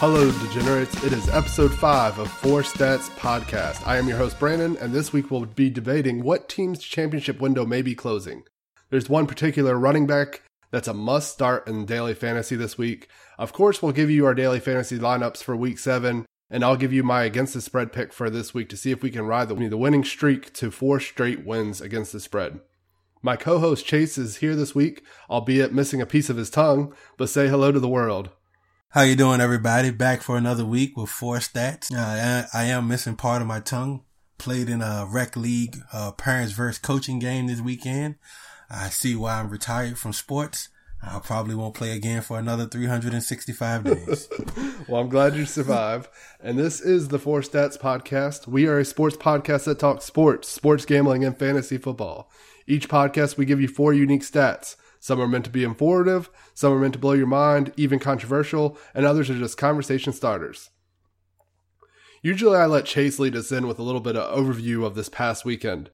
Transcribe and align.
Hello, 0.00 0.30
degenerates. 0.30 1.02
It 1.02 1.12
is 1.12 1.28
episode 1.28 1.74
5 1.74 2.20
of 2.20 2.30
Four 2.30 2.62
Stats 2.62 3.10
Podcast. 3.16 3.84
I 3.84 3.96
am 3.96 4.06
your 4.06 4.16
host, 4.16 4.38
Brandon, 4.38 4.76
and 4.76 4.92
this 4.92 5.12
week 5.12 5.28
we'll 5.28 5.46
be 5.46 5.70
debating 5.70 6.22
what 6.22 6.48
team's 6.48 6.78
championship 6.84 7.40
window 7.40 7.66
may 7.66 7.82
be 7.82 7.96
closing. 7.96 8.44
There's 8.90 9.08
one 9.08 9.26
particular 9.26 9.76
running 9.76 10.06
back 10.06 10.42
that's 10.70 10.86
a 10.86 10.94
must 10.94 11.32
start 11.32 11.66
in 11.66 11.84
daily 11.84 12.14
fantasy 12.14 12.54
this 12.54 12.78
week. 12.78 13.08
Of 13.38 13.52
course, 13.52 13.82
we'll 13.82 13.90
give 13.90 14.08
you 14.08 14.24
our 14.24 14.34
daily 14.34 14.60
fantasy 14.60 15.00
lineups 15.00 15.42
for 15.42 15.56
week 15.56 15.80
7, 15.80 16.26
and 16.48 16.64
I'll 16.64 16.76
give 16.76 16.92
you 16.92 17.02
my 17.02 17.24
against 17.24 17.54
the 17.54 17.60
spread 17.60 17.92
pick 17.92 18.12
for 18.12 18.30
this 18.30 18.54
week 18.54 18.68
to 18.68 18.76
see 18.76 18.92
if 18.92 19.02
we 19.02 19.10
can 19.10 19.26
ride 19.26 19.48
the, 19.48 19.56
the 19.56 19.76
winning 19.76 20.04
streak 20.04 20.52
to 20.52 20.70
four 20.70 21.00
straight 21.00 21.44
wins 21.44 21.80
against 21.80 22.12
the 22.12 22.20
spread. 22.20 22.60
My 23.20 23.34
co 23.34 23.58
host 23.58 23.84
Chase 23.84 24.16
is 24.16 24.36
here 24.36 24.54
this 24.54 24.76
week, 24.76 25.02
albeit 25.28 25.74
missing 25.74 26.00
a 26.00 26.06
piece 26.06 26.30
of 26.30 26.36
his 26.36 26.50
tongue, 26.50 26.94
but 27.16 27.28
say 27.28 27.48
hello 27.48 27.72
to 27.72 27.80
the 27.80 27.88
world. 27.88 28.30
How 28.92 29.02
you 29.02 29.16
doing, 29.16 29.42
everybody? 29.42 29.90
Back 29.90 30.22
for 30.22 30.38
another 30.38 30.64
week 30.64 30.96
with 30.96 31.10
four 31.10 31.36
stats. 31.40 31.94
Uh, 31.94 32.48
I, 32.54 32.64
am 32.64 32.88
missing 32.88 33.16
part 33.16 33.42
of 33.42 33.46
my 33.46 33.60
tongue. 33.60 34.02
Played 34.38 34.70
in 34.70 34.80
a 34.80 35.06
rec 35.06 35.36
league, 35.36 35.76
uh, 35.92 36.12
parents 36.12 36.54
versus 36.54 36.78
coaching 36.78 37.18
game 37.18 37.48
this 37.48 37.60
weekend. 37.60 38.14
I 38.70 38.88
see 38.88 39.14
why 39.14 39.40
I'm 39.40 39.50
retired 39.50 39.98
from 39.98 40.14
sports. 40.14 40.70
I 41.02 41.18
probably 41.18 41.54
won't 41.54 41.74
play 41.74 41.90
again 41.90 42.22
for 42.22 42.38
another 42.38 42.64
365 42.64 43.84
days. 43.84 44.26
well, 44.88 45.02
I'm 45.02 45.10
glad 45.10 45.36
you 45.36 45.44
survived. 45.44 46.08
And 46.40 46.58
this 46.58 46.80
is 46.80 47.08
the 47.08 47.18
Four 47.18 47.42
Stats 47.42 47.78
Podcast. 47.78 48.46
We 48.46 48.66
are 48.68 48.78
a 48.78 48.86
sports 48.86 49.18
podcast 49.18 49.64
that 49.64 49.78
talks 49.80 50.06
sports, 50.06 50.48
sports 50.48 50.86
gambling, 50.86 51.26
and 51.26 51.38
fantasy 51.38 51.76
football. 51.76 52.30
Each 52.66 52.88
podcast, 52.88 53.36
we 53.36 53.44
give 53.44 53.60
you 53.60 53.68
four 53.68 53.92
unique 53.92 54.22
stats. 54.22 54.76
Some 55.00 55.20
are 55.20 55.28
meant 55.28 55.44
to 55.44 55.50
be 55.50 55.64
informative, 55.64 56.30
some 56.54 56.72
are 56.72 56.78
meant 56.78 56.94
to 56.94 56.98
blow 56.98 57.12
your 57.12 57.26
mind, 57.26 57.72
even 57.76 57.98
controversial, 57.98 58.76
and 58.94 59.06
others 59.06 59.30
are 59.30 59.38
just 59.38 59.56
conversation 59.56 60.12
starters. 60.12 60.70
Usually, 62.22 62.56
I 62.56 62.66
let 62.66 62.84
Chase 62.84 63.18
lead 63.18 63.36
us 63.36 63.52
in 63.52 63.68
with 63.68 63.78
a 63.78 63.84
little 63.84 64.00
bit 64.00 64.16
of 64.16 64.36
overview 64.36 64.84
of 64.84 64.94
this 64.94 65.08
past 65.08 65.44
weekend. 65.44 65.90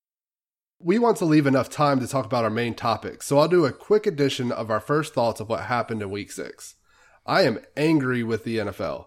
We 0.79 0.99
want 0.99 1.19
to 1.19 1.25
leave 1.25 1.47
enough 1.47 1.69
time 1.69 2.01
to 2.01 2.07
talk 2.07 2.25
about 2.25 2.45
our 2.45 2.51
main 2.51 2.75
topic, 2.75 3.23
so 3.23 3.39
I'll 3.39 3.49
do 3.49 3.67
a 3.67 3.73
quick 3.73 4.07
edition 4.07 4.51
of 4.51 4.71
our 4.71 4.81
first 4.81 5.15
thoughts 5.15 5.41
of 5.41 5.49
what 5.49 5.65
happened 5.65 6.03
in 6.03 6.11
week 6.11 6.33
six. 6.33 6.77
I 7.27 7.43
am 7.43 7.61
angry 7.77 8.23
with 8.23 8.45
the 8.45 8.59
NFL. 8.59 9.07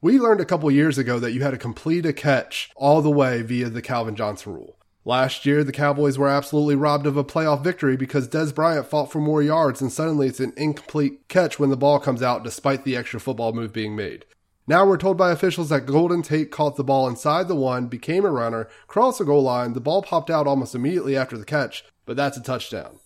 We 0.00 0.18
learned 0.18 0.40
a 0.40 0.44
couple 0.44 0.68
years 0.70 0.98
ago 0.98 1.20
that 1.20 1.30
you 1.30 1.42
had 1.42 1.52
to 1.52 1.58
complete 1.58 2.04
a 2.06 2.12
catch 2.12 2.70
all 2.74 3.02
the 3.02 3.10
way 3.10 3.42
via 3.42 3.70
the 3.70 3.82
Calvin 3.82 4.16
Johnson 4.16 4.54
rule. 4.54 4.76
Last 5.04 5.44
year, 5.44 5.64
the 5.64 5.72
Cowboys 5.72 6.16
were 6.16 6.28
absolutely 6.28 6.76
robbed 6.76 7.06
of 7.06 7.16
a 7.16 7.24
playoff 7.24 7.64
victory 7.64 7.96
because 7.96 8.28
Dez 8.28 8.54
Bryant 8.54 8.86
fought 8.86 9.10
for 9.10 9.18
more 9.18 9.42
yards 9.42 9.80
and 9.80 9.90
suddenly 9.90 10.28
it's 10.28 10.38
an 10.38 10.52
incomplete 10.56 11.26
catch 11.28 11.58
when 11.58 11.70
the 11.70 11.76
ball 11.76 11.98
comes 11.98 12.22
out 12.22 12.44
despite 12.44 12.84
the 12.84 12.96
extra 12.96 13.18
football 13.18 13.52
move 13.52 13.72
being 13.72 13.96
made. 13.96 14.24
Now 14.68 14.86
we're 14.86 14.96
told 14.96 15.16
by 15.18 15.32
officials 15.32 15.70
that 15.70 15.86
Golden 15.86 16.22
Tate 16.22 16.52
caught 16.52 16.76
the 16.76 16.84
ball 16.84 17.08
inside 17.08 17.48
the 17.48 17.56
one, 17.56 17.88
became 17.88 18.24
a 18.24 18.30
runner, 18.30 18.68
crossed 18.86 19.18
the 19.18 19.24
goal 19.24 19.42
line, 19.42 19.72
the 19.72 19.80
ball 19.80 20.02
popped 20.02 20.30
out 20.30 20.46
almost 20.46 20.72
immediately 20.72 21.16
after 21.16 21.36
the 21.36 21.44
catch, 21.44 21.84
but 22.06 22.16
that's 22.16 22.36
a 22.36 22.42
touchdown. 22.42 23.00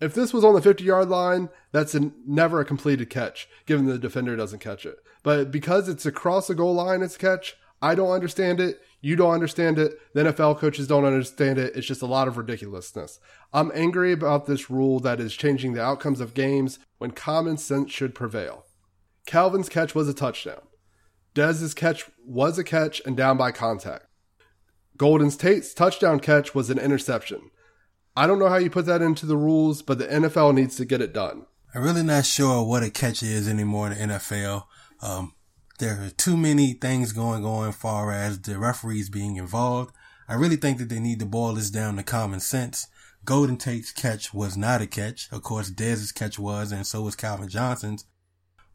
If 0.00 0.14
this 0.14 0.32
was 0.32 0.44
on 0.44 0.54
the 0.54 0.62
50 0.62 0.84
yard 0.84 1.08
line, 1.08 1.48
that's 1.72 1.96
never 2.24 2.60
a 2.60 2.64
completed 2.64 3.10
catch, 3.10 3.48
given 3.66 3.86
the 3.86 3.98
defender 3.98 4.36
doesn't 4.36 4.60
catch 4.60 4.86
it. 4.86 4.98
But 5.24 5.50
because 5.50 5.88
it's 5.88 6.06
across 6.06 6.46
the 6.46 6.54
goal 6.54 6.74
line, 6.74 7.02
it's 7.02 7.16
a 7.16 7.18
catch, 7.18 7.56
I 7.82 7.96
don't 7.96 8.12
understand 8.12 8.60
it. 8.60 8.80
You 9.00 9.14
don't 9.14 9.32
understand 9.32 9.78
it. 9.78 9.94
The 10.12 10.24
NFL 10.24 10.58
coaches 10.58 10.88
don't 10.88 11.04
understand 11.04 11.58
it. 11.58 11.76
It's 11.76 11.86
just 11.86 12.02
a 12.02 12.06
lot 12.06 12.26
of 12.26 12.36
ridiculousness. 12.36 13.20
I'm 13.52 13.70
angry 13.74 14.12
about 14.12 14.46
this 14.46 14.70
rule 14.70 14.98
that 15.00 15.20
is 15.20 15.34
changing 15.34 15.74
the 15.74 15.82
outcomes 15.82 16.20
of 16.20 16.34
games 16.34 16.78
when 16.98 17.12
common 17.12 17.56
sense 17.58 17.92
should 17.92 18.14
prevail. 18.14 18.64
Calvin's 19.26 19.68
catch 19.68 19.94
was 19.94 20.08
a 20.08 20.14
touchdown. 20.14 20.62
Dez's 21.34 21.74
catch 21.74 22.06
was 22.24 22.58
a 22.58 22.64
catch 22.64 23.00
and 23.06 23.16
down 23.16 23.36
by 23.36 23.52
contact. 23.52 24.06
Golden 24.96 25.30
Tate's 25.30 25.72
touchdown 25.72 26.18
catch 26.18 26.54
was 26.54 26.70
an 26.70 26.78
interception. 26.78 27.50
I 28.16 28.26
don't 28.26 28.40
know 28.40 28.48
how 28.48 28.56
you 28.56 28.68
put 28.68 28.86
that 28.86 29.00
into 29.00 29.26
the 29.26 29.36
rules, 29.36 29.80
but 29.80 29.98
the 29.98 30.06
NFL 30.08 30.54
needs 30.54 30.74
to 30.76 30.84
get 30.84 31.00
it 31.00 31.12
done. 31.12 31.46
I'm 31.72 31.82
really 31.82 32.02
not 32.02 32.26
sure 32.26 32.64
what 32.64 32.82
a 32.82 32.90
catch 32.90 33.22
is 33.22 33.48
anymore 33.48 33.92
in 33.92 34.08
the 34.08 34.14
NFL. 34.14 34.64
Um, 35.00 35.34
there 35.78 36.02
are 36.02 36.10
too 36.10 36.36
many 36.36 36.72
things 36.72 37.12
going 37.12 37.44
on 37.44 37.72
far 37.72 38.12
as 38.12 38.40
the 38.40 38.58
referees 38.58 39.08
being 39.08 39.36
involved. 39.36 39.94
I 40.28 40.34
really 40.34 40.56
think 40.56 40.78
that 40.78 40.88
they 40.88 41.00
need 41.00 41.20
to 41.20 41.26
boil 41.26 41.54
this 41.54 41.70
down 41.70 41.96
to 41.96 42.02
common 42.02 42.40
sense. 42.40 42.86
Golden 43.24 43.56
Tate's 43.56 43.92
catch 43.92 44.34
was 44.34 44.56
not 44.56 44.82
a 44.82 44.86
catch. 44.86 45.28
Of 45.30 45.42
course, 45.42 45.70
Dez's 45.70 46.12
catch 46.12 46.38
was, 46.38 46.72
and 46.72 46.86
so 46.86 47.02
was 47.02 47.16
Calvin 47.16 47.48
Johnson's. 47.48 48.04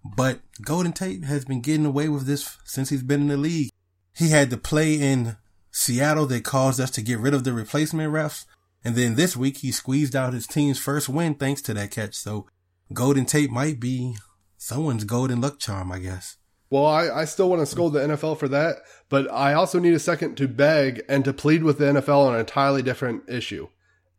But 0.03 0.41
Golden 0.61 0.93
Tate 0.93 1.23
has 1.23 1.45
been 1.45 1.61
getting 1.61 1.85
away 1.85 2.09
with 2.09 2.25
this 2.25 2.57
since 2.65 2.89
he's 2.89 3.03
been 3.03 3.21
in 3.21 3.27
the 3.27 3.37
league. 3.37 3.69
He 4.15 4.29
had 4.29 4.49
to 4.49 4.57
play 4.57 4.95
in 4.95 5.37
Seattle 5.71 6.25
that 6.27 6.43
caused 6.43 6.79
us 6.79 6.91
to 6.91 7.01
get 7.01 7.19
rid 7.19 7.33
of 7.33 7.43
the 7.43 7.53
replacement 7.53 8.13
refs. 8.13 8.45
And 8.83 8.95
then 8.95 9.15
this 9.15 9.35
week 9.35 9.57
he 9.57 9.71
squeezed 9.71 10.15
out 10.15 10.33
his 10.33 10.45
team's 10.45 10.77
first 10.79 11.09
win 11.09 11.35
thanks 11.35 11.61
to 11.63 11.73
that 11.73 11.91
catch. 11.91 12.15
So 12.15 12.47
Golden 12.91 13.25
Tate 13.25 13.49
might 13.49 13.79
be 13.79 14.17
someone's 14.57 15.05
golden 15.05 15.41
luck 15.41 15.57
charm, 15.59 15.91
I 15.91 15.99
guess. 15.99 16.37
Well, 16.73 16.87
I, 16.87 17.07
I 17.07 17.25
still 17.25 17.51
want 17.51 17.59
to 17.59 17.67
scold 17.67 17.93
the 17.93 17.99
NFL 17.99 18.39
for 18.39 18.47
that, 18.47 18.77
but 19.07 19.31
I 19.31 19.53
also 19.53 19.77
need 19.77 19.93
a 19.93 19.99
second 19.99 20.37
to 20.37 20.47
beg 20.47 21.03
and 21.07 21.23
to 21.23 21.31
plead 21.31 21.61
with 21.61 21.77
the 21.77 21.85
NFL 21.85 22.25
on 22.25 22.33
an 22.33 22.39
entirely 22.39 22.81
different 22.81 23.29
issue. 23.29 23.67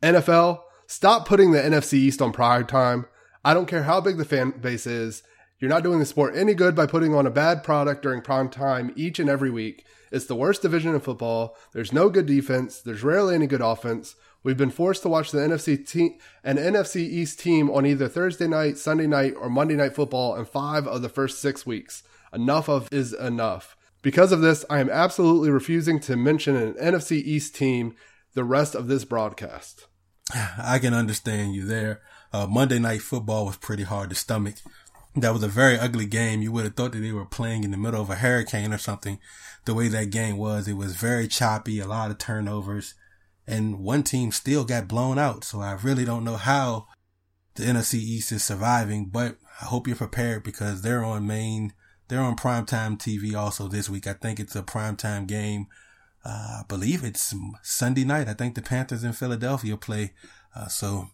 NFL, 0.04 0.60
stop 0.86 1.26
putting 1.26 1.50
the 1.50 1.58
NFC 1.58 1.94
East 1.94 2.22
on 2.22 2.32
prime 2.32 2.64
time. 2.64 3.06
I 3.44 3.54
don't 3.54 3.66
care 3.66 3.82
how 3.82 4.00
big 4.00 4.18
the 4.18 4.24
fan 4.24 4.52
base 4.52 4.86
is. 4.86 5.24
You're 5.58 5.68
not 5.68 5.82
doing 5.82 5.98
the 5.98 6.06
sport 6.06 6.36
any 6.36 6.54
good 6.54 6.76
by 6.76 6.86
putting 6.86 7.12
on 7.12 7.26
a 7.26 7.30
bad 7.32 7.64
product 7.64 8.02
during 8.02 8.22
prime 8.22 8.48
time 8.48 8.92
each 8.94 9.18
and 9.18 9.28
every 9.28 9.50
week. 9.50 9.84
It's 10.12 10.26
the 10.26 10.36
worst 10.36 10.62
division 10.62 10.94
in 10.94 11.00
football. 11.00 11.56
There's 11.72 11.92
no 11.92 12.08
good 12.08 12.26
defense. 12.26 12.80
There's 12.80 13.02
rarely 13.02 13.34
any 13.34 13.48
good 13.48 13.62
offense. 13.62 14.14
We've 14.44 14.56
been 14.56 14.70
forced 14.70 15.02
to 15.02 15.08
watch 15.08 15.32
the 15.32 15.38
NFC 15.38 15.84
team, 15.84 16.18
an 16.44 16.58
NFC 16.58 16.98
East 16.98 17.40
team 17.40 17.68
on 17.68 17.84
either 17.84 18.06
Thursday 18.06 18.46
night, 18.46 18.78
Sunday 18.78 19.08
night, 19.08 19.34
or 19.36 19.50
Monday 19.50 19.74
night 19.74 19.96
football 19.96 20.36
in 20.36 20.44
five 20.44 20.86
of 20.86 21.02
the 21.02 21.08
first 21.08 21.40
six 21.40 21.66
weeks. 21.66 22.04
Enough 22.34 22.68
of 22.68 22.88
is 22.92 23.12
enough. 23.12 23.76
Because 24.02 24.32
of 24.32 24.40
this, 24.40 24.64
I 24.68 24.80
am 24.80 24.90
absolutely 24.90 25.50
refusing 25.50 25.98
to 26.00 26.16
mention 26.16 26.56
an 26.56 26.74
NFC 26.74 27.12
East 27.12 27.54
team 27.54 27.94
the 28.34 28.44
rest 28.44 28.74
of 28.74 28.86
this 28.86 29.04
broadcast. 29.04 29.86
I 30.58 30.78
can 30.78 30.92
understand 30.92 31.54
you 31.54 31.64
there. 31.64 32.02
Uh, 32.32 32.46
Monday 32.46 32.78
Night 32.78 33.02
Football 33.02 33.46
was 33.46 33.56
pretty 33.56 33.84
hard 33.84 34.10
to 34.10 34.16
stomach. 34.16 34.56
That 35.16 35.32
was 35.32 35.44
a 35.44 35.48
very 35.48 35.78
ugly 35.78 36.06
game. 36.06 36.42
You 36.42 36.50
would 36.52 36.64
have 36.64 36.74
thought 36.74 36.92
that 36.92 36.98
they 36.98 37.12
were 37.12 37.24
playing 37.24 37.62
in 37.62 37.70
the 37.70 37.76
middle 37.76 38.02
of 38.02 38.10
a 38.10 38.16
hurricane 38.16 38.72
or 38.72 38.78
something. 38.78 39.20
The 39.64 39.74
way 39.74 39.88
that 39.88 40.10
game 40.10 40.36
was, 40.36 40.66
it 40.66 40.74
was 40.74 40.96
very 40.96 41.28
choppy, 41.28 41.78
a 41.78 41.86
lot 41.86 42.10
of 42.10 42.18
turnovers, 42.18 42.94
and 43.46 43.78
one 43.78 44.02
team 44.02 44.32
still 44.32 44.64
got 44.64 44.88
blown 44.88 45.18
out. 45.18 45.44
So 45.44 45.60
I 45.60 45.78
really 45.82 46.04
don't 46.04 46.24
know 46.24 46.36
how 46.36 46.88
the 47.54 47.62
NFC 47.62 47.94
East 47.94 48.32
is 48.32 48.44
surviving, 48.44 49.06
but 49.06 49.36
I 49.62 49.66
hope 49.66 49.86
you're 49.86 49.96
prepared 49.96 50.42
because 50.42 50.82
they're 50.82 51.04
on 51.04 51.26
main 51.26 51.72
they're 52.08 52.20
on 52.20 52.36
primetime 52.36 52.98
TV 52.98 53.36
also 53.36 53.68
this 53.68 53.88
week. 53.88 54.06
I 54.06 54.12
think 54.12 54.38
it's 54.38 54.56
a 54.56 54.62
primetime 54.62 55.26
game. 55.26 55.66
Uh, 56.24 56.60
I 56.60 56.62
believe 56.68 57.04
it's 57.04 57.34
Sunday 57.62 58.04
night. 58.04 58.28
I 58.28 58.34
think 58.34 58.54
the 58.54 58.62
Panthers 58.62 59.04
in 59.04 59.12
Philadelphia 59.12 59.76
play. 59.76 60.12
Uh, 60.56 60.68
so 60.68 61.08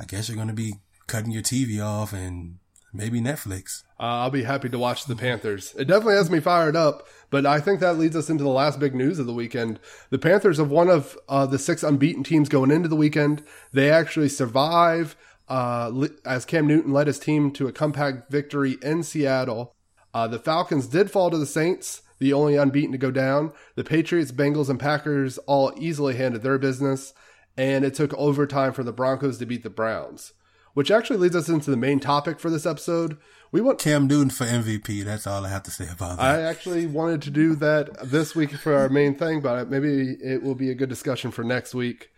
I 0.00 0.04
guess 0.04 0.28
you're 0.28 0.36
going 0.36 0.48
to 0.48 0.54
be 0.54 0.74
cutting 1.06 1.32
your 1.32 1.42
TV 1.42 1.84
off 1.84 2.12
and 2.12 2.58
maybe 2.92 3.20
Netflix. 3.20 3.82
Uh, 3.98 4.24
I'll 4.24 4.30
be 4.30 4.42
happy 4.42 4.68
to 4.68 4.78
watch 4.78 5.04
the 5.04 5.16
Panthers. 5.16 5.74
It 5.78 5.86
definitely 5.86 6.16
has 6.16 6.30
me 6.30 6.40
fired 6.40 6.76
up, 6.76 7.06
but 7.30 7.46
I 7.46 7.60
think 7.60 7.80
that 7.80 7.98
leads 7.98 8.16
us 8.16 8.30
into 8.30 8.44
the 8.44 8.50
last 8.50 8.78
big 8.78 8.94
news 8.94 9.18
of 9.18 9.26
the 9.26 9.34
weekend. 9.34 9.80
The 10.10 10.18
Panthers 10.18 10.58
have 10.58 10.70
one 10.70 10.88
of 10.88 11.16
uh, 11.28 11.46
the 11.46 11.58
six 11.58 11.82
unbeaten 11.82 12.24
teams 12.24 12.48
going 12.48 12.70
into 12.70 12.88
the 12.88 12.96
weekend. 12.96 13.42
They 13.72 13.90
actually 13.90 14.28
survive 14.28 15.16
uh, 15.48 16.08
as 16.24 16.44
Cam 16.44 16.66
Newton 16.66 16.92
led 16.92 17.06
his 17.06 17.18
team 17.18 17.50
to 17.52 17.68
a 17.68 17.72
compact 17.72 18.30
victory 18.30 18.76
in 18.82 19.02
Seattle. 19.02 19.75
Uh, 20.16 20.26
the 20.26 20.38
Falcons 20.38 20.86
did 20.86 21.10
fall 21.10 21.30
to 21.30 21.36
the 21.36 21.44
Saints, 21.44 22.00
the 22.20 22.32
only 22.32 22.56
unbeaten 22.56 22.92
to 22.92 22.96
go 22.96 23.10
down. 23.10 23.52
The 23.74 23.84
Patriots, 23.84 24.32
Bengals, 24.32 24.70
and 24.70 24.80
Packers 24.80 25.36
all 25.40 25.74
easily 25.76 26.16
handed 26.16 26.40
their 26.40 26.56
business, 26.56 27.12
and 27.54 27.84
it 27.84 27.92
took 27.92 28.14
overtime 28.14 28.72
for 28.72 28.82
the 28.82 28.94
Broncos 28.94 29.36
to 29.36 29.44
beat 29.44 29.62
the 29.62 29.68
Browns. 29.68 30.32
Which 30.72 30.90
actually 30.90 31.18
leads 31.18 31.36
us 31.36 31.50
into 31.50 31.70
the 31.70 31.76
main 31.76 32.00
topic 32.00 32.40
for 32.40 32.48
this 32.48 32.64
episode. 32.64 33.18
We 33.52 33.60
want 33.60 33.78
Cam 33.78 34.06
Newton 34.06 34.30
for 34.30 34.46
MVP. 34.46 35.04
That's 35.04 35.26
all 35.26 35.44
I 35.44 35.50
have 35.50 35.64
to 35.64 35.70
say 35.70 35.86
about 35.86 36.16
that. 36.16 36.24
I 36.24 36.40
actually 36.40 36.86
wanted 36.86 37.20
to 37.20 37.30
do 37.30 37.54
that 37.56 38.08
this 38.08 38.34
week 38.34 38.52
for 38.52 38.74
our 38.74 38.88
main 38.88 39.16
thing, 39.16 39.42
but 39.42 39.68
maybe 39.68 40.12
it 40.12 40.42
will 40.42 40.54
be 40.54 40.70
a 40.70 40.74
good 40.74 40.88
discussion 40.88 41.30
for 41.30 41.44
next 41.44 41.74
week. 41.74 42.08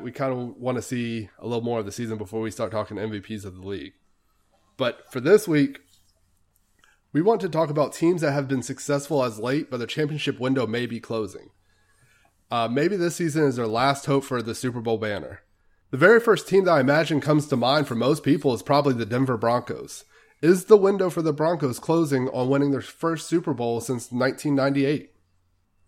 We 0.00 0.10
kind 0.10 0.32
of 0.32 0.56
want 0.56 0.76
to 0.76 0.82
see 0.82 1.28
a 1.38 1.46
little 1.46 1.62
more 1.62 1.80
of 1.80 1.84
the 1.84 1.92
season 1.92 2.16
before 2.16 2.40
we 2.40 2.50
start 2.50 2.72
talking 2.72 2.96
MVPs 2.96 3.44
of 3.44 3.56
the 3.56 3.66
league. 3.66 3.92
But 4.78 5.10
for 5.10 5.20
this 5.20 5.46
week, 5.46 5.80
we 7.16 7.22
want 7.22 7.40
to 7.40 7.48
talk 7.48 7.70
about 7.70 7.94
teams 7.94 8.20
that 8.20 8.32
have 8.32 8.46
been 8.46 8.62
successful 8.62 9.24
as 9.24 9.38
late, 9.38 9.70
but 9.70 9.78
the 9.78 9.86
championship 9.86 10.38
window 10.38 10.66
may 10.66 10.84
be 10.84 11.00
closing. 11.00 11.48
Uh, 12.50 12.68
maybe 12.68 12.94
this 12.94 13.16
season 13.16 13.44
is 13.44 13.56
their 13.56 13.66
last 13.66 14.04
hope 14.04 14.22
for 14.22 14.42
the 14.42 14.54
Super 14.54 14.82
Bowl 14.82 14.98
banner. 14.98 15.40
The 15.90 15.96
very 15.96 16.20
first 16.20 16.46
team 16.46 16.66
that 16.66 16.72
I 16.72 16.80
imagine 16.80 17.22
comes 17.22 17.46
to 17.46 17.56
mind 17.56 17.88
for 17.88 17.94
most 17.94 18.22
people 18.22 18.52
is 18.52 18.62
probably 18.62 18.92
the 18.92 19.06
Denver 19.06 19.38
Broncos. 19.38 20.04
Is 20.42 20.66
the 20.66 20.76
window 20.76 21.08
for 21.08 21.22
the 21.22 21.32
Broncos 21.32 21.78
closing 21.78 22.28
on 22.28 22.50
winning 22.50 22.70
their 22.70 22.82
first 22.82 23.26
Super 23.28 23.54
Bowl 23.54 23.80
since 23.80 24.12
1998? 24.12 25.10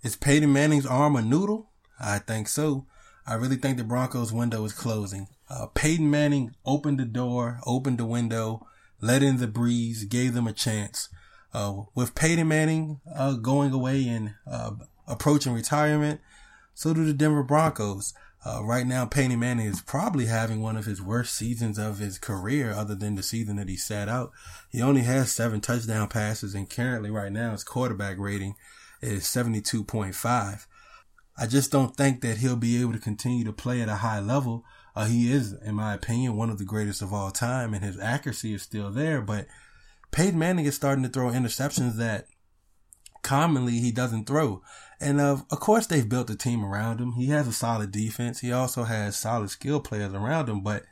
Is 0.03 0.17
Peyton 0.17 0.51
Manning's 0.51 0.87
arm 0.87 1.15
a 1.15 1.21
noodle? 1.21 1.73
I 2.01 2.21
think 2.21 2.49
so. 2.49 2.87
I 3.27 3.35
really 3.35 3.57
think 3.57 3.77
the 3.77 3.85
Broncos 3.85 4.33
window 4.33 4.65
is 4.65 4.73
closing. 4.73 5.27
Uh, 5.51 5.67
Peyton 5.75 6.11
Manning 6.11 6.55
opened 6.65 6.99
the 6.99 7.05
door, 7.05 7.61
opened 7.67 7.99
the 7.99 8.07
window, 8.07 8.67
let 9.00 9.23
in 9.23 9.39
the 9.39 9.47
breeze, 9.47 10.05
gave 10.05 10.35
them 10.35 10.47
a 10.47 10.53
chance. 10.53 11.09
Uh, 11.55 11.83
with 11.95 12.15
Peyton 12.15 12.49
Manning 12.49 13.00
uh, 13.15 13.33
going 13.33 13.73
away 13.73 14.06
and 14.06 14.35
uh, 14.50 14.73
approaching 15.06 15.55
retirement, 15.55 16.21
so 16.75 16.93
do 16.93 17.05
the 17.05 17.12
Denver 17.12 17.43
Broncos. 17.43 18.12
Uh, 18.45 18.62
right 18.65 18.87
now, 18.87 19.05
Peyton 19.05 19.41
Manning 19.41 19.67
is 19.67 19.81
probably 19.81 20.27
having 20.27 20.61
one 20.61 20.77
of 20.77 20.85
his 20.85 21.03
worst 21.03 21.35
seasons 21.35 21.79
of 21.79 21.99
his 21.99 22.19
career, 22.19 22.73
other 22.73 22.95
than 22.95 23.15
the 23.15 23.23
season 23.23 23.56
that 23.56 23.69
he 23.69 23.77
sat 23.77 24.09
out. 24.09 24.31
He 24.71 24.81
only 24.81 25.03
has 25.03 25.33
seven 25.33 25.61
touchdown 25.61 26.09
passes, 26.09 26.55
and 26.55 26.71
currently, 26.71 27.11
right 27.11 27.33
now, 27.33 27.53
his 27.53 27.65
quarterback 27.65 28.19
rating 28.19 28.55
is 29.00 29.25
72.5. 29.25 30.67
I 31.37 31.47
just 31.47 31.73
don't 31.73 31.97
think 31.97 32.21
that 32.21 32.39
he'll 32.39 32.56
be 32.56 32.81
able 32.81 32.93
to 32.93 32.99
continue 32.99 33.45
to 33.45 33.53
play 33.53 33.81
at 33.81 33.89
a 33.89 33.97
high 33.97 34.21
level. 34.21 34.65
Uh, 34.99 35.05
he 35.05 35.31
is, 35.31 35.53
in 35.53 35.77
my 35.77 35.95
opinion, 35.95 36.35
one 36.35 36.50
of 36.50 36.59
the 36.59 36.65
greatest 36.65 37.03
of 37.03 37.12
all 37.12 37.31
time, 37.31 37.73
and 37.73 37.85
his 37.85 38.00
accuracy 38.00 38.53
is 38.53 38.62
still 38.62 38.91
there. 38.91 39.21
But 39.21 39.47
Peyton 40.11 40.37
Manning 40.37 40.65
is 40.65 40.75
starting 40.75 41.05
to 41.05 41.09
throw 41.09 41.31
interceptions 41.31 41.95
that 41.99 42.27
commonly 43.23 43.79
he 43.79 43.93
doesn't 43.93 44.27
throw. 44.27 44.61
And 45.00 45.21
of, 45.21 45.45
of 45.53 45.61
course, 45.61 45.87
they've 45.87 46.09
built 46.09 46.31
a 46.31 46.37
team 46.37 46.65
around 46.65 47.00
him. 47.00 47.12
He 47.12 47.27
has 47.29 47.47
a 47.47 47.53
solid 47.53 47.93
defense. 47.93 48.41
He 48.41 48.50
also 48.50 48.83
has 48.83 49.17
solid 49.17 49.50
skill 49.50 49.79
players 49.79 50.12
around 50.12 50.49
him. 50.49 50.65
But 50.65 50.83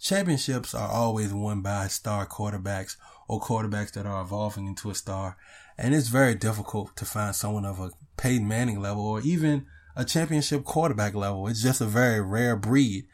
championships 0.00 0.74
are 0.74 0.90
always 0.90 1.32
won 1.32 1.62
by 1.62 1.86
star 1.86 2.26
quarterbacks 2.26 2.96
or 3.28 3.40
quarterbacks 3.40 3.92
that 3.92 4.04
are 4.04 4.20
evolving 4.20 4.66
into 4.66 4.90
a 4.90 4.96
star. 4.96 5.36
And 5.78 5.94
it's 5.94 6.08
very 6.08 6.34
difficult 6.34 6.96
to 6.96 7.04
find 7.04 7.36
someone 7.36 7.64
of 7.64 7.78
a 7.78 7.92
Peyton 8.16 8.48
Manning 8.48 8.80
level 8.80 9.06
or 9.06 9.20
even 9.20 9.66
a 9.94 10.04
championship 10.04 10.64
quarterback 10.64 11.14
level. 11.14 11.46
It's 11.46 11.62
just 11.62 11.80
a 11.80 11.86
very 11.86 12.20
rare 12.20 12.56
breed. 12.56 13.06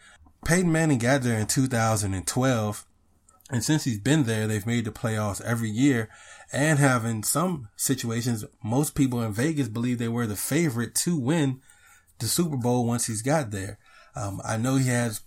Peyton 0.44 0.70
Manning 0.70 0.98
got 0.98 1.22
there 1.22 1.38
in 1.38 1.46
2012. 1.46 2.86
And 3.50 3.62
since 3.62 3.84
he's 3.84 4.00
been 4.00 4.24
there, 4.24 4.46
they've 4.46 4.66
made 4.66 4.84
the 4.84 4.90
playoffs 4.90 5.42
every 5.42 5.68
year 5.68 6.08
and 6.52 6.78
have 6.78 7.04
in 7.04 7.22
some 7.22 7.68
situations, 7.76 8.44
most 8.62 8.94
people 8.94 9.22
in 9.22 9.32
Vegas 9.32 9.68
believe 9.68 9.98
they 9.98 10.08
were 10.08 10.26
the 10.26 10.36
favorite 10.36 10.94
to 10.94 11.18
win 11.18 11.60
the 12.20 12.26
Super 12.26 12.56
Bowl 12.56 12.86
once 12.86 13.06
he's 13.06 13.22
got 13.22 13.50
there. 13.50 13.78
Um, 14.16 14.40
I 14.44 14.56
know 14.56 14.76
he 14.76 14.88
has 14.88 15.20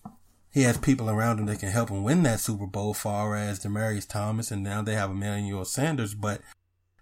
he 0.54 0.64
has 0.64 0.78
people 0.78 1.10
around 1.10 1.40
him 1.40 1.46
that 1.48 1.60
can 1.60 1.70
help 1.70 1.90
him 1.90 2.04
win 2.04 2.24
that 2.24 2.40
Super 2.40 2.66
Bowl, 2.66 2.94
far 2.94 3.36
as 3.36 3.60
Demaryius 3.60 4.08
Thomas, 4.08 4.50
and 4.50 4.64
now 4.64 4.82
they 4.82 4.96
have 4.96 5.12
Emmanuel 5.12 5.66
Sanders. 5.66 6.16
But 6.16 6.42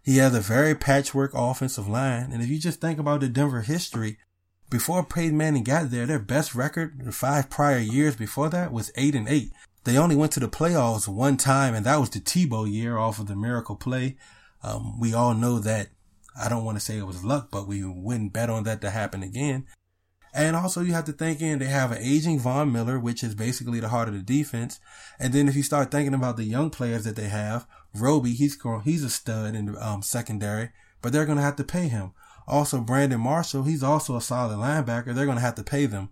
he 0.03 0.18
has 0.18 0.35
a 0.35 0.41
very 0.41 0.75
patchwork 0.75 1.31
offensive 1.33 1.88
line, 1.88 2.31
and 2.31 2.41
if 2.41 2.50
you 2.50 2.59
just 2.59 2.81
think 2.81 3.00
about 3.00 3.21
the 3.21 3.29
Denver 3.29 3.61
history, 3.61 4.18
before 4.69 5.06
Peyton 5.06 5.38
Manning 5.38 5.63
got 5.63 5.91
there, 5.91 6.06
their 6.06 6.19
best 6.19 6.56
record 6.56 7.06
the 7.06 7.12
five 7.12 7.50
prior 7.50 7.79
years 7.79 8.15
before 8.15 8.50
that 8.50 8.71
was 8.71 8.91
eight 8.95 9.15
and 9.15 9.27
eight. 9.27 9.51
They 9.83 9.97
only 9.97 10.15
went 10.15 10.31
to 10.33 10.39
the 10.39 10.47
playoffs 10.47 11.07
one 11.07 11.38
time, 11.38 11.75
and 11.75 11.85
that 11.85 12.00
was 12.00 12.09
the 12.09 12.19
Tebow 12.19 12.69
year 12.69 12.97
off 12.97 13.19
of 13.19 13.27
the 13.27 13.35
miracle 13.35 13.75
play. 13.75 14.17
Um, 14.63 15.00
we 15.00 15.13
all 15.13 15.35
know 15.35 15.59
that. 15.59 15.89
I 16.38 16.50
don't 16.50 16.65
want 16.65 16.77
to 16.77 16.83
say 16.83 16.97
it 16.97 17.06
was 17.06 17.23
luck, 17.23 17.50
but 17.51 17.67
we 17.67 17.83
wouldn't 17.85 18.33
bet 18.33 18.50
on 18.50 18.63
that 18.63 18.81
to 18.81 18.89
happen 18.89 19.21
again. 19.23 19.67
And 20.33 20.56
also, 20.56 20.81
you 20.81 20.91
have 20.94 21.06
to 21.06 21.13
think 21.13 21.39
in 21.39 21.59
they 21.59 21.65
have 21.65 21.94
an 21.94 22.01
aging 22.01 22.39
Von 22.39 22.71
Miller, 22.71 23.00
which 23.00 23.23
is 23.23 23.35
basically 23.35 23.79
the 23.79 23.88
heart 23.88 24.09
of 24.09 24.15
the 24.15 24.21
defense. 24.21 24.81
And 25.18 25.31
then 25.31 25.47
if 25.47 25.56
you 25.56 25.63
start 25.63 25.91
thinking 25.91 26.13
about 26.13 26.35
the 26.35 26.44
young 26.44 26.71
players 26.71 27.06
that 27.06 27.15
they 27.15 27.29
have, 27.29 27.65
Roby, 27.94 28.33
he's 28.33 28.57
he's 28.83 29.03
a 29.03 29.09
stud 29.09 29.56
in 29.56 29.68
the 29.68 29.88
um, 29.88 30.01
secondary, 30.01 30.71
but 31.01 31.13
they're 31.13 31.25
going 31.25 31.38
to 31.38 31.44
have 31.44 31.56
to 31.56 31.63
pay 31.63 31.88
him. 31.88 32.11
Also, 32.47 32.80
Brandon 32.80 33.19
Marshall, 33.19 33.63
he's 33.63 33.83
also 33.83 34.15
a 34.15 34.21
solid 34.21 34.57
linebacker. 34.57 35.13
They're 35.13 35.25
going 35.25 35.38
to 35.38 35.44
have 35.44 35.56
to 35.56 35.63
pay 35.63 35.86
them. 35.86 36.09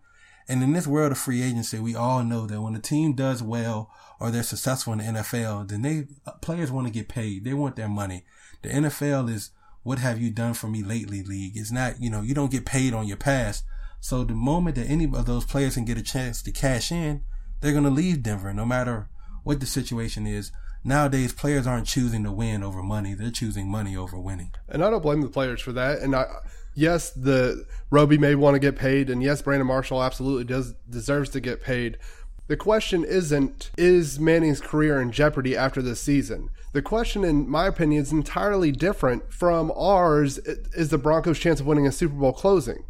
And 0.47 0.61
in 0.61 0.73
this 0.73 0.87
world 0.87 1.11
of 1.11 1.17
free 1.17 1.41
agency, 1.41 1.79
we 1.79 1.95
all 1.95 2.23
know 2.23 2.45
that 2.47 2.61
when 2.61 2.75
a 2.75 2.79
team 2.79 3.13
does 3.13 3.41
well 3.41 3.89
or 4.19 4.29
they're 4.29 4.43
successful 4.43 4.93
in 4.93 4.99
the 4.99 5.21
NFL, 5.21 5.69
then 5.69 5.81
they 5.83 6.07
uh, 6.25 6.31
players 6.41 6.71
want 6.71 6.87
to 6.87 6.93
get 6.93 7.07
paid. 7.07 7.45
They 7.45 7.53
want 7.53 7.75
their 7.75 7.87
money. 7.87 8.25
The 8.61 8.69
NFL 8.69 9.29
is 9.29 9.51
what 9.83 9.99
have 9.99 10.19
you 10.19 10.31
done 10.31 10.53
for 10.53 10.67
me 10.67 10.83
lately 10.83 11.23
league. 11.23 11.53
It's 11.55 11.71
not, 11.71 12.01
you 12.01 12.09
know, 12.09 12.21
you 12.21 12.33
don't 12.33 12.51
get 12.51 12.65
paid 12.65 12.93
on 12.93 13.07
your 13.07 13.17
past. 13.17 13.63
So 13.99 14.23
the 14.23 14.33
moment 14.33 14.75
that 14.75 14.89
any 14.89 15.05
of 15.05 15.25
those 15.25 15.45
players 15.45 15.75
can 15.75 15.85
get 15.85 15.97
a 15.97 16.03
chance 16.03 16.41
to 16.41 16.51
cash 16.51 16.91
in, 16.91 17.23
they're 17.61 17.71
going 17.71 17.85
to 17.85 17.89
leave 17.89 18.23
Denver 18.23 18.53
no 18.53 18.65
matter 18.65 19.07
what 19.43 19.61
the 19.61 19.65
situation 19.65 20.27
is. 20.27 20.51
Nowadays, 20.83 21.33
players 21.33 21.65
aren't 21.65 21.87
choosing 21.87 22.23
to 22.23 22.31
win 22.31 22.63
over 22.63 22.83
money. 22.83 23.13
They're 23.13 23.31
choosing 23.31 23.69
money 23.69 23.95
over 23.95 24.19
winning. 24.19 24.51
And 24.67 24.83
I 24.83 24.89
don't 24.89 25.01
blame 25.01 25.21
the 25.21 25.29
players 25.29 25.61
for 25.61 25.71
that. 25.71 25.99
And 25.99 26.15
I, 26.15 26.25
yes, 26.75 27.11
the 27.11 27.65
Roby 27.89 28.17
may 28.17 28.35
want 28.35 28.55
to 28.55 28.59
get 28.59 28.75
paid, 28.75 29.09
and 29.09 29.23
yes, 29.23 29.41
Brandon 29.41 29.67
Marshall 29.67 30.03
absolutely 30.03 30.43
does 30.43 30.73
deserves 30.89 31.29
to 31.31 31.39
get 31.39 31.61
paid. 31.61 31.97
The 32.47 32.57
question 32.57 33.05
isn't 33.05 33.71
is 33.77 34.19
Manning's 34.19 34.59
career 34.59 34.99
in 34.99 35.13
jeopardy 35.13 35.55
after 35.55 35.81
this 35.81 36.01
season. 36.01 36.49
The 36.73 36.81
question, 36.81 37.23
in 37.23 37.49
my 37.49 37.67
opinion, 37.67 38.01
is 38.01 38.11
entirely 38.11 38.71
different 38.71 39.31
from 39.31 39.71
ours. 39.77 40.39
Is 40.39 40.89
the 40.89 40.97
Broncos' 40.97 41.39
chance 41.39 41.61
of 41.61 41.65
winning 41.65 41.87
a 41.87 41.91
Super 41.91 42.15
Bowl 42.15 42.33
closing? 42.33 42.83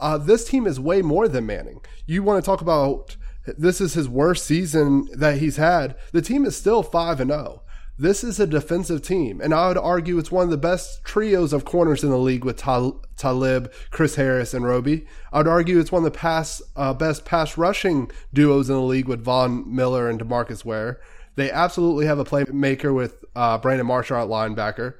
Uh, 0.00 0.16
this 0.16 0.46
team 0.46 0.66
is 0.66 0.80
way 0.80 1.02
more 1.02 1.28
than 1.28 1.44
Manning. 1.44 1.80
You 2.06 2.22
want 2.22 2.42
to 2.42 2.46
talk 2.46 2.60
about 2.60 3.16
this 3.58 3.80
is 3.80 3.94
his 3.94 4.08
worst 4.08 4.44
season 4.44 5.08
that 5.14 5.38
he's 5.38 5.56
had. 5.56 5.96
The 6.12 6.22
team 6.22 6.44
is 6.44 6.56
still 6.56 6.82
five 6.82 7.20
and 7.20 7.30
zero. 7.30 7.60
Oh. 7.60 7.62
This 7.98 8.22
is 8.22 8.38
a 8.38 8.46
defensive 8.46 9.00
team, 9.00 9.40
and 9.40 9.54
I 9.54 9.68
would 9.68 9.78
argue 9.78 10.18
it's 10.18 10.30
one 10.30 10.44
of 10.44 10.50
the 10.50 10.58
best 10.58 11.02
trios 11.02 11.54
of 11.54 11.64
corners 11.64 12.04
in 12.04 12.10
the 12.10 12.18
league 12.18 12.44
with 12.44 12.58
Tal- 12.58 13.02
Talib, 13.16 13.72
Chris 13.90 14.16
Harris, 14.16 14.52
and 14.52 14.66
Roby. 14.66 15.06
I 15.32 15.38
would 15.38 15.48
argue 15.48 15.78
it's 15.78 15.90
one 15.90 16.04
of 16.04 16.12
the 16.12 16.18
pass 16.18 16.60
uh, 16.76 16.92
best 16.92 17.24
pass 17.24 17.56
rushing 17.56 18.10
duos 18.34 18.68
in 18.68 18.74
the 18.74 18.82
league 18.82 19.08
with 19.08 19.24
Von 19.24 19.74
Miller 19.74 20.10
and 20.10 20.20
Demarcus 20.20 20.62
Ware. 20.62 21.00
They 21.36 21.50
absolutely 21.50 22.04
have 22.04 22.18
a 22.18 22.24
playmaker 22.24 22.94
with 22.94 23.24
uh, 23.34 23.56
Brandon 23.56 23.86
Marshall 23.86 24.18
at 24.18 24.28
linebacker. 24.28 24.96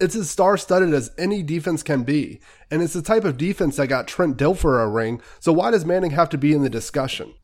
It's 0.00 0.16
as 0.16 0.30
star 0.30 0.56
studded 0.56 0.94
as 0.94 1.10
any 1.18 1.42
defense 1.42 1.82
can 1.82 2.04
be, 2.04 2.40
and 2.70 2.80
it's 2.80 2.94
the 2.94 3.02
type 3.02 3.24
of 3.24 3.36
defense 3.36 3.76
that 3.76 3.88
got 3.88 4.08
Trent 4.08 4.38
Dilfer 4.38 4.82
a 4.82 4.88
ring. 4.88 5.20
So 5.38 5.52
why 5.52 5.70
does 5.70 5.84
Manning 5.84 6.12
have 6.12 6.30
to 6.30 6.38
be 6.38 6.54
in 6.54 6.62
the 6.62 6.70
discussion? 6.70 7.34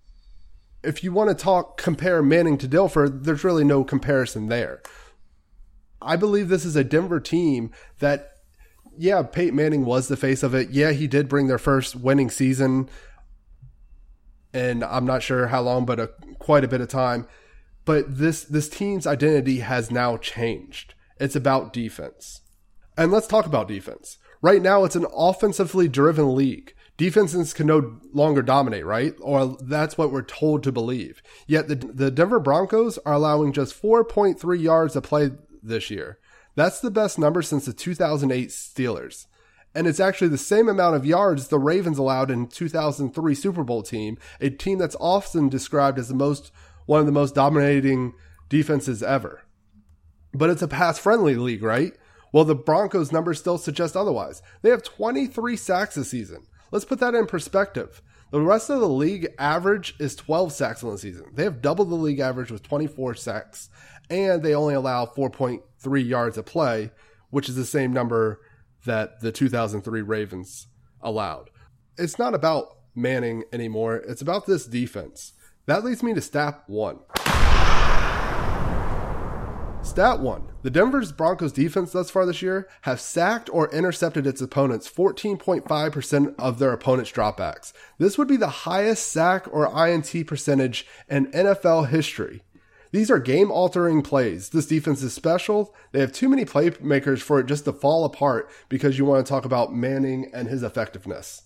If 0.87 1.03
you 1.03 1.13
want 1.13 1.29
to 1.29 1.35
talk 1.35 1.77
compare 1.77 2.23
Manning 2.23 2.57
to 2.59 2.69
Dilfer, 2.69 3.25
there's 3.25 3.45
really 3.45 3.65
no 3.65 3.85
comparison 3.85 4.49
there. 4.49 4.83
I 6.01 6.17
believe 6.17 6.49
this 6.49 6.65
is 6.65 6.77
a 6.77 6.85
Denver 6.85 7.21
team 7.21 7.73
that, 7.99 8.33
yeah, 8.97 9.23
Peyton 9.23 9.57
Manning 9.57 9.85
was 9.85 10.09
the 10.09 10.17
face 10.17 10.43
of 10.43 10.55
it. 10.55 10.71
Yeah, 10.71 10.93
he 10.93 11.07
did 11.07 11.29
bring 11.29 11.49
their 11.49 11.59
first 11.59 11.97
winning 11.97 12.31
season, 12.31 12.89
and 14.55 14.85
I'm 14.85 15.05
not 15.05 15.23
sure 15.23 15.49
how 15.49 15.63
long, 15.63 15.85
but 15.85 15.99
a, 15.99 16.11
quite 16.39 16.65
a 16.65 16.69
bit 16.69 16.81
of 16.81 16.89
time. 16.89 17.27
But 17.85 18.19
this 18.19 18.45
this 18.45 18.69
team's 18.69 19.07
identity 19.07 19.61
has 19.61 19.91
now 19.91 20.17
changed. 20.17 20.95
It's 21.19 21.37
about 21.37 21.73
defense, 21.73 22.43
and 22.97 23.13
let's 23.13 23.27
talk 23.27 23.47
about 23.47 23.69
defense. 23.69 24.19
Right 24.43 24.63
now, 24.63 24.85
it's 24.85 24.97
an 24.97 25.07
offensively 25.15 25.89
driven 25.89 26.35
league 26.35 26.75
defenses 26.97 27.53
can 27.53 27.67
no 27.67 27.99
longer 28.13 28.43
dominate, 28.43 28.87
right? 28.87 29.15
Or 29.21 29.57
that's 29.61 29.99
what 29.99 30.11
we're 30.11 30.23
told 30.23 30.63
to 30.63 30.73
believe. 30.73 31.23
Yet 31.47 31.69
the, 31.69 31.75
the 31.77 32.11
Denver 32.11 32.41
Broncos 32.41 32.99
are 32.99 33.15
allowing 33.15 33.53
just 33.53 33.81
4.3 33.81 34.61
yards 34.61 34.97
a 34.97 35.01
play 35.01 35.31
this 35.63 35.91
year. 35.91 36.19
That's 36.55 36.81
the 36.81 36.91
best 36.91 37.19
number 37.19 37.43
since 37.43 37.67
the 37.67 37.73
2008 37.73 38.49
Steelers. 38.49 39.27
And 39.75 39.87
it's 39.87 40.01
actually 40.01 40.29
the 40.29 40.39
same 40.39 40.71
amount 40.71 40.97
of 40.97 41.05
yards 41.05 41.49
the 41.49 41.59
Ravens 41.59 41.99
allowed 41.99 42.31
in 42.31 42.47
2003 42.47 43.35
Super 43.35 43.63
Bowl 43.63 43.83
team, 43.83 44.17
a 44.41 44.49
team 44.49 44.79
that's 44.79 44.97
often 44.99 45.51
described 45.51 45.99
as 45.99 46.09
the 46.09 46.15
most 46.15 46.51
one 46.87 47.01
of 47.01 47.07
the 47.07 47.13
most 47.13 47.35
dominating 47.35 48.15
defenses 48.49 49.03
ever. 49.03 49.43
But 50.33 50.49
it's 50.49 50.63
a 50.63 50.69
pass 50.69 50.99
friendly 50.99 51.35
league, 51.35 51.63
right? 51.63 51.93
Well, 52.33 52.45
the 52.45 52.55
Broncos 52.55 53.13
numbers 53.13 53.39
still 53.39 53.59
suggest 53.59 53.97
otherwise. 53.97 54.41
They 54.63 54.71
have 54.71 54.83
23 54.83 55.57
sacks 55.57 55.95
this 55.97 56.11
season. 56.11 56.47
Let's 56.71 56.85
put 56.85 56.99
that 57.01 57.15
in 57.15 57.27
perspective. 57.27 58.03
The 58.31 58.41
rest 58.41 58.71
of 58.71 58.81
the 58.81 58.89
league 58.89 59.29
average 59.39 59.95
is 60.01 60.17
12 60.17 60.53
sacks 60.53 60.83
in 60.83 60.91
the 60.91 60.99
season. 60.99 61.27
They 61.33 61.45
have 61.45 61.63
double 61.63 61.85
the 61.85 61.95
league 61.95 62.19
average 62.19 62.51
with 62.51 62.63
24 62.63 63.15
sacks, 63.15 63.69
and 64.11 64.43
they 64.43 64.55
only 64.55 64.75
allow 64.75 65.07
4.3 65.07 66.09
yards 66.09 66.37
a 66.37 66.43
play, 66.43 66.91
which 67.31 67.49
is 67.49 67.55
the 67.55 67.65
same 67.65 67.93
number 67.93 68.41
that 68.85 69.21
the 69.21 69.33
2003 69.33 70.03
Ravens 70.03 70.67
allowed. 71.01 71.51
It's 71.97 72.19
not 72.19 72.35
about 72.35 72.77
Manning 72.99 73.45
anymore, 73.53 73.97
it's 73.97 74.23
about 74.23 74.47
this 74.47 74.65
defense. 74.65 75.35
That 75.67 75.85
leads 75.85 76.03
me 76.03 76.15
to 76.15 76.23
step 76.23 76.65
one. 76.67 77.01
Stat 79.97 80.21
one 80.21 80.49
The 80.61 80.69
Denver's 80.69 81.11
Broncos 81.11 81.55
defense 81.55 81.93
thus 81.93 82.11
far 82.11 82.27
this 82.27 82.43
year 82.43 82.69
have 82.83 83.01
sacked 83.01 83.49
or 83.51 83.73
intercepted 83.73 84.27
its 84.27 84.43
opponents 84.43 84.91
14.5% 84.91 86.35
of 86.39 86.59
their 86.59 86.75
opponents' 86.75 87.11
dropbacks. 87.11 87.73
This 87.97 88.19
would 88.19 88.29
be 88.29 88.37
the 88.37 88.47
highest 88.47 89.11
sack 89.11 89.47
or 89.51 89.73
INT 89.89 90.27
percentage 90.27 90.87
in 91.09 91.33
NFL 91.33 91.89
history. 91.89 92.43
These 92.93 93.11
are 93.11 93.19
game 93.19 93.51
altering 93.51 94.03
plays. 94.03 94.51
This 94.51 94.67
defense 94.67 95.03
is 95.03 95.15
special. 95.15 95.75
They 95.93 96.01
have 96.01 96.13
too 96.13 96.29
many 96.29 96.45
playmakers 96.45 97.23
for 97.23 97.41
it 97.41 97.47
just 97.47 97.65
to 97.65 97.73
fall 97.73 98.05
apart 98.05 98.51
because 98.69 98.99
you 98.99 99.07
want 99.07 99.25
to 99.25 99.31
talk 99.31 99.47
about 99.47 99.73
Manning 99.73 100.31
and 100.35 100.47
his 100.47 100.63
effectiveness. 100.63 101.45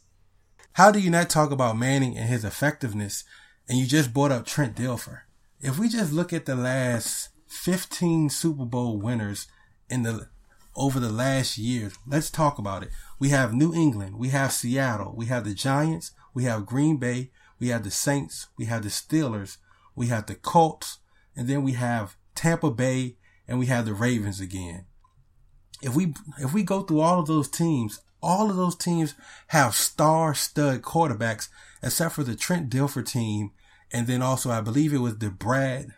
How 0.73 0.91
do 0.91 0.99
you 0.99 1.11
not 1.11 1.31
talk 1.31 1.53
about 1.53 1.79
Manning 1.79 2.19
and 2.19 2.29
his 2.29 2.45
effectiveness 2.45 3.23
and 3.69 3.79
you 3.79 3.87
just 3.87 4.13
brought 4.13 4.33
up 4.33 4.45
Trent 4.45 4.75
Dilfer? 4.75 5.21
If 5.61 5.79
we 5.79 5.89
just 5.89 6.13
look 6.13 6.33
at 6.33 6.47
the 6.47 6.57
last 6.57 7.29
15 7.51 8.31
Super 8.31 8.65
Bowl 8.65 8.99
winners 8.99 9.47
in 9.89 10.03
the 10.03 10.29
over 10.77 11.01
the 11.01 11.11
last 11.11 11.59
years, 11.59 11.99
let's 12.07 12.31
talk 12.31 12.57
about 12.57 12.83
it. 12.85 12.91
We 13.19 13.31
have 13.31 13.53
New 13.53 13.75
England, 13.75 14.17
we 14.17 14.29
have 14.29 14.53
Seattle, 14.53 15.13
we 15.17 15.27
have 15.27 15.45
the 15.45 15.53
Giants, 15.53 16.13
we 16.33 16.45
have 16.45 16.65
Green 16.65 16.97
Bay, 16.97 17.33
we 17.59 17.69
have 17.69 17.83
the 17.83 17.91
Saints, 17.91 18.47
we 18.57 18.67
have 18.67 18.85
the 18.85 18.89
Steelers, 18.89 19.59
we 19.97 20.07
have 20.07 20.27
the 20.27 20.37
Colts, 20.37 20.99
and 21.37 21.49
then 21.49 21.63
we 21.65 21.73
have 21.73 22.17
Tampa 22.35 22.71
Bay, 22.71 23.17
and 23.49 23.59
we 23.59 23.67
have 23.67 23.85
the 23.85 23.95
Ravens 23.95 24.41
again. 24.41 24.87
If 25.83 25.97
we 25.97 26.15
if 26.39 26.55
we 26.55 26.63
go 26.63 26.83
through 26.83 27.01
all 27.01 27.19
of 27.19 27.27
those 27.27 27.49
teams, 27.49 28.01
all 28.23 28.49
of 28.49 28.57
those 28.57 28.77
teams 28.77 29.15
have 29.49 29.75
star 29.75 30.35
stud 30.35 30.83
quarterbacks, 30.83 31.49
except 31.83 32.15
for 32.15 32.23
the 32.23 32.37
Trent 32.37 32.71
Dilfer 32.71 33.05
team, 33.05 33.51
and 33.93 34.07
then 34.07 34.23
also 34.23 34.51
I 34.51 34.61
believe 34.61 34.93
it 34.93 34.99
was 34.99 35.19
the 35.19 35.31
Brad, 35.31 35.95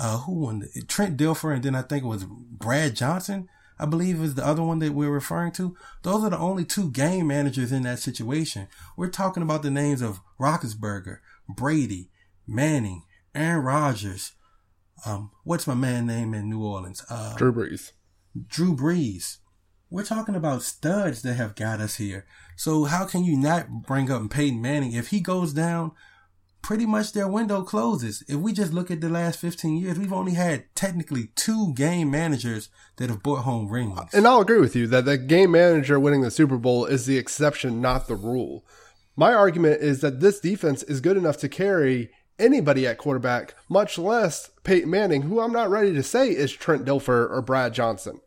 uh, 0.00 0.16
who 0.20 0.32
won 0.32 0.60
the, 0.60 0.82
Trent 0.82 1.18
Dilfer, 1.18 1.54
and 1.54 1.62
then 1.62 1.74
I 1.74 1.82
think 1.82 2.04
it 2.04 2.08
was 2.08 2.24
Brad 2.24 2.96
Johnson. 2.96 3.48
I 3.78 3.84
believe 3.84 4.20
is 4.20 4.34
the 4.34 4.46
other 4.46 4.62
one 4.62 4.78
that 4.78 4.92
we're 4.92 5.10
referring 5.10 5.52
to. 5.52 5.76
Those 6.02 6.24
are 6.24 6.30
the 6.30 6.38
only 6.38 6.64
two 6.64 6.90
game 6.90 7.26
managers 7.26 7.70
in 7.70 7.82
that 7.82 7.98
situation. 7.98 8.68
We're 8.96 9.10
talking 9.10 9.42
about 9.42 9.62
the 9.62 9.70
names 9.70 10.00
of 10.00 10.20
Roethlisberger, 10.38 11.18
Brady, 11.48 12.10
Manning, 12.46 13.04
Aaron 13.34 13.64
Rodgers. 13.64 14.32
Um, 15.04 15.30
what's 15.44 15.66
my 15.66 15.74
man 15.74 16.06
name 16.06 16.34
in 16.34 16.48
New 16.48 16.62
Orleans? 16.62 17.04
Uh, 17.08 17.36
Drew 17.36 17.52
Brees. 17.52 17.92
Drew 18.48 18.74
Brees. 18.74 19.38
We're 19.90 20.04
talking 20.04 20.34
about 20.34 20.62
studs 20.62 21.22
that 21.22 21.34
have 21.34 21.54
got 21.54 21.80
us 21.80 21.96
here. 21.96 22.26
So 22.56 22.84
how 22.84 23.04
can 23.06 23.24
you 23.24 23.36
not 23.36 23.82
bring 23.86 24.10
up 24.10 24.30
Peyton 24.30 24.62
Manning 24.62 24.92
if 24.92 25.08
he 25.08 25.20
goes 25.20 25.52
down? 25.52 25.92
Pretty 26.62 26.86
much 26.86 27.12
their 27.12 27.26
window 27.26 27.62
closes. 27.62 28.22
If 28.28 28.36
we 28.36 28.52
just 28.52 28.72
look 28.72 28.90
at 28.90 29.00
the 29.00 29.08
last 29.08 29.38
15 29.38 29.76
years, 29.76 29.98
we've 29.98 30.12
only 30.12 30.34
had 30.34 30.64
technically 30.74 31.30
two 31.34 31.72
game 31.74 32.10
managers 32.10 32.68
that 32.96 33.08
have 33.10 33.22
brought 33.22 33.42
home 33.42 33.68
rings. 33.68 33.98
And 34.12 34.26
I'll 34.26 34.40
agree 34.40 34.60
with 34.60 34.76
you 34.76 34.86
that 34.88 35.04
the 35.04 35.18
game 35.18 35.52
manager 35.52 35.98
winning 35.98 36.20
the 36.20 36.30
Super 36.30 36.58
Bowl 36.58 36.84
is 36.84 37.06
the 37.06 37.18
exception, 37.18 37.80
not 37.80 38.08
the 38.08 38.14
rule. 38.14 38.64
My 39.16 39.32
argument 39.32 39.82
is 39.82 40.00
that 40.00 40.20
this 40.20 40.40
defense 40.40 40.82
is 40.82 41.00
good 41.00 41.16
enough 41.16 41.38
to 41.38 41.48
carry 41.48 42.10
anybody 42.38 42.86
at 42.86 42.98
quarterback, 42.98 43.54
much 43.68 43.98
less 43.98 44.50
Peyton 44.64 44.90
Manning, 44.90 45.22
who 45.22 45.40
I'm 45.40 45.52
not 45.52 45.70
ready 45.70 45.92
to 45.92 46.02
say 46.02 46.30
is 46.30 46.52
Trent 46.52 46.84
Dilfer 46.84 47.30
or 47.30 47.42
Brad 47.42 47.74
Johnson. 47.74 48.20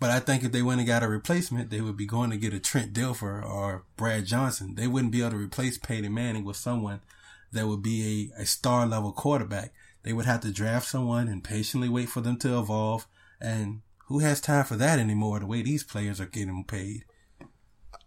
But 0.00 0.10
I 0.10 0.20
think 0.20 0.44
if 0.44 0.52
they 0.52 0.62
went 0.62 0.80
and 0.80 0.86
got 0.86 1.02
a 1.02 1.08
replacement, 1.08 1.70
they 1.70 1.80
would 1.80 1.96
be 1.96 2.06
going 2.06 2.30
to 2.30 2.36
get 2.36 2.52
a 2.52 2.60
Trent 2.60 2.92
Dilfer 2.92 3.44
or 3.44 3.84
Brad 3.96 4.26
Johnson. 4.26 4.74
They 4.74 4.86
wouldn't 4.86 5.12
be 5.12 5.20
able 5.20 5.30
to 5.30 5.36
replace 5.36 5.78
Peyton 5.78 6.12
Manning 6.12 6.44
with 6.44 6.56
someone 6.56 7.00
that 7.54 7.66
would 7.66 7.82
be 7.82 8.30
a, 8.36 8.42
a 8.42 8.46
star 8.46 8.86
level 8.86 9.12
quarterback. 9.12 9.72
They 10.02 10.12
would 10.12 10.26
have 10.26 10.40
to 10.40 10.52
draft 10.52 10.86
someone 10.86 11.28
and 11.28 11.42
patiently 11.42 11.88
wait 11.88 12.08
for 12.08 12.20
them 12.20 12.36
to 12.38 12.58
evolve. 12.58 13.06
And 13.40 13.80
who 14.06 14.18
has 14.18 14.40
time 14.40 14.64
for 14.64 14.76
that 14.76 14.98
anymore? 14.98 15.40
The 15.40 15.46
way 15.46 15.62
these 15.62 15.82
players 15.82 16.20
are 16.20 16.26
getting 16.26 16.64
paid. 16.64 17.04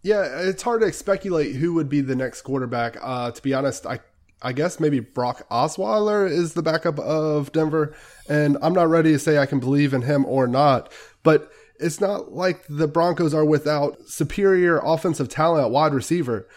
Yeah, 0.03 0.23
it's 0.41 0.63
hard 0.63 0.81
to 0.81 0.93
speculate 0.93 1.55
who 1.55 1.73
would 1.73 1.89
be 1.89 2.01
the 2.01 2.15
next 2.15 2.43
quarterback. 2.43 2.97
Uh, 3.01 3.31
to 3.31 3.41
be 3.41 3.53
honest, 3.53 3.85
I 3.85 3.99
I 4.41 4.53
guess 4.53 4.79
maybe 4.79 4.99
Brock 4.99 5.49
Osweiler 5.49 6.29
is 6.29 6.53
the 6.53 6.61
backup 6.61 6.99
of 6.99 7.51
Denver, 7.51 7.95
and 8.29 8.57
I'm 8.61 8.73
not 8.73 8.87
ready 8.87 9.11
to 9.13 9.19
say 9.19 9.39
I 9.39 9.47
can 9.47 9.59
believe 9.59 9.93
in 9.93 10.03
him 10.03 10.25
or 10.25 10.45
not. 10.47 10.93
But 11.23 11.51
it's 11.79 11.99
not 11.99 12.33
like 12.33 12.63
the 12.69 12.87
Broncos 12.87 13.33
are 13.33 13.45
without 13.45 13.97
superior 14.07 14.79
offensive 14.83 15.29
talent 15.29 15.65
at 15.65 15.71
wide 15.71 15.93
receiver. 15.93 16.47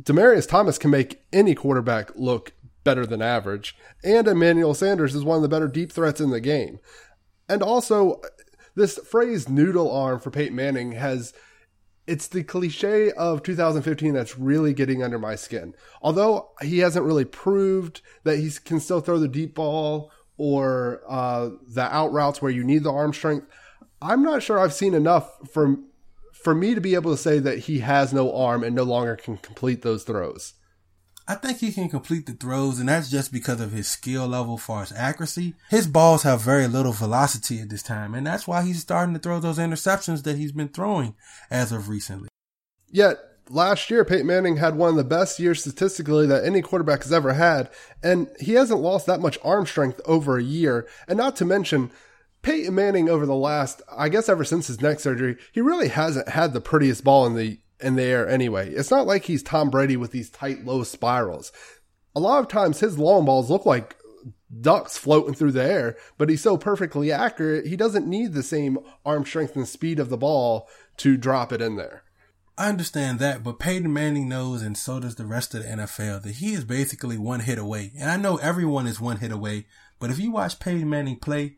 Demaryius 0.00 0.48
Thomas 0.48 0.78
can 0.78 0.90
make 0.90 1.22
any 1.32 1.54
quarterback 1.54 2.10
look 2.16 2.52
better 2.84 3.06
than 3.06 3.22
average, 3.22 3.76
and 4.04 4.28
Emmanuel 4.28 4.74
Sanders 4.74 5.14
is 5.14 5.24
one 5.24 5.36
of 5.36 5.42
the 5.42 5.48
better 5.48 5.68
deep 5.68 5.90
threats 5.90 6.20
in 6.20 6.30
the 6.30 6.40
game. 6.40 6.78
And 7.48 7.62
also, 7.62 8.20
this 8.74 8.98
phrase 8.98 9.48
noodle 9.48 9.90
arm 9.90 10.20
for 10.20 10.30
Peyton 10.30 10.54
Manning 10.54 10.92
has 10.92 11.32
it's 12.06 12.28
the 12.28 12.44
cliche 12.44 13.10
of 13.12 13.42
2015 13.42 14.14
that's 14.14 14.38
really 14.38 14.72
getting 14.72 15.02
under 15.02 15.18
my 15.18 15.34
skin. 15.34 15.74
Although 16.00 16.50
he 16.62 16.78
hasn't 16.78 17.04
really 17.04 17.24
proved 17.24 18.00
that 18.22 18.38
he 18.38 18.50
can 18.64 18.78
still 18.78 19.00
throw 19.00 19.18
the 19.18 19.26
deep 19.26 19.54
ball 19.54 20.12
or 20.36 21.02
uh, 21.08 21.50
the 21.66 21.82
out 21.82 22.12
routes 22.12 22.40
where 22.40 22.52
you 22.52 22.62
need 22.62 22.84
the 22.84 22.92
arm 22.92 23.12
strength, 23.12 23.48
I'm 24.00 24.22
not 24.22 24.42
sure 24.42 24.58
I've 24.58 24.72
seen 24.72 24.94
enough 24.94 25.32
for 25.50 25.78
for 26.46 26.54
me 26.54 26.76
to 26.76 26.80
be 26.80 26.94
able 26.94 27.10
to 27.10 27.20
say 27.20 27.40
that 27.40 27.58
he 27.58 27.80
has 27.80 28.12
no 28.12 28.32
arm 28.32 28.62
and 28.62 28.72
no 28.72 28.84
longer 28.84 29.16
can 29.16 29.36
complete 29.36 29.82
those 29.82 30.04
throws. 30.04 30.54
I 31.26 31.34
think 31.34 31.58
he 31.58 31.72
can 31.72 31.88
complete 31.88 32.26
the 32.26 32.34
throws, 32.34 32.78
and 32.78 32.88
that's 32.88 33.10
just 33.10 33.32
because 33.32 33.60
of 33.60 33.72
his 33.72 33.88
skill 33.88 34.28
level 34.28 34.56
far 34.56 34.82
as 34.82 34.92
accuracy. 34.92 35.54
His 35.70 35.88
balls 35.88 36.22
have 36.22 36.40
very 36.40 36.68
little 36.68 36.92
velocity 36.92 37.58
at 37.58 37.68
this 37.68 37.82
time, 37.82 38.14
and 38.14 38.24
that's 38.24 38.46
why 38.46 38.62
he's 38.62 38.80
starting 38.80 39.12
to 39.14 39.18
throw 39.18 39.40
those 39.40 39.58
interceptions 39.58 40.22
that 40.22 40.36
he's 40.36 40.52
been 40.52 40.68
throwing 40.68 41.16
as 41.50 41.72
of 41.72 41.88
recently. 41.88 42.28
Yet 42.92 43.16
last 43.50 43.90
year, 43.90 44.04
Peyton 44.04 44.28
Manning 44.28 44.58
had 44.58 44.76
one 44.76 44.90
of 44.90 44.96
the 44.96 45.02
best 45.02 45.40
years 45.40 45.62
statistically 45.62 46.28
that 46.28 46.44
any 46.44 46.62
quarterback 46.62 47.02
has 47.02 47.12
ever 47.12 47.32
had, 47.32 47.70
and 48.04 48.28
he 48.38 48.52
hasn't 48.52 48.78
lost 48.78 49.06
that 49.06 49.18
much 49.18 49.36
arm 49.42 49.66
strength 49.66 50.00
over 50.04 50.38
a 50.38 50.44
year. 50.44 50.86
And 51.08 51.18
not 51.18 51.34
to 51.36 51.44
mention, 51.44 51.90
Peyton 52.46 52.76
Manning 52.76 53.08
over 53.08 53.26
the 53.26 53.34
last, 53.34 53.82
I 53.90 54.08
guess 54.08 54.28
ever 54.28 54.44
since 54.44 54.68
his 54.68 54.80
neck 54.80 55.00
surgery, 55.00 55.36
he 55.50 55.60
really 55.60 55.88
hasn't 55.88 56.28
had 56.28 56.52
the 56.52 56.60
prettiest 56.60 57.02
ball 57.02 57.26
in 57.26 57.34
the 57.34 57.58
in 57.80 57.96
the 57.96 58.04
air 58.04 58.28
anyway. 58.28 58.70
It's 58.70 58.92
not 58.92 59.04
like 59.04 59.24
he's 59.24 59.42
Tom 59.42 59.68
Brady 59.68 59.96
with 59.96 60.12
these 60.12 60.30
tight 60.30 60.64
low 60.64 60.84
spirals. 60.84 61.50
A 62.14 62.20
lot 62.20 62.38
of 62.38 62.46
times 62.46 62.78
his 62.78 63.00
long 63.00 63.24
balls 63.24 63.50
look 63.50 63.66
like 63.66 63.96
ducks 64.60 64.96
floating 64.96 65.34
through 65.34 65.52
the 65.52 65.64
air, 65.64 65.96
but 66.18 66.28
he's 66.28 66.40
so 66.40 66.56
perfectly 66.56 67.10
accurate, 67.10 67.66
he 67.66 67.74
doesn't 67.74 68.06
need 68.06 68.32
the 68.32 68.44
same 68.44 68.78
arm 69.04 69.26
strength 69.26 69.56
and 69.56 69.66
speed 69.66 69.98
of 69.98 70.08
the 70.08 70.16
ball 70.16 70.68
to 70.98 71.16
drop 71.16 71.52
it 71.52 71.60
in 71.60 71.74
there. 71.74 72.04
I 72.56 72.68
understand 72.68 73.18
that, 73.18 73.42
but 73.42 73.58
Peyton 73.58 73.92
Manning 73.92 74.28
knows, 74.28 74.62
and 74.62 74.78
so 74.78 75.00
does 75.00 75.16
the 75.16 75.26
rest 75.26 75.52
of 75.52 75.64
the 75.64 75.68
NFL, 75.68 76.22
that 76.22 76.36
he 76.36 76.52
is 76.52 76.64
basically 76.64 77.18
one 77.18 77.40
hit 77.40 77.58
away. 77.58 77.90
And 77.98 78.08
I 78.08 78.16
know 78.16 78.36
everyone 78.36 78.86
is 78.86 79.00
one 79.00 79.16
hit 79.16 79.32
away, 79.32 79.66
but 79.98 80.10
if 80.10 80.20
you 80.20 80.30
watch 80.30 80.60
Peyton 80.60 80.88
Manning 80.88 81.16
play, 81.16 81.56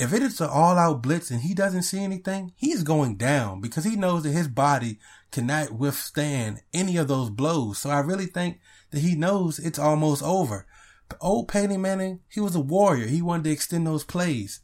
if 0.00 0.14
it 0.14 0.22
is 0.22 0.40
an 0.40 0.48
all 0.48 0.78
out 0.78 1.02
blitz 1.02 1.30
and 1.30 1.42
he 1.42 1.52
doesn't 1.52 1.82
see 1.82 2.02
anything, 2.02 2.52
he's 2.56 2.82
going 2.82 3.16
down 3.16 3.60
because 3.60 3.84
he 3.84 3.96
knows 3.96 4.22
that 4.22 4.32
his 4.32 4.48
body 4.48 4.98
cannot 5.30 5.72
withstand 5.72 6.62
any 6.72 6.96
of 6.96 7.06
those 7.06 7.28
blows. 7.28 7.78
So 7.78 7.90
I 7.90 8.00
really 8.00 8.24
think 8.24 8.60
that 8.92 9.00
he 9.00 9.14
knows 9.14 9.58
it's 9.58 9.78
almost 9.78 10.22
over. 10.22 10.66
But 11.10 11.18
old 11.20 11.48
Peyton 11.48 11.82
Manning, 11.82 12.20
he 12.30 12.40
was 12.40 12.54
a 12.54 12.60
warrior. 12.60 13.08
He 13.08 13.20
wanted 13.20 13.44
to 13.44 13.50
extend 13.50 13.86
those 13.86 14.04
plays. 14.04 14.60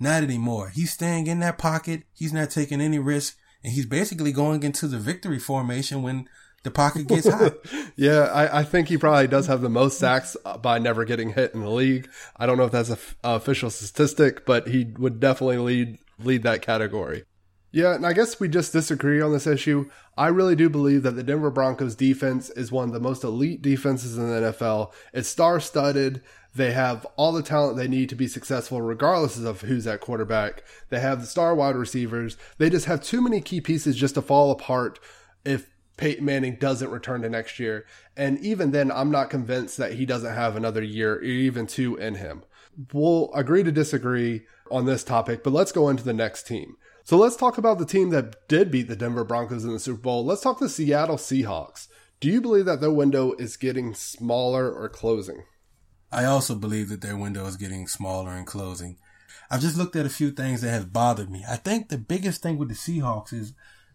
Not 0.00 0.24
anymore. 0.24 0.70
He's 0.70 0.92
staying 0.92 1.28
in 1.28 1.38
that 1.38 1.58
pocket. 1.58 2.02
He's 2.12 2.32
not 2.32 2.50
taking 2.50 2.80
any 2.80 2.98
risk. 2.98 3.36
And 3.62 3.72
he's 3.72 3.86
basically 3.86 4.32
going 4.32 4.64
into 4.64 4.88
the 4.88 4.98
victory 4.98 5.38
formation 5.38 6.02
when 6.02 6.28
the 6.62 6.70
pocket 6.70 7.06
gets 7.06 7.28
hot. 7.28 7.54
yeah, 7.96 8.24
I, 8.32 8.60
I, 8.60 8.64
think 8.64 8.88
he 8.88 8.98
probably 8.98 9.26
does 9.26 9.46
have 9.46 9.62
the 9.62 9.70
most 9.70 9.98
sacks 9.98 10.36
by 10.60 10.78
never 10.78 11.04
getting 11.04 11.32
hit 11.32 11.54
in 11.54 11.60
the 11.60 11.70
league. 11.70 12.08
I 12.36 12.46
don't 12.46 12.58
know 12.58 12.64
if 12.64 12.72
that's 12.72 12.90
a 12.90 12.98
official 13.24 13.70
statistic, 13.70 14.44
but 14.44 14.68
he 14.68 14.92
would 14.98 15.20
definitely 15.20 15.58
lead 15.58 15.98
lead 16.18 16.42
that 16.42 16.62
category. 16.62 17.24
Yeah, 17.72 17.94
and 17.94 18.04
I 18.04 18.12
guess 18.12 18.40
we 18.40 18.48
just 18.48 18.72
disagree 18.72 19.20
on 19.20 19.32
this 19.32 19.46
issue. 19.46 19.88
I 20.18 20.26
really 20.26 20.56
do 20.56 20.68
believe 20.68 21.04
that 21.04 21.12
the 21.12 21.22
Denver 21.22 21.50
Broncos 21.50 21.94
defense 21.94 22.50
is 22.50 22.72
one 22.72 22.88
of 22.88 22.92
the 22.92 23.00
most 23.00 23.22
elite 23.22 23.62
defenses 23.62 24.18
in 24.18 24.28
the 24.28 24.52
NFL. 24.52 24.92
It's 25.14 25.28
star 25.28 25.60
studded. 25.60 26.20
They 26.52 26.72
have 26.72 27.06
all 27.14 27.32
the 27.32 27.44
talent 27.44 27.76
they 27.76 27.86
need 27.86 28.08
to 28.08 28.16
be 28.16 28.26
successful, 28.26 28.82
regardless 28.82 29.38
of 29.38 29.60
who's 29.60 29.86
at 29.86 30.00
quarterback. 30.00 30.64
They 30.88 30.98
have 30.98 31.20
the 31.20 31.26
star 31.28 31.54
wide 31.54 31.76
receivers. 31.76 32.36
They 32.58 32.70
just 32.70 32.86
have 32.86 33.04
too 33.04 33.22
many 33.22 33.40
key 33.40 33.60
pieces 33.60 33.96
just 33.96 34.16
to 34.16 34.22
fall 34.22 34.50
apart 34.50 34.98
if 35.44 35.70
Peyton 36.00 36.24
Manning 36.24 36.56
doesn't 36.56 36.90
return 36.90 37.20
to 37.20 37.28
next 37.28 37.58
year. 37.58 37.84
And 38.16 38.38
even 38.38 38.70
then, 38.70 38.90
I'm 38.90 39.10
not 39.10 39.28
convinced 39.28 39.76
that 39.76 39.92
he 39.92 40.06
doesn't 40.06 40.34
have 40.34 40.56
another 40.56 40.82
year 40.82 41.20
even 41.20 41.66
two 41.66 41.94
in 41.96 42.14
him. 42.14 42.42
We'll 42.94 43.30
agree 43.34 43.62
to 43.62 43.70
disagree 43.70 44.46
on 44.70 44.86
this 44.86 45.04
topic, 45.04 45.44
but 45.44 45.52
let's 45.52 45.72
go 45.72 45.90
into 45.90 46.02
the 46.02 46.14
next 46.14 46.46
team. 46.46 46.76
So 47.04 47.18
let's 47.18 47.36
talk 47.36 47.58
about 47.58 47.78
the 47.78 47.84
team 47.84 48.08
that 48.10 48.48
did 48.48 48.70
beat 48.70 48.88
the 48.88 48.96
Denver 48.96 49.24
Broncos 49.24 49.64
in 49.64 49.72
the 49.72 49.78
Super 49.78 50.00
Bowl. 50.00 50.24
Let's 50.24 50.40
talk 50.40 50.58
the 50.58 50.70
Seattle 50.70 51.18
Seahawks. 51.18 51.88
Do 52.18 52.28
you 52.28 52.40
believe 52.40 52.64
that 52.64 52.80
their 52.80 52.90
window 52.90 53.34
is 53.34 53.58
getting 53.58 53.92
smaller 53.92 54.72
or 54.72 54.88
closing? 54.88 55.44
I 56.10 56.24
also 56.24 56.54
believe 56.54 56.88
that 56.88 57.02
their 57.02 57.16
window 57.16 57.44
is 57.44 57.58
getting 57.58 57.86
smaller 57.86 58.30
and 58.30 58.46
closing. 58.46 58.96
I've 59.50 59.60
just 59.60 59.76
looked 59.76 59.96
at 59.96 60.06
a 60.06 60.10
few 60.10 60.30
things 60.30 60.62
that 60.62 60.70
have 60.70 60.94
bothered 60.94 61.30
me. 61.30 61.44
I 61.46 61.56
think 61.56 61.88
the 61.88 61.98
biggest 61.98 62.42
thing 62.42 62.56
with 62.56 62.68
the 62.68 62.74
Seahawks 62.74 63.34
is 63.34 63.52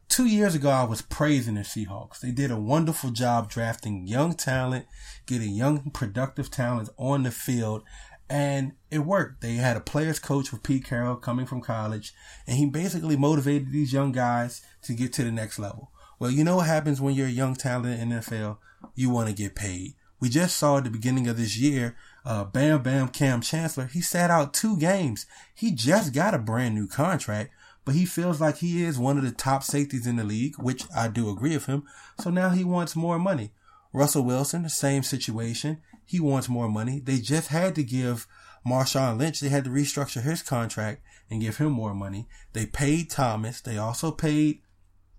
two 0.09 0.25
years 0.25 0.55
ago, 0.55 0.69
I 0.69 0.83
was 0.83 1.01
praising 1.01 1.55
the 1.55 1.61
Seahawks. 1.61 2.19
They 2.19 2.31
did 2.31 2.51
a 2.51 2.59
wonderful 2.59 3.11
job 3.11 3.49
drafting 3.49 4.07
young 4.07 4.33
talent, 4.33 4.85
getting 5.25 5.53
young, 5.53 5.91
productive 5.91 6.49
talent 6.49 6.89
on 6.97 7.23
the 7.23 7.31
field. 7.31 7.83
And 8.29 8.73
it 8.89 8.99
worked. 8.99 9.41
They 9.41 9.53
had 9.53 9.77
a 9.77 9.81
players 9.81 10.19
coach 10.19 10.51
with 10.51 10.63
Pete 10.63 10.85
Carroll 10.85 11.15
coming 11.15 11.45
from 11.45 11.61
college, 11.61 12.11
and 12.47 12.57
he 12.57 12.65
basically 12.65 13.15
motivated 13.15 13.71
these 13.71 13.93
young 13.93 14.11
guys 14.11 14.63
to 14.83 14.93
get 14.93 15.13
to 15.13 15.23
the 15.23 15.31
next 15.31 15.59
level. 15.59 15.91
Well, 16.17 16.31
you 16.31 16.43
know 16.43 16.55
what 16.55 16.65
happens 16.65 16.99
when 16.99 17.13
you're 17.13 17.27
a 17.27 17.31
young 17.31 17.55
talent 17.55 18.01
in 18.01 18.09
NFL? 18.09 18.57
You 18.95 19.11
want 19.11 19.29
to 19.29 19.35
get 19.35 19.53
paid. 19.53 19.93
We 20.19 20.29
just 20.29 20.57
saw 20.57 20.77
at 20.77 20.85
the 20.85 20.89
beginning 20.89 21.27
of 21.27 21.37
this 21.37 21.57
year, 21.57 21.95
uh, 22.25 22.45
Bam 22.45 22.81
Bam 22.81 23.09
Kam 23.09 23.41
Chancellor, 23.41 23.87
he 23.87 24.01
sat 24.01 24.31
out 24.31 24.53
two 24.53 24.77
games. 24.77 25.25
He 25.53 25.71
just 25.71 26.13
got 26.13 26.33
a 26.33 26.39
brand 26.39 26.73
new 26.73 26.87
contract, 26.87 27.51
but 27.85 27.95
he 27.95 28.05
feels 28.05 28.41
like 28.41 28.57
he 28.57 28.83
is 28.83 28.97
one 28.97 29.17
of 29.17 29.23
the 29.23 29.31
top 29.31 29.63
safeties 29.63 30.07
in 30.07 30.17
the 30.17 30.23
league, 30.23 30.55
which 30.57 30.83
I 30.95 31.07
do 31.07 31.29
agree 31.29 31.53
with 31.53 31.67
him. 31.67 31.83
So 32.19 32.29
now 32.29 32.49
he 32.49 32.63
wants 32.63 32.95
more 32.95 33.19
money. 33.19 33.51
Russell 33.93 34.23
Wilson, 34.23 34.63
the 34.63 34.69
same 34.69 35.03
situation. 35.03 35.81
He 36.05 36.19
wants 36.19 36.49
more 36.49 36.67
money. 36.67 36.99
They 36.99 37.19
just 37.19 37.47
had 37.47 37.75
to 37.75 37.83
give 37.83 38.27
Marshawn 38.67 39.19
Lynch, 39.19 39.39
they 39.39 39.49
had 39.49 39.63
to 39.65 39.69
restructure 39.69 40.23
his 40.23 40.41
contract 40.41 41.01
and 41.29 41.41
give 41.41 41.57
him 41.57 41.71
more 41.71 41.93
money. 41.93 42.27
They 42.53 42.65
paid 42.65 43.09
Thomas. 43.09 43.61
They 43.61 43.77
also 43.77 44.11
paid 44.11 44.61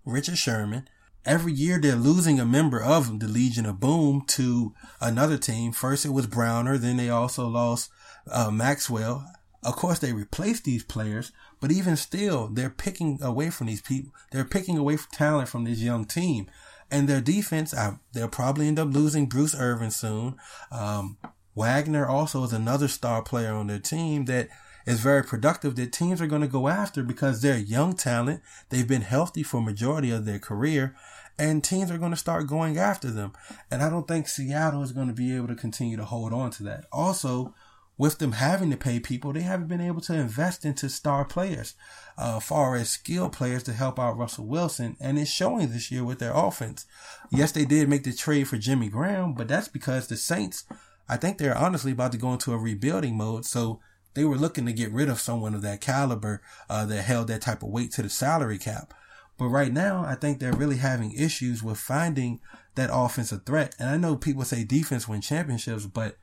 Richard 0.04 0.38
Sherman. 0.38 0.88
Every 1.24 1.52
year 1.52 1.80
they're 1.80 1.96
losing 1.96 2.38
a 2.38 2.46
member 2.46 2.82
of 2.82 3.20
the 3.20 3.28
Legion 3.28 3.66
of 3.66 3.80
Boom 3.80 4.22
to 4.28 4.74
another 5.00 5.38
team. 5.38 5.72
First 5.72 6.04
it 6.04 6.10
was 6.10 6.26
Browner, 6.26 6.78
then 6.78 6.96
they 6.96 7.08
also 7.08 7.46
lost 7.46 7.90
uh, 8.30 8.50
Maxwell. 8.50 9.28
Of 9.62 9.74
course, 9.74 9.98
they 9.98 10.12
replaced 10.12 10.64
these 10.64 10.84
players, 10.84 11.32
but 11.60 11.72
even 11.72 11.96
still, 11.96 12.48
they're 12.48 12.70
picking 12.70 13.18
away 13.22 13.50
from 13.50 13.66
these 13.66 13.82
people. 13.82 14.12
They're 14.32 14.44
picking 14.44 14.78
away 14.78 14.98
talent 15.12 15.48
from 15.48 15.64
this 15.64 15.80
young 15.80 16.04
team. 16.04 16.46
And 16.90 17.08
their 17.08 17.20
defense, 17.20 17.74
I, 17.74 17.98
they'll 18.12 18.28
probably 18.28 18.68
end 18.68 18.78
up 18.78 18.92
losing 18.92 19.26
Bruce 19.26 19.54
Irvin 19.54 19.90
soon. 19.90 20.36
Um, 20.70 21.18
Wagner 21.54 22.06
also 22.06 22.44
is 22.44 22.52
another 22.52 22.86
star 22.86 23.22
player 23.22 23.52
on 23.52 23.66
their 23.66 23.78
team 23.78 24.26
that 24.26 24.48
is 24.86 25.00
very 25.00 25.24
productive 25.24 25.74
that 25.76 25.92
teams 25.92 26.20
are 26.20 26.28
going 26.28 26.42
to 26.42 26.48
go 26.48 26.68
after 26.68 27.02
because 27.02 27.42
they're 27.42 27.58
young 27.58 27.94
talent. 27.94 28.40
They've 28.68 28.86
been 28.86 29.02
healthy 29.02 29.42
for 29.42 29.60
majority 29.60 30.10
of 30.12 30.26
their 30.26 30.38
career 30.38 30.94
and 31.38 31.62
teams 31.62 31.90
are 31.90 31.98
going 31.98 32.12
to 32.12 32.16
start 32.16 32.46
going 32.46 32.78
after 32.78 33.10
them. 33.10 33.32
And 33.70 33.82
I 33.82 33.90
don't 33.90 34.08
think 34.08 34.28
Seattle 34.28 34.82
is 34.82 34.92
going 34.92 35.08
to 35.08 35.14
be 35.14 35.34
able 35.36 35.48
to 35.48 35.54
continue 35.54 35.96
to 35.96 36.04
hold 36.04 36.32
on 36.32 36.50
to 36.52 36.62
that. 36.64 36.86
Also, 36.92 37.54
with 37.98 38.18
them 38.18 38.32
having 38.32 38.70
to 38.70 38.76
pay 38.76 39.00
people, 39.00 39.32
they 39.32 39.40
haven't 39.40 39.68
been 39.68 39.80
able 39.80 40.02
to 40.02 40.14
invest 40.14 40.64
into 40.64 40.88
star 40.88 41.24
players, 41.24 41.74
uh, 42.18 42.40
far 42.40 42.76
as 42.76 42.90
skilled 42.90 43.32
players 43.32 43.62
to 43.62 43.72
help 43.72 43.98
out 43.98 44.18
Russell 44.18 44.46
Wilson. 44.46 44.96
And 45.00 45.18
it's 45.18 45.30
showing 45.30 45.68
this 45.68 45.90
year 45.90 46.04
with 46.04 46.18
their 46.18 46.34
offense. 46.34 46.84
Yes, 47.30 47.52
they 47.52 47.64
did 47.64 47.88
make 47.88 48.04
the 48.04 48.12
trade 48.12 48.48
for 48.48 48.58
Jimmy 48.58 48.88
Graham, 48.88 49.32
but 49.32 49.48
that's 49.48 49.68
because 49.68 50.08
the 50.08 50.16
Saints, 50.16 50.64
I 51.08 51.16
think 51.16 51.38
they're 51.38 51.56
honestly 51.56 51.92
about 51.92 52.12
to 52.12 52.18
go 52.18 52.32
into 52.32 52.52
a 52.52 52.58
rebuilding 52.58 53.16
mode. 53.16 53.46
So 53.46 53.80
they 54.12 54.24
were 54.24 54.36
looking 54.36 54.66
to 54.66 54.72
get 54.72 54.92
rid 54.92 55.08
of 55.08 55.20
someone 55.20 55.54
of 55.54 55.62
that 55.62 55.80
caliber, 55.80 56.42
uh, 56.68 56.84
that 56.86 57.02
held 57.02 57.28
that 57.28 57.42
type 57.42 57.62
of 57.62 57.70
weight 57.70 57.92
to 57.92 58.02
the 58.02 58.10
salary 58.10 58.58
cap. 58.58 58.92
But 59.38 59.48
right 59.48 59.72
now, 59.72 60.04
I 60.06 60.14
think 60.14 60.38
they're 60.38 60.52
really 60.52 60.78
having 60.78 61.12
issues 61.12 61.62
with 61.62 61.78
finding 61.78 62.40
that 62.74 62.90
offensive 62.92 63.44
threat. 63.44 63.74
And 63.78 63.88
I 63.88 63.96
know 63.96 64.16
people 64.16 64.44
say 64.44 64.64
defense 64.64 65.06
win 65.06 65.20
championships, 65.20 65.86
but 65.86 66.16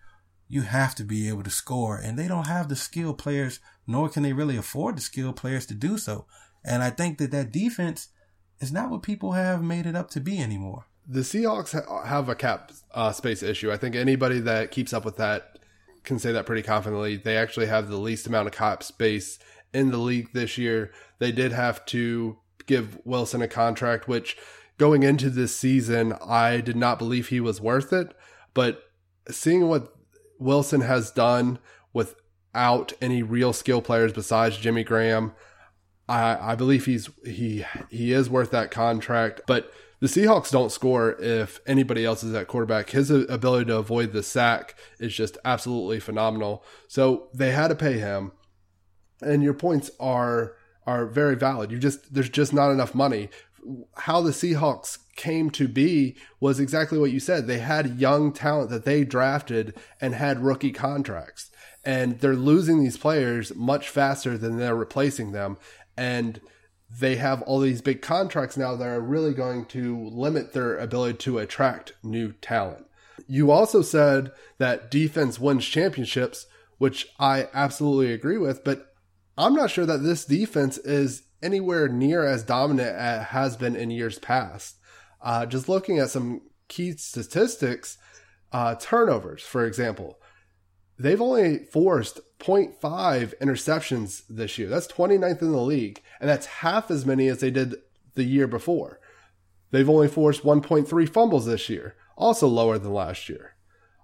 you 0.47 0.61
have 0.61 0.95
to 0.95 1.03
be 1.03 1.27
able 1.27 1.43
to 1.43 1.49
score. 1.49 1.97
And 1.97 2.17
they 2.17 2.27
don't 2.27 2.47
have 2.47 2.69
the 2.69 2.75
skill 2.75 3.13
players, 3.13 3.59
nor 3.87 4.09
can 4.09 4.23
they 4.23 4.33
really 4.33 4.57
afford 4.57 4.97
the 4.97 5.01
skill 5.01 5.33
players 5.33 5.65
to 5.67 5.73
do 5.73 5.97
so. 5.97 6.25
And 6.63 6.83
I 6.83 6.89
think 6.89 7.17
that 7.17 7.31
that 7.31 7.51
defense 7.51 8.09
is 8.59 8.71
not 8.71 8.89
what 8.89 9.03
people 9.03 9.33
have 9.33 9.63
made 9.63 9.85
it 9.85 9.95
up 9.95 10.09
to 10.11 10.19
be 10.19 10.39
anymore. 10.39 10.85
The 11.07 11.21
Seahawks 11.21 12.05
have 12.05 12.29
a 12.29 12.35
cap 12.35 12.71
uh, 12.93 13.11
space 13.11 13.43
issue. 13.43 13.71
I 13.71 13.77
think 13.77 13.95
anybody 13.95 14.39
that 14.39 14.71
keeps 14.71 14.93
up 14.93 15.03
with 15.03 15.17
that 15.17 15.59
can 16.03 16.19
say 16.19 16.31
that 16.31 16.45
pretty 16.45 16.61
confidently. 16.61 17.17
They 17.17 17.37
actually 17.37 17.65
have 17.65 17.89
the 17.89 17.97
least 17.97 18.27
amount 18.27 18.47
of 18.47 18.53
cap 18.53 18.83
space 18.83 19.39
in 19.73 19.91
the 19.91 19.97
league 19.97 20.29
this 20.33 20.57
year. 20.57 20.91
They 21.19 21.31
did 21.31 21.51
have 21.51 21.85
to 21.87 22.37
give 22.65 22.99
Wilson 23.03 23.41
a 23.41 23.47
contract, 23.47 24.07
which 24.07 24.37
going 24.77 25.03
into 25.03 25.29
this 25.29 25.55
season, 25.55 26.13
I 26.25 26.61
did 26.61 26.75
not 26.75 26.99
believe 26.99 27.27
he 27.27 27.39
was 27.39 27.59
worth 27.59 27.91
it. 27.91 28.13
But 28.53 28.81
seeing 29.29 29.67
what 29.67 29.92
Wilson 30.43 30.81
has 30.81 31.11
done 31.11 31.59
without 31.93 32.93
any 33.01 33.23
real 33.23 33.53
skill 33.53 33.81
players 33.81 34.13
besides 34.13 34.57
Jimmy 34.57 34.83
Graham. 34.83 35.33
I, 36.07 36.51
I 36.51 36.55
believe 36.55 36.85
he's 36.85 37.09
he 37.25 37.65
he 37.89 38.11
is 38.11 38.29
worth 38.29 38.51
that 38.51 38.71
contract, 38.71 39.41
but 39.47 39.71
the 40.01 40.07
Seahawks 40.07 40.51
don't 40.51 40.71
score 40.71 41.15
if 41.21 41.61
anybody 41.65 42.03
else 42.03 42.23
is 42.23 42.33
at 42.33 42.49
quarterback. 42.49 42.89
His 42.89 43.09
ability 43.09 43.65
to 43.67 43.77
avoid 43.77 44.11
the 44.11 44.21
sack 44.21 44.75
is 44.99 45.15
just 45.15 45.37
absolutely 45.45 46.01
phenomenal. 46.01 46.61
So 46.89 47.29
they 47.33 47.51
had 47.51 47.69
to 47.69 47.75
pay 47.75 47.99
him, 47.99 48.33
and 49.21 49.41
your 49.41 49.53
points 49.53 49.91
are 50.01 50.55
are 50.85 51.05
very 51.05 51.37
valid. 51.37 51.71
You 51.71 51.79
just 51.79 52.13
there's 52.13 52.29
just 52.29 52.51
not 52.53 52.69
enough 52.69 52.93
money. 52.93 53.29
How 53.95 54.19
the 54.19 54.31
Seahawks 54.31 54.97
came 55.15 55.49
to 55.51 55.67
be 55.67 56.15
was 56.39 56.59
exactly 56.59 56.97
what 56.97 57.11
you 57.11 57.19
said. 57.19 57.47
They 57.47 57.59
had 57.59 57.99
young 57.99 58.31
talent 58.33 58.69
that 58.71 58.85
they 58.85 59.03
drafted 59.03 59.75
and 60.01 60.15
had 60.15 60.43
rookie 60.43 60.71
contracts. 60.71 61.49
And 61.85 62.19
they're 62.19 62.35
losing 62.35 62.81
these 62.81 62.97
players 62.97 63.53
much 63.55 63.89
faster 63.89 64.37
than 64.37 64.57
they're 64.57 64.75
replacing 64.75 65.31
them. 65.31 65.57
And 65.97 66.39
they 66.99 67.15
have 67.17 67.41
all 67.43 67.59
these 67.59 67.81
big 67.81 68.01
contracts 68.01 68.57
now 68.57 68.75
that 68.75 68.87
are 68.87 69.01
really 69.01 69.33
going 69.33 69.65
to 69.65 70.07
limit 70.09 70.53
their 70.53 70.77
ability 70.77 71.17
to 71.19 71.39
attract 71.39 71.93
new 72.03 72.33
talent. 72.33 72.85
You 73.27 73.51
also 73.51 73.81
said 73.81 74.31
that 74.57 74.91
defense 74.91 75.39
wins 75.39 75.65
championships, 75.65 76.45
which 76.77 77.07
I 77.19 77.47
absolutely 77.53 78.13
agree 78.13 78.37
with, 78.37 78.63
but 78.63 78.93
I'm 79.37 79.55
not 79.55 79.71
sure 79.71 79.85
that 79.85 80.03
this 80.03 80.25
defense 80.25 80.77
is 80.77 81.23
anywhere 81.41 81.87
near 81.87 82.25
as 82.25 82.43
dominant 82.43 82.95
as 82.95 83.27
has 83.27 83.57
been 83.57 83.75
in 83.75 83.91
years 83.91 84.19
past. 84.19 84.77
Uh, 85.23 85.45
just 85.45 85.69
looking 85.69 85.97
at 85.97 86.09
some 86.09 86.41
key 86.67 86.91
statistics, 86.91 87.97
uh, 88.51 88.75
turnovers, 88.75 89.41
for 89.41 89.65
example, 89.65 90.19
they've 90.99 91.21
only 91.21 91.59
forced 91.59 92.19
0.5 92.39 93.33
interceptions 93.41 94.23
this 94.29 94.57
year. 94.57 94.67
That's 94.67 94.87
29th 94.87 95.41
in 95.41 95.51
the 95.51 95.61
league, 95.61 96.01
and 96.19 96.29
that's 96.29 96.45
half 96.45 96.91
as 96.91 97.05
many 97.05 97.27
as 97.29 97.39
they 97.39 97.51
did 97.51 97.75
the 98.15 98.25
year 98.25 98.47
before. 98.47 98.99
They've 99.71 99.89
only 99.89 100.07
forced 100.07 100.43
1.3 100.43 101.09
fumbles 101.09 101.45
this 101.45 101.69
year, 101.69 101.95
also 102.15 102.47
lower 102.47 102.77
than 102.77 102.93
last 102.93 103.29
year. 103.29 103.55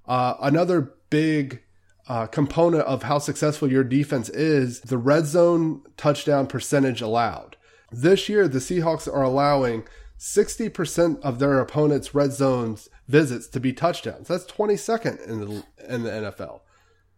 Uh, 0.08 0.36
another 0.42 0.96
big 1.10 1.62
uh, 2.08 2.26
component 2.26 2.84
of 2.86 3.04
how 3.04 3.20
successful 3.20 3.72
your 3.72 3.84
defense 3.84 4.30
is 4.30 4.82
the 4.82 4.98
red 4.98 5.28
zone 5.28 5.84
touchdown 5.96 6.48
percentage 6.48 7.02
allowed. 7.02 7.56
This 7.92 8.28
year, 8.30 8.48
the 8.48 8.60
Seahawks 8.60 9.08
are 9.08 9.22
allowing 9.22 9.84
60% 10.20 11.22
of 11.22 11.40
their 11.40 11.60
opponent's 11.60 12.14
red 12.14 12.34
zones 12.34 12.90
visits 13.08 13.48
to 13.48 13.60
be 13.60 13.72
touchdowns. 13.72 14.28
That's 14.28 14.46
22nd 14.46 15.26
in 15.26 15.40
the 15.40 15.64
in 15.88 16.04
the 16.04 16.12
NFL. 16.12 16.60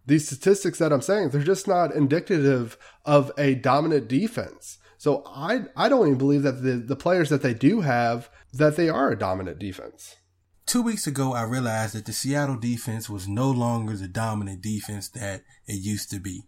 These 0.05 0.27
statistics 0.27 0.77
that 0.79 0.93
I'm 0.93 1.01
saying, 1.01 1.29
they're 1.29 1.41
just 1.41 1.67
not 1.67 1.93
indicative 1.93 2.77
of 3.03 3.31
a 3.37 3.55
dominant 3.55 4.07
defense. 4.07 4.77
So 4.97 5.23
I 5.25 5.63
I 5.75 5.89
don't 5.89 6.07
even 6.07 6.17
believe 6.19 6.43
that 6.43 6.63
the, 6.63 6.73
the 6.73 6.95
players 6.95 7.29
that 7.29 7.41
they 7.41 7.55
do 7.55 7.81
have 7.81 8.29
that 8.53 8.75
they 8.75 8.87
are 8.87 9.11
a 9.11 9.17
dominant 9.17 9.57
defense. 9.57 10.15
Two 10.67 10.83
weeks 10.83 11.07
ago, 11.07 11.33
I 11.33 11.41
realized 11.41 11.95
that 11.95 12.05
the 12.05 12.13
Seattle 12.13 12.55
defense 12.55 13.09
was 13.09 13.27
no 13.27 13.49
longer 13.49 13.97
the 13.97 14.07
dominant 14.07 14.61
defense 14.61 15.09
that 15.09 15.41
it 15.65 15.81
used 15.81 16.11
to 16.11 16.19
be. 16.19 16.43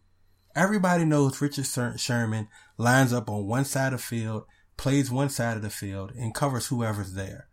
Everybody 0.55 1.03
knows 1.03 1.41
Richard 1.41 1.65
Sherman 1.99 2.47
lines 2.77 3.11
up 3.11 3.27
on 3.27 3.47
one 3.47 3.65
side 3.65 3.91
of 3.91 4.01
field 4.01 4.45
plays 4.77 5.11
one 5.11 5.29
side 5.29 5.55
of 5.55 5.63
the 5.63 5.69
field, 5.69 6.11
and 6.17 6.33
covers 6.33 6.67
whoever's 6.67 7.13
there. 7.13 7.47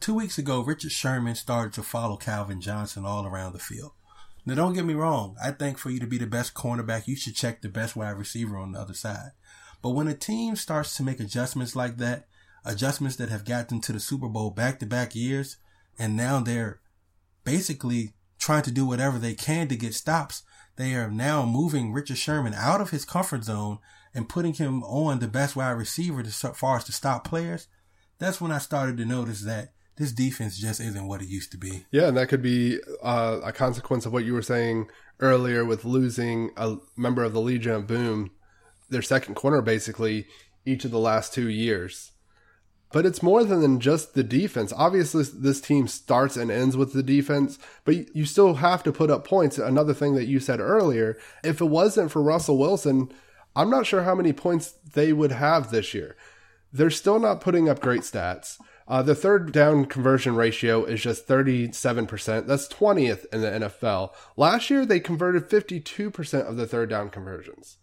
Two 0.00 0.14
weeks 0.14 0.38
ago, 0.38 0.62
Richard 0.62 0.92
Sherman 0.92 1.34
started 1.34 1.72
to 1.74 1.82
follow 1.82 2.16
Calvin 2.16 2.60
Johnson 2.60 3.04
all 3.04 3.26
around 3.26 3.52
the 3.52 3.58
field. 3.58 3.92
Now, 4.46 4.54
don't 4.54 4.74
get 4.74 4.84
me 4.84 4.94
wrong. 4.94 5.36
I 5.42 5.50
think 5.50 5.78
for 5.78 5.90
you 5.90 5.98
to 6.00 6.06
be 6.06 6.18
the 6.18 6.26
best 6.26 6.52
cornerback, 6.52 7.06
you 7.06 7.16
should 7.16 7.34
check 7.34 7.62
the 7.62 7.68
best 7.70 7.96
wide 7.96 8.18
receiver 8.18 8.58
on 8.58 8.72
the 8.72 8.80
other 8.80 8.92
side. 8.92 9.30
But 9.80 9.90
when 9.90 10.08
a 10.08 10.14
team 10.14 10.56
starts 10.56 10.96
to 10.96 11.02
make 11.02 11.20
adjustments 11.20 11.74
like 11.74 11.96
that, 11.98 12.26
adjustments 12.64 13.16
that 13.16 13.30
have 13.30 13.44
got 13.44 13.68
them 13.68 13.80
to 13.82 13.92
the 13.92 14.00
Super 14.00 14.28
Bowl 14.28 14.50
back 14.50 14.78
to 14.80 14.86
back 14.86 15.14
years, 15.14 15.56
and 15.98 16.16
now 16.16 16.40
they're 16.40 16.80
basically 17.44 18.12
trying 18.38 18.62
to 18.62 18.70
do 18.70 18.84
whatever 18.84 19.18
they 19.18 19.34
can 19.34 19.68
to 19.68 19.76
get 19.76 19.94
stops, 19.94 20.42
they 20.76 20.94
are 20.94 21.10
now 21.10 21.46
moving 21.46 21.92
Richard 21.92 22.18
Sherman 22.18 22.54
out 22.54 22.80
of 22.80 22.90
his 22.90 23.04
comfort 23.04 23.44
zone 23.44 23.78
and 24.14 24.28
putting 24.28 24.54
him 24.54 24.82
on 24.84 25.18
the 25.18 25.28
best 25.28 25.56
wide 25.56 25.72
receiver 25.72 26.20
as 26.20 26.40
far 26.54 26.76
as 26.76 26.84
to 26.84 26.92
stop 26.92 27.24
players, 27.24 27.66
that's 28.18 28.40
when 28.40 28.52
I 28.52 28.58
started 28.58 28.96
to 28.98 29.04
notice 29.04 29.42
that 29.42 29.72
this 29.96 30.12
defense 30.12 30.58
just 30.58 30.80
isn't 30.80 31.06
what 31.06 31.22
it 31.22 31.28
used 31.28 31.50
to 31.52 31.58
be. 31.58 31.86
Yeah, 31.90 32.08
and 32.08 32.16
that 32.16 32.28
could 32.28 32.42
be 32.42 32.78
uh, 33.02 33.40
a 33.44 33.52
consequence 33.52 34.06
of 34.06 34.12
what 34.12 34.24
you 34.24 34.32
were 34.32 34.42
saying 34.42 34.88
earlier 35.20 35.64
with 35.64 35.84
losing 35.84 36.50
a 36.56 36.76
member 36.96 37.22
of 37.22 37.32
the 37.32 37.40
Legion 37.40 37.72
of 37.72 37.86
Boom, 37.86 38.30
their 38.90 39.02
second 39.02 39.34
corner 39.34 39.62
basically 39.62 40.26
each 40.66 40.84
of 40.84 40.90
the 40.90 40.98
last 40.98 41.32
two 41.34 41.48
years. 41.48 42.12
but 42.92 43.04
it's 43.04 43.22
more 43.24 43.42
than 43.42 43.80
just 43.80 44.14
the 44.14 44.22
defense. 44.22 44.72
Obviously, 44.76 45.24
this 45.24 45.60
team 45.60 45.88
starts 45.88 46.36
and 46.36 46.48
ends 46.50 46.76
with 46.76 46.92
the 46.92 47.02
defense, 47.02 47.58
but 47.84 47.94
you 48.14 48.24
still 48.24 48.54
have 48.54 48.84
to 48.84 48.92
put 48.92 49.10
up 49.10 49.26
points. 49.26 49.58
Another 49.58 49.92
thing 49.92 50.14
that 50.14 50.26
you 50.26 50.38
said 50.38 50.60
earlier, 50.60 51.18
if 51.42 51.60
it 51.60 51.64
wasn't 51.64 52.12
for 52.12 52.22
Russell 52.22 52.56
Wilson, 52.56 53.10
I'm 53.56 53.70
not 53.70 53.86
sure 53.86 54.02
how 54.02 54.14
many 54.14 54.32
points 54.32 54.72
they 54.92 55.12
would 55.12 55.32
have 55.32 55.70
this 55.70 55.94
year. 55.94 56.16
They're 56.72 56.90
still 56.90 57.20
not 57.20 57.40
putting 57.40 57.68
up 57.68 57.80
great 57.80 58.02
stats. 58.02 58.58
Uh, 58.86 59.02
the 59.02 59.14
third 59.14 59.52
down 59.52 59.86
conversion 59.86 60.34
ratio 60.34 60.84
is 60.84 61.00
just 61.00 61.26
37%. 61.26 62.46
That's 62.46 62.68
20th 62.68 63.26
in 63.32 63.40
the 63.40 63.68
NFL. 63.68 64.10
Last 64.36 64.68
year, 64.70 64.84
they 64.84 65.00
converted 65.00 65.48
52% 65.48 66.48
of 66.48 66.56
the 66.56 66.66
third 66.66 66.90
down 66.90 67.10
conversions. 67.10 67.78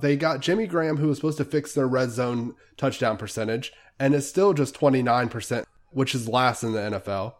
They 0.00 0.16
got 0.16 0.40
Jimmy 0.40 0.66
Graham, 0.66 0.98
who 0.98 1.08
was 1.08 1.18
supposed 1.18 1.38
to 1.38 1.44
fix 1.44 1.72
their 1.72 1.88
red 1.88 2.10
zone 2.10 2.54
touchdown 2.76 3.16
percentage, 3.16 3.72
and 3.98 4.14
it's 4.14 4.28
still 4.28 4.52
just 4.52 4.78
29%, 4.78 5.64
which 5.90 6.14
is 6.14 6.28
last 6.28 6.62
in 6.62 6.72
the 6.72 6.78
NFL. 6.78 7.34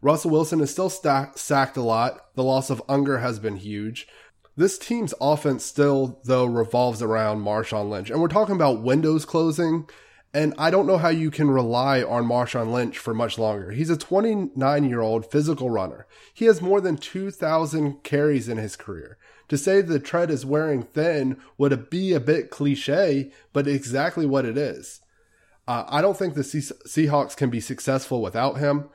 Russell 0.00 0.30
Wilson 0.30 0.60
is 0.60 0.70
still 0.70 0.90
sacked 0.90 1.76
a 1.76 1.82
lot. 1.82 2.34
The 2.34 2.44
loss 2.44 2.70
of 2.70 2.82
Unger 2.88 3.18
has 3.18 3.38
been 3.38 3.56
huge. 3.56 4.06
This 4.58 4.76
team's 4.76 5.14
offense 5.20 5.64
still, 5.64 6.18
though, 6.24 6.44
revolves 6.44 7.00
around 7.00 7.42
Marshawn 7.42 7.88
Lynch. 7.88 8.10
And 8.10 8.20
we're 8.20 8.26
talking 8.26 8.56
about 8.56 8.82
windows 8.82 9.24
closing. 9.24 9.88
And 10.34 10.52
I 10.58 10.72
don't 10.72 10.88
know 10.88 10.98
how 10.98 11.10
you 11.10 11.30
can 11.30 11.48
rely 11.48 12.02
on 12.02 12.24
Marshawn 12.24 12.72
Lynch 12.72 12.98
for 12.98 13.14
much 13.14 13.38
longer. 13.38 13.70
He's 13.70 13.88
a 13.88 13.96
29 13.96 14.84
year 14.88 15.00
old 15.00 15.30
physical 15.30 15.70
runner. 15.70 16.08
He 16.34 16.46
has 16.46 16.60
more 16.60 16.80
than 16.80 16.96
2,000 16.96 18.02
carries 18.02 18.48
in 18.48 18.58
his 18.58 18.74
career. 18.74 19.16
To 19.46 19.56
say 19.56 19.80
the 19.80 20.00
tread 20.00 20.28
is 20.28 20.44
wearing 20.44 20.82
thin 20.82 21.36
would 21.56 21.88
be 21.88 22.12
a 22.12 22.18
bit 22.18 22.50
cliche, 22.50 23.30
but 23.52 23.68
exactly 23.68 24.26
what 24.26 24.44
it 24.44 24.58
is. 24.58 25.02
Uh, 25.68 25.84
I 25.86 26.02
don't 26.02 26.16
think 26.16 26.34
the 26.34 26.40
Seahawks 26.40 27.36
can 27.36 27.48
be 27.48 27.60
successful 27.60 28.20
without 28.20 28.58
him. 28.58 28.88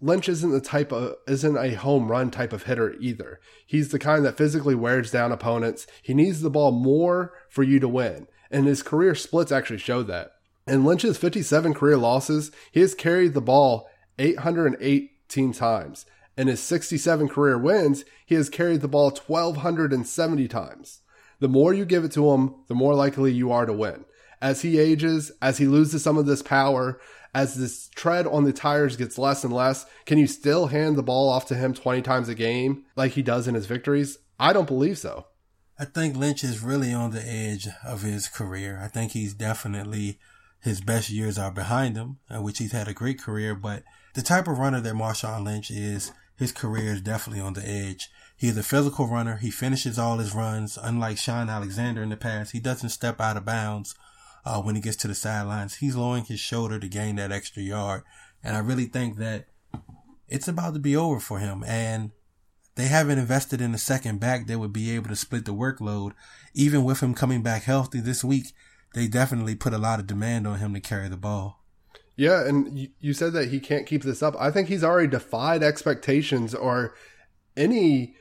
Lynch 0.00 0.28
isn't 0.28 0.50
the 0.50 0.60
type 0.60 0.92
of 0.92 1.16
isn't 1.28 1.56
a 1.56 1.74
home 1.74 2.10
run 2.10 2.30
type 2.30 2.52
of 2.52 2.62
hitter 2.62 2.94
either. 3.00 3.40
He's 3.66 3.90
the 3.90 3.98
kind 3.98 4.24
that 4.24 4.38
physically 4.38 4.74
wears 4.74 5.10
down 5.10 5.30
opponents. 5.30 5.86
He 6.02 6.14
needs 6.14 6.40
the 6.40 6.50
ball 6.50 6.72
more 6.72 7.34
for 7.50 7.62
you 7.62 7.78
to 7.80 7.88
win, 7.88 8.26
and 8.50 8.66
his 8.66 8.82
career 8.82 9.14
splits 9.14 9.52
actually 9.52 9.78
show 9.78 10.02
that. 10.04 10.32
In 10.66 10.84
Lynch's 10.84 11.18
57 11.18 11.74
career 11.74 11.96
losses, 11.96 12.50
he 12.72 12.80
has 12.80 12.94
carried 12.94 13.34
the 13.34 13.40
ball 13.40 13.88
818 14.18 15.52
times. 15.52 16.06
In 16.36 16.46
his 16.46 16.60
67 16.60 17.28
career 17.28 17.58
wins, 17.58 18.04
he 18.24 18.34
has 18.36 18.48
carried 18.48 18.80
the 18.80 18.88
ball 18.88 19.10
1270 19.10 20.48
times. 20.48 21.00
The 21.40 21.48
more 21.48 21.74
you 21.74 21.84
give 21.84 22.04
it 22.04 22.12
to 22.12 22.30
him, 22.30 22.54
the 22.68 22.74
more 22.74 22.94
likely 22.94 23.32
you 23.32 23.52
are 23.52 23.66
to 23.66 23.72
win 23.72 24.04
as 24.40 24.62
he 24.62 24.78
ages, 24.78 25.30
as 25.42 25.58
he 25.58 25.66
loses 25.66 26.02
some 26.02 26.16
of 26.16 26.26
this 26.26 26.42
power, 26.42 27.00
as 27.34 27.54
this 27.54 27.88
tread 27.94 28.26
on 28.26 28.44
the 28.44 28.52
tires 28.52 28.96
gets 28.96 29.18
less 29.18 29.44
and 29.44 29.52
less, 29.52 29.86
can 30.06 30.18
you 30.18 30.26
still 30.26 30.66
hand 30.66 30.96
the 30.96 31.02
ball 31.02 31.28
off 31.28 31.46
to 31.46 31.54
him 31.54 31.74
20 31.74 32.02
times 32.02 32.28
a 32.28 32.34
game 32.34 32.84
like 32.96 33.12
he 33.12 33.22
does 33.22 33.46
in 33.46 33.54
his 33.54 33.66
victories? 33.66 34.18
I 34.38 34.52
don't 34.52 34.66
believe 34.66 34.98
so. 34.98 35.26
I 35.78 35.84
think 35.84 36.16
Lynch 36.16 36.44
is 36.44 36.62
really 36.62 36.92
on 36.92 37.10
the 37.10 37.26
edge 37.26 37.68
of 37.84 38.02
his 38.02 38.28
career. 38.28 38.80
I 38.82 38.88
think 38.88 39.12
he's 39.12 39.32
definitely 39.32 40.18
his 40.62 40.80
best 40.80 41.08
years 41.08 41.38
are 41.38 41.50
behind 41.50 41.96
him, 41.96 42.18
uh, 42.28 42.42
which 42.42 42.58
he's 42.58 42.72
had 42.72 42.88
a 42.88 42.92
great 42.92 43.18
career, 43.20 43.54
but 43.54 43.82
the 44.14 44.22
type 44.22 44.46
of 44.46 44.58
runner 44.58 44.80
that 44.80 44.94
Marshawn 44.94 45.44
Lynch 45.44 45.70
is, 45.70 46.12
his 46.36 46.52
career 46.52 46.92
is 46.92 47.00
definitely 47.00 47.40
on 47.40 47.54
the 47.54 47.66
edge. 47.66 48.10
He 48.36 48.48
is 48.48 48.56
a 48.56 48.62
physical 48.62 49.06
runner. 49.06 49.36
He 49.36 49.50
finishes 49.50 49.98
all 49.98 50.18
his 50.18 50.34
runs. 50.34 50.78
Unlike 50.80 51.18
Shaun 51.18 51.48
Alexander 51.48 52.02
in 52.02 52.08
the 52.08 52.16
past, 52.16 52.52
he 52.52 52.60
doesn't 52.60 52.88
step 52.88 53.20
out 53.20 53.36
of 53.36 53.44
bounds 53.44 53.94
uh, 54.44 54.60
when 54.62 54.74
he 54.74 54.80
gets 54.80 54.96
to 54.98 55.08
the 55.08 55.14
sidelines. 55.14 55.76
He's 55.76 55.96
lowering 55.96 56.24
his 56.24 56.40
shoulder 56.40 56.78
to 56.78 56.88
gain 56.88 57.16
that 57.16 57.32
extra 57.32 57.62
yard. 57.62 58.02
And 58.42 58.56
I 58.56 58.60
really 58.60 58.86
think 58.86 59.18
that 59.18 59.46
it's 60.28 60.48
about 60.48 60.74
to 60.74 60.80
be 60.80 60.96
over 60.96 61.20
for 61.20 61.38
him. 61.38 61.64
And 61.66 62.12
they 62.76 62.86
haven't 62.86 63.18
invested 63.18 63.60
in 63.60 63.74
a 63.74 63.78
second 63.78 64.20
back 64.20 64.46
that 64.46 64.58
would 64.58 64.72
be 64.72 64.94
able 64.94 65.08
to 65.08 65.16
split 65.16 65.44
the 65.44 65.54
workload. 65.54 66.12
Even 66.54 66.84
with 66.84 67.00
him 67.00 67.14
coming 67.14 67.42
back 67.42 67.64
healthy 67.64 68.00
this 68.00 68.24
week, 68.24 68.52
they 68.94 69.06
definitely 69.06 69.54
put 69.54 69.74
a 69.74 69.78
lot 69.78 70.00
of 70.00 70.06
demand 70.06 70.46
on 70.46 70.58
him 70.58 70.74
to 70.74 70.80
carry 70.80 71.08
the 71.08 71.16
ball. 71.16 71.62
Yeah, 72.16 72.46
and 72.46 72.88
you 73.00 73.14
said 73.14 73.32
that 73.32 73.48
he 73.48 73.60
can't 73.60 73.86
keep 73.86 74.02
this 74.02 74.22
up. 74.22 74.36
I 74.38 74.50
think 74.50 74.68
he's 74.68 74.84
already 74.84 75.08
defied 75.08 75.62
expectations 75.62 76.54
or 76.54 76.94
any 77.56 78.14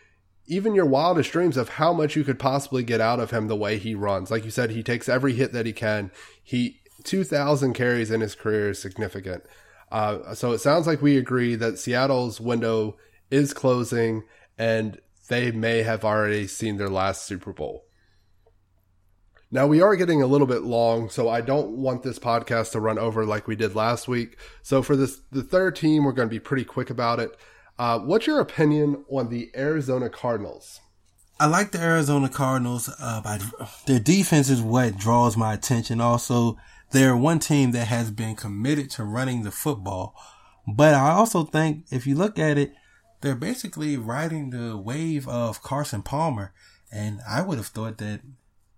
even 0.49 0.73
your 0.73 0.85
wildest 0.85 1.31
dreams 1.31 1.57
of 1.57 1.69
how 1.69 1.93
much 1.93 2.15
you 2.15 2.23
could 2.23 2.39
possibly 2.39 2.83
get 2.83 2.99
out 2.99 3.19
of 3.19 3.31
him 3.31 3.47
the 3.47 3.55
way 3.55 3.77
he 3.77 3.93
runs. 3.93 4.31
Like 4.31 4.43
you 4.43 4.51
said, 4.51 4.71
he 4.71 4.81
takes 4.83 5.07
every 5.07 5.33
hit 5.33 5.53
that 5.53 5.67
he 5.67 5.73
can. 5.73 6.11
He 6.43 6.81
2,000 7.03 7.73
carries 7.73 8.11
in 8.11 8.21
his 8.21 8.35
career 8.35 8.71
is 8.71 8.81
significant. 8.81 9.43
Uh, 9.91 10.33
so 10.33 10.51
it 10.51 10.59
sounds 10.59 10.87
like 10.87 11.01
we 11.01 11.17
agree 11.17 11.55
that 11.55 11.79
Seattle's 11.79 12.41
window 12.41 12.97
is 13.31 13.53
closing 13.53 14.23
and 14.57 14.99
they 15.29 15.51
may 15.51 15.83
have 15.83 16.03
already 16.03 16.47
seen 16.47 16.77
their 16.77 16.89
last 16.89 17.25
Super 17.25 17.53
Bowl. 17.53 17.85
Now 19.51 19.65
we 19.65 19.81
are 19.81 19.95
getting 19.95 20.21
a 20.21 20.27
little 20.27 20.45
bit 20.45 20.63
long, 20.63 21.09
so 21.09 21.29
I 21.29 21.41
don't 21.41 21.71
want 21.71 22.03
this 22.03 22.19
podcast 22.19 22.71
to 22.71 22.79
run 22.79 22.99
over 22.99 23.25
like 23.25 23.47
we 23.47 23.55
did 23.55 23.75
last 23.75 24.07
week. 24.07 24.37
So 24.61 24.83
for 24.83 24.95
this, 24.95 25.21
the 25.31 25.41
third 25.41 25.75
team, 25.75 26.03
we're 26.03 26.11
going 26.11 26.27
to 26.27 26.33
be 26.33 26.39
pretty 26.39 26.65
quick 26.65 26.89
about 26.89 27.19
it. 27.19 27.35
Uh, 27.79 27.97
what's 27.97 28.27
your 28.27 28.41
opinion 28.41 29.05
on 29.09 29.29
the 29.29 29.49
Arizona 29.55 30.09
Cardinals? 30.09 30.81
I 31.39 31.45
like 31.45 31.71
the 31.71 31.79
Arizona 31.79 32.27
Cardinals. 32.27 32.93
Uh, 32.99 33.39
their 33.87 34.01
defense 34.01 34.49
is 34.49 34.61
what 34.61 34.97
draws 34.97 35.37
my 35.37 35.53
attention. 35.53 36.01
Also, 36.01 36.57
they're 36.91 37.15
one 37.15 37.39
team 37.39 37.71
that 37.71 37.87
has 37.87 38.11
been 38.11 38.35
committed 38.35 38.89
to 38.91 39.05
running 39.05 39.43
the 39.43 39.51
football. 39.51 40.13
But 40.67 40.93
I 40.93 41.11
also 41.11 41.45
think 41.45 41.85
if 41.89 42.05
you 42.05 42.15
look 42.15 42.37
at 42.37 42.57
it, 42.57 42.73
they're 43.21 43.33
basically 43.33 43.95
riding 43.95 44.49
the 44.49 44.75
wave 44.75 45.25
of 45.29 45.63
Carson 45.63 46.01
Palmer. 46.01 46.53
And 46.91 47.21
I 47.27 47.41
would 47.41 47.57
have 47.57 47.67
thought 47.67 47.97
that 47.99 48.19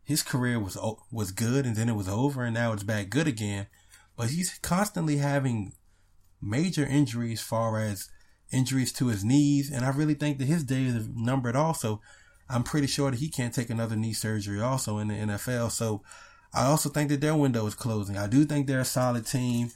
his 0.04 0.22
career 0.22 0.60
was 0.60 0.78
was 1.12 1.32
good 1.32 1.66
and 1.66 1.76
then 1.76 1.90
it 1.90 1.96
was 1.96 2.08
over 2.08 2.44
and 2.44 2.54
now 2.54 2.72
it's 2.74 2.84
back 2.84 3.10
good 3.10 3.28
again. 3.28 3.66
But 4.16 4.30
he's 4.30 4.60
constantly 4.60 5.18
having 5.18 5.74
major 6.40 6.86
injuries, 6.86 7.42
far 7.42 7.80
as 7.80 8.10
injuries 8.52 8.92
to 8.94 9.08
his 9.08 9.24
knees, 9.24 9.72
and 9.72 9.86
I 9.86 9.90
really 9.90 10.14
think 10.14 10.38
that 10.40 10.46
his 10.46 10.64
day 10.64 10.84
is 10.86 11.08
numbered 11.08 11.56
also. 11.56 12.02
I'm 12.50 12.64
pretty 12.64 12.88
sure 12.88 13.12
that 13.12 13.20
he 13.20 13.30
can't 13.30 13.54
take 13.54 13.70
another 13.70 13.96
knee 13.96 14.14
surgery 14.14 14.62
also 14.62 14.98
in 14.98 15.08
the 15.08 15.14
NFL. 15.14 15.72
So 15.72 16.02
I 16.54 16.66
also 16.66 16.90
think 16.90 17.10
that 17.10 17.22
their 17.22 17.36
window 17.36 17.66
is 17.66 17.76
closing. 17.76 18.18
I 18.18 18.28
do 18.28 18.44
think 18.44 18.68
they're 18.68 18.82
a 18.82 18.86
solid 18.86 19.26
team. 19.26 19.72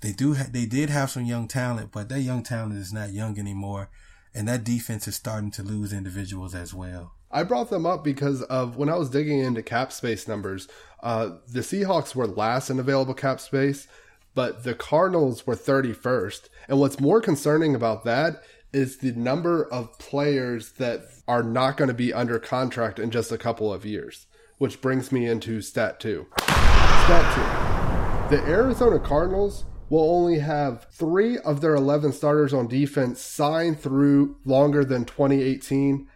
They 0.00 0.12
do 0.12 0.34
ha- 0.34 0.48
they 0.50 0.64
did 0.64 0.90
have 0.90 1.10
some 1.10 1.24
young 1.24 1.46
talent, 1.48 1.92
but 1.92 2.08
that 2.08 2.20
young 2.20 2.42
talent 2.42 2.76
is 2.76 2.92
not 2.92 3.12
young 3.12 3.38
anymore, 3.38 3.88
and 4.34 4.48
that 4.48 4.64
defense 4.64 5.06
is 5.06 5.14
starting 5.14 5.50
to 5.52 5.62
lose 5.62 5.92
individuals 5.92 6.54
as 6.54 6.72
well. 6.72 7.12
I 7.30 7.44
brought 7.44 7.70
them 7.70 7.86
up 7.86 8.04
because 8.04 8.42
of 8.42 8.76
when 8.76 8.88
I 8.88 8.96
was 8.96 9.10
digging 9.10 9.38
into 9.38 9.62
cap 9.62 9.92
space 9.92 10.26
numbers. 10.26 10.68
Uh, 11.02 11.30
the 11.48 11.60
Seahawks 11.60 12.14
were 12.14 12.26
last 12.26 12.68
in 12.68 12.78
available 12.78 13.14
cap 13.14 13.40
space, 13.40 13.86
but 14.34 14.64
the 14.64 14.74
Cardinals 14.74 15.46
were 15.46 15.54
31st. 15.54 16.48
And 16.68 16.78
what's 16.78 17.00
more 17.00 17.20
concerning 17.20 17.74
about 17.74 18.04
that 18.04 18.42
is 18.72 18.98
the 18.98 19.12
number 19.12 19.64
of 19.64 19.98
players 19.98 20.72
that 20.72 21.02
are 21.28 21.42
not 21.42 21.76
going 21.76 21.88
to 21.88 21.94
be 21.94 22.12
under 22.12 22.38
contract 22.38 22.98
in 22.98 23.10
just 23.10 23.30
a 23.30 23.38
couple 23.38 23.72
of 23.72 23.84
years, 23.84 24.26
which 24.58 24.80
brings 24.80 25.12
me 25.12 25.26
into 25.26 25.60
stat 25.60 26.00
two. 26.00 26.26
Stat 26.38 27.34
two. 27.34 28.36
The 28.36 28.42
Arizona 28.48 28.98
Cardinals 28.98 29.66
will 29.90 30.10
only 30.10 30.38
have 30.38 30.86
three 30.90 31.36
of 31.38 31.60
their 31.60 31.74
11 31.74 32.12
starters 32.12 32.54
on 32.54 32.66
defense 32.66 33.20
signed 33.20 33.78
through 33.78 34.36
longer 34.46 34.86
than 34.86 35.04
2018, 35.04 36.08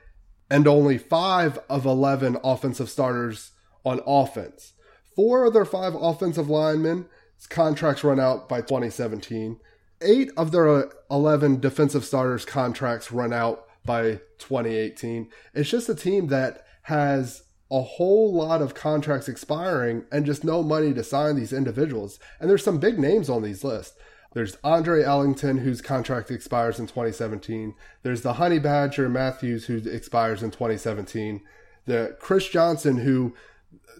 and 0.49 0.67
only 0.67 0.97
five 0.97 1.59
of 1.69 1.85
11 1.85 2.39
offensive 2.43 2.89
starters 2.89 3.51
on 3.85 4.01
offense. 4.07 4.73
Four 5.15 5.45
of 5.45 5.53
their 5.53 5.67
five 5.67 5.95
offensive 5.95 6.49
linemen 6.49 7.07
contracts 7.49 8.05
run 8.05 8.21
out 8.21 8.49
by 8.49 8.61
2017. 8.61 9.59
Eight 10.01 10.31
of 10.37 10.53
their 10.53 10.69
uh, 10.69 10.85
11 11.11 11.61
defensive 11.61 12.05
starters 12.05 12.45
contracts 12.45 13.13
run 13.13 13.33
out 13.33 13.67
by 13.85 14.21
2018. 14.39 15.29
It's 15.55 15.71
just 15.71 15.89
a 15.89 15.95
team 15.95 16.29
that 16.29 16.65
has 16.83 17.43
a 17.71 17.83
whole 17.83 18.33
lot 18.33 18.63
of 18.63 18.75
contracts 18.75 19.29
expiring 19.29 20.05
and 20.13 20.25
just 20.25 20.45
no 20.45 20.63
money 20.63 20.95
to 20.95 21.03
sign 21.03 21.37
these 21.37 21.53
individuals. 21.53 22.19
And 22.41 22.49
there's 22.49 22.63
some 22.65 22.79
big 22.79 22.99
names 22.99 23.29
on 23.29 23.43
these 23.43 23.65
lists. 23.65 23.97
There's 24.35 24.59
Andre 24.63 25.03
Ellington, 25.03 25.59
whose 25.59 25.81
contract 25.81 26.31
expires 26.31 26.79
in 26.79 26.87
2017. 26.87 27.75
There's 28.03 28.21
the 28.21 28.35
Honey 28.35 28.59
Badger 28.59 29.09
Matthews, 29.09 29.65
who 29.65 29.79
expires 29.79 30.43
in 30.43 30.51
2017. 30.51 31.41
The 31.87 32.17
Chris 32.21 32.47
Johnson, 32.49 32.99
who 32.99 33.35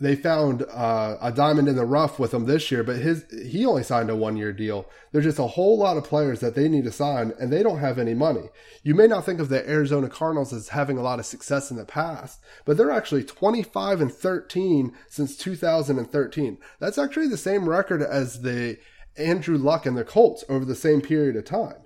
they 0.01 0.15
found 0.15 0.63
uh, 0.71 1.17
a 1.21 1.33
diamond 1.33 1.69
in 1.69 1.77
the 1.77 1.85
rough 1.85 2.19
with 2.19 2.35
him 2.35 2.45
this 2.45 2.71
year, 2.71 2.83
but 2.83 2.97
his 2.97 3.25
he 3.31 3.65
only 3.65 3.83
signed 3.83 4.11
a 4.11 4.17
one 4.17 4.37
year 4.37 4.53
deal. 4.53 4.89
There's 5.13 5.25
just 5.25 5.39
a 5.39 5.47
whole 5.47 5.79
lot 5.79 5.97
of 5.97 6.05
players 6.05 6.41
that 6.41 6.55
they 6.55 6.69
need 6.69 6.85
to 6.85 6.93
sign, 6.93 7.33
and 7.41 7.53
they 7.53 7.63
don't 7.63 7.79
have 7.79 7.99
any 7.99 8.15
money. 8.15 8.49
You 8.83 8.95
may 8.95 9.07
not 9.07 9.25
think 9.25 9.41
of 9.41 9.49
the 9.49 9.69
Arizona 9.69 10.09
Cardinals 10.09 10.53
as 10.53 10.69
having 10.69 10.99
a 10.99 11.03
lot 11.03 11.19
of 11.19 11.27
success 11.27 11.71
in 11.71 11.77
the 11.77 11.85
past, 11.85 12.41
but 12.65 12.77
they're 12.77 12.91
actually 12.91 13.25
25 13.25 14.01
and 14.01 14.13
13 14.13 14.93
since 15.09 15.37
2013. 15.37 16.59
That's 16.79 16.99
actually 16.99 17.29
the 17.29 17.37
same 17.37 17.69
record 17.69 18.03
as 18.03 18.43
the 18.43 18.79
Andrew 19.17 19.57
Luck 19.57 19.87
and 19.87 19.97
the 19.97 20.05
Colts 20.05 20.45
over 20.49 20.65
the 20.65 20.75
same 20.75 21.01
period 21.01 21.37
of 21.37 21.45
time. 21.45 21.83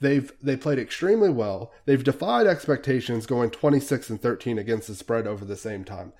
They've 0.00 0.32
they 0.42 0.56
played 0.56 0.78
extremely 0.78 1.28
well. 1.28 1.72
They've 1.84 2.02
defied 2.02 2.46
expectations, 2.46 3.26
going 3.26 3.50
26 3.50 4.08
and 4.08 4.20
13 4.20 4.58
against 4.58 4.88
the 4.88 4.94
spread 4.94 5.26
over 5.26 5.44
the 5.44 5.56
same 5.56 5.84
time. 5.84 6.14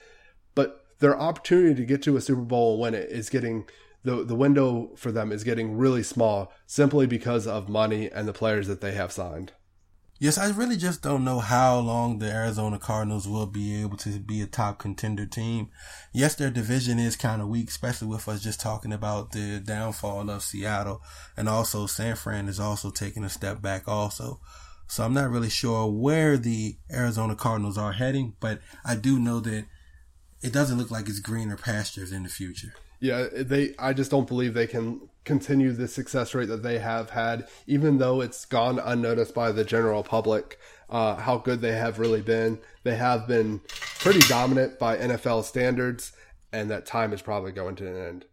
But 0.54 0.84
their 1.00 1.18
opportunity 1.18 1.74
to 1.74 1.84
get 1.84 2.02
to 2.02 2.16
a 2.16 2.20
Super 2.20 2.42
Bowl 2.42 2.74
and 2.74 2.80
win 2.80 2.94
it 2.94 3.10
is 3.10 3.28
getting 3.28 3.66
the 4.04 4.24
the 4.24 4.34
window 4.34 4.90
for 4.96 5.12
them 5.12 5.32
is 5.32 5.44
getting 5.44 5.76
really 5.76 6.02
small 6.02 6.52
simply 6.66 7.06
because 7.06 7.46
of 7.46 7.68
money 7.68 8.10
and 8.10 8.26
the 8.26 8.32
players 8.32 8.66
that 8.68 8.80
they 8.80 8.92
have 8.92 9.12
signed. 9.12 9.52
Yes, 10.22 10.36
I 10.36 10.50
really 10.50 10.76
just 10.76 11.00
don't 11.00 11.24
know 11.24 11.38
how 11.38 11.78
long 11.78 12.18
the 12.18 12.30
Arizona 12.30 12.78
Cardinals 12.78 13.26
will 13.26 13.46
be 13.46 13.80
able 13.80 13.96
to 13.98 14.18
be 14.18 14.42
a 14.42 14.46
top 14.46 14.78
contender 14.78 15.24
team. 15.24 15.70
Yes, 16.12 16.34
their 16.34 16.50
division 16.50 16.98
is 16.98 17.16
kind 17.16 17.40
of 17.40 17.48
weak, 17.48 17.70
especially 17.70 18.08
with 18.08 18.28
us 18.28 18.42
just 18.42 18.60
talking 18.60 18.92
about 18.92 19.32
the 19.32 19.60
downfall 19.60 20.28
of 20.28 20.42
Seattle 20.42 21.00
and 21.38 21.48
also 21.48 21.86
San 21.86 22.16
Fran 22.16 22.48
is 22.48 22.60
also 22.60 22.90
taking 22.90 23.24
a 23.24 23.30
step 23.30 23.62
back 23.62 23.88
also. 23.88 24.40
So 24.88 25.04
I'm 25.04 25.14
not 25.14 25.30
really 25.30 25.48
sure 25.48 25.90
where 25.90 26.36
the 26.36 26.76
Arizona 26.92 27.34
Cardinals 27.34 27.78
are 27.78 27.92
heading, 27.92 28.34
but 28.40 28.60
I 28.84 28.96
do 28.96 29.18
know 29.18 29.40
that 29.40 29.64
it 30.42 30.52
doesn't 30.52 30.78
look 30.78 30.90
like 30.90 31.08
it's 31.08 31.20
greener 31.20 31.56
pastures 31.56 32.12
in 32.12 32.22
the 32.22 32.28
future. 32.28 32.74
Yeah, 33.00 33.28
they. 33.32 33.74
I 33.78 33.92
just 33.92 34.10
don't 34.10 34.28
believe 34.28 34.54
they 34.54 34.66
can 34.66 35.08
continue 35.24 35.72
the 35.72 35.88
success 35.88 36.34
rate 36.34 36.48
that 36.48 36.62
they 36.62 36.78
have 36.78 37.10
had, 37.10 37.48
even 37.66 37.98
though 37.98 38.20
it's 38.20 38.44
gone 38.44 38.78
unnoticed 38.78 39.34
by 39.34 39.52
the 39.52 39.64
general 39.64 40.02
public. 40.02 40.58
Uh, 40.88 41.14
how 41.14 41.38
good 41.38 41.60
they 41.60 41.72
have 41.72 41.98
really 41.98 42.20
been. 42.20 42.58
They 42.82 42.96
have 42.96 43.28
been 43.28 43.60
pretty 44.00 44.18
dominant 44.28 44.78
by 44.78 44.96
NFL 44.96 45.44
standards, 45.44 46.12
and 46.52 46.68
that 46.70 46.84
time 46.84 47.12
is 47.12 47.22
probably 47.22 47.52
going 47.52 47.76
to 47.76 47.86
an 47.86 47.96
end. 47.96 48.24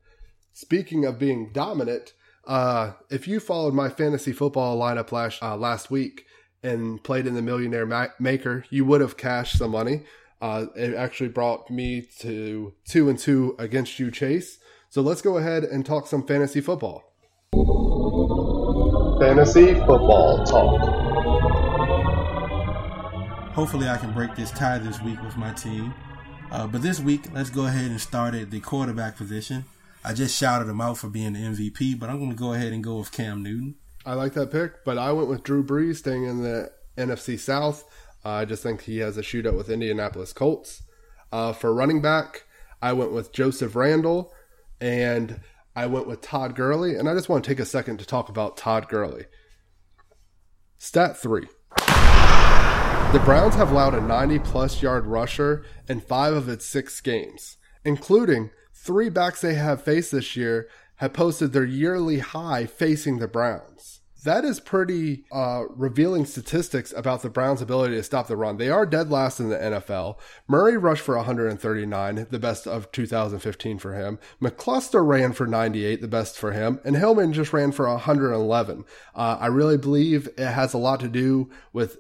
Speaking 0.54 1.06
of 1.06 1.20
being 1.20 1.52
dominant, 1.54 2.14
uh, 2.46 2.94
if 3.10 3.28
you 3.28 3.40
followed 3.40 3.76
my 3.76 3.90
fantasy 3.90 4.34
football 4.34 4.78
lineup 4.78 5.12
last 5.12 5.42
uh, 5.44 5.56
last 5.56 5.92
week 5.92 6.26
and 6.64 7.04
played 7.04 7.28
in 7.28 7.36
the 7.36 7.42
Millionaire 7.42 7.86
Ma- 7.86 8.08
Maker, 8.20 8.66
you 8.70 8.84
would 8.86 9.02
have 9.02 9.18
cashed 9.18 9.58
some 9.58 9.72
money. 9.72 10.04
Uh, 10.42 10.68
it 10.76 10.94
actually 10.94 11.30
brought 11.30 11.70
me 11.70 12.08
to 12.20 12.74
two 12.86 13.10
and 13.10 13.18
two 13.18 13.56
against 13.58 14.00
you, 14.00 14.12
Chase. 14.12 14.60
So 14.90 15.02
let's 15.02 15.22
go 15.22 15.38
ahead 15.38 15.64
and 15.64 15.86
talk 15.86 16.08
some 16.08 16.26
fantasy 16.26 16.62
football. 16.62 17.04
Fantasy 19.20 19.74
football 19.74 20.46
talk. 20.46 21.08
Hopefully, 23.54 23.90
I 23.90 23.98
can 23.98 24.14
break 24.14 24.36
this 24.36 24.52
tie 24.52 24.78
this 24.78 25.02
week 25.02 25.22
with 25.24 25.36
my 25.36 25.52
team. 25.54 25.94
Uh, 26.52 26.68
but 26.68 26.82
this 26.82 27.00
week, 27.00 27.26
let's 27.34 27.50
go 27.50 27.66
ahead 27.66 27.90
and 27.90 28.00
start 28.00 28.36
at 28.36 28.52
the 28.52 28.60
quarterback 28.60 29.18
position. 29.18 29.66
I 30.06 30.14
just 30.14 30.38
shouted 30.38 30.70
him 30.70 30.80
out 30.80 30.98
for 30.98 31.10
being 31.10 31.34
the 31.34 31.40
MVP, 31.40 32.00
but 32.00 32.10
I'm 32.10 32.20
going 32.20 32.30
to 32.30 32.36
go 32.36 32.54
ahead 32.54 32.72
and 32.72 32.84
go 32.84 32.98
with 32.98 33.12
Cam 33.12 33.44
Newton. 33.44 33.76
I 34.06 34.14
like 34.14 34.34
that 34.34 34.52
pick, 34.52 34.86
but 34.86 34.98
I 34.98 35.12
went 35.12 35.28
with 35.28 35.44
Drew 35.44 35.64
Brees 35.64 35.98
staying 35.98 36.24
in 36.24 36.44
the 36.44 36.72
NFC 36.98 37.38
South. 37.38 37.84
I 38.28 38.44
just 38.44 38.62
think 38.62 38.82
he 38.82 38.98
has 39.00 39.18
a 39.18 39.22
shootout 39.22 39.56
with 39.56 39.70
Indianapolis 39.70 40.34
Colts. 40.34 40.84
Uh, 41.32 41.54
for 41.54 41.74
running 41.74 42.02
back, 42.02 42.44
I 42.82 42.92
went 42.92 43.14
with 43.14 43.32
Joseph 43.32 43.74
Randle 43.74 44.34
and 44.82 45.40
I 45.76 45.86
went 45.86 46.08
with 46.08 46.22
Todd 46.22 46.54
Gurley. 46.54 46.96
And 46.96 47.08
I 47.08 47.14
just 47.14 47.30
want 47.30 47.46
to 47.46 47.50
take 47.50 47.60
a 47.60 47.66
second 47.66 48.00
to 48.00 48.06
talk 48.06 48.28
about 48.28 48.58
Todd 48.58 48.90
Gurley. 48.90 49.26
Stat 50.78 51.18
three. 51.18 51.48
The 51.78 53.22
Browns 53.24 53.56
have 53.56 53.72
allowed 53.72 53.94
a 53.94 54.02
90 54.02 54.40
plus 54.40 54.82
yard 54.82 55.06
rusher 55.06 55.64
in 55.88 56.02
five 56.02 56.34
of 56.34 56.50
its 56.50 56.66
six 56.66 57.00
games, 57.00 57.56
including 57.86 58.50
three 58.74 59.08
backs 59.10 59.40
they 59.40 59.54
have 59.54 59.82
faced 59.82 60.12
this 60.12 60.36
year 60.36 60.68
have 60.98 61.14
posted 61.14 61.54
their 61.54 61.64
yearly 61.64 62.20
high 62.20 62.66
facing 62.66 63.20
the 63.20 63.28
Browns 63.28 63.97
that 64.28 64.44
is 64.44 64.60
pretty 64.60 65.24
uh, 65.32 65.64
revealing 65.70 66.26
statistics 66.26 66.94
about 66.94 67.22
the 67.22 67.30
Browns' 67.30 67.62
ability 67.62 67.96
to 67.96 68.04
stop 68.04 68.28
the 68.28 68.36
run. 68.36 68.58
They 68.58 68.70
are 68.70 68.86
dead 68.86 69.10
last 69.10 69.40
in 69.40 69.50
the 69.50 69.58
NFL. 69.58 70.18
Murray 70.48 70.78
rushed 70.78 71.04
for 71.04 71.16
139, 71.16 72.28
the 72.30 72.40
best 72.40 72.68
of 72.68 72.92
2015 72.92 73.80
for 73.80 73.94
him. 73.94 74.20
McCluster 74.42 75.06
ran 75.06 75.32
for 75.34 75.48
98, 75.48 76.02
the 76.02 76.08
best 76.08 76.38
for 76.38 76.52
him. 76.52 76.80
And 76.84 76.98
Hillman 76.98 77.32
just 77.34 77.54
ran 77.54 77.72
for 77.72 77.88
111. 77.88 78.84
Uh, 79.16 79.38
I 79.40 79.48
really 79.48 79.78
believe 79.78 80.28
it 80.38 80.48
has 80.48 80.74
a 80.74 80.78
lot 80.78 81.00
to 81.00 81.08
do 81.08 81.50
with 81.72 81.98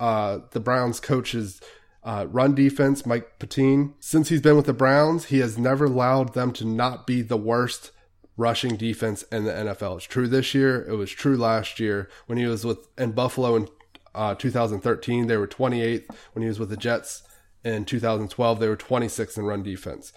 uh, 0.00 0.40
the 0.50 0.60
Browns' 0.60 1.00
coaches. 1.00 1.60
Uh, 2.02 2.26
run 2.28 2.54
defense, 2.54 3.04
Mike 3.04 3.38
Pettine. 3.38 3.94
Since 4.00 4.30
he's 4.30 4.40
been 4.40 4.56
with 4.56 4.66
the 4.66 4.72
Browns, 4.72 5.26
he 5.26 5.40
has 5.40 5.58
never 5.58 5.84
allowed 5.84 6.34
them 6.34 6.52
to 6.54 6.64
not 6.64 7.06
be 7.06 7.22
the 7.22 7.36
worst 7.36 7.92
rushing 8.38 8.76
defense 8.76 9.24
in 9.24 9.44
the 9.44 9.52
NFL. 9.52 9.96
It's 9.96 10.06
true 10.06 10.28
this 10.28 10.54
year. 10.54 10.82
It 10.88 10.94
was 10.94 11.10
true 11.10 11.36
last 11.36 11.78
year 11.78 12.08
when 12.26 12.38
he 12.38 12.46
was 12.46 12.64
with 12.64 12.88
in 12.96 13.12
Buffalo 13.12 13.56
in 13.56 13.68
uh, 14.14 14.34
2013. 14.36 15.26
They 15.26 15.36
were 15.36 15.46
28th. 15.46 16.06
When 16.32 16.42
he 16.42 16.48
was 16.48 16.58
with 16.58 16.70
the 16.70 16.76
Jets 16.76 17.24
in 17.64 17.84
2012, 17.84 18.60
they 18.60 18.68
were 18.68 18.76
26th 18.76 19.36
in 19.36 19.44
run 19.44 19.62
defense. 19.62 20.12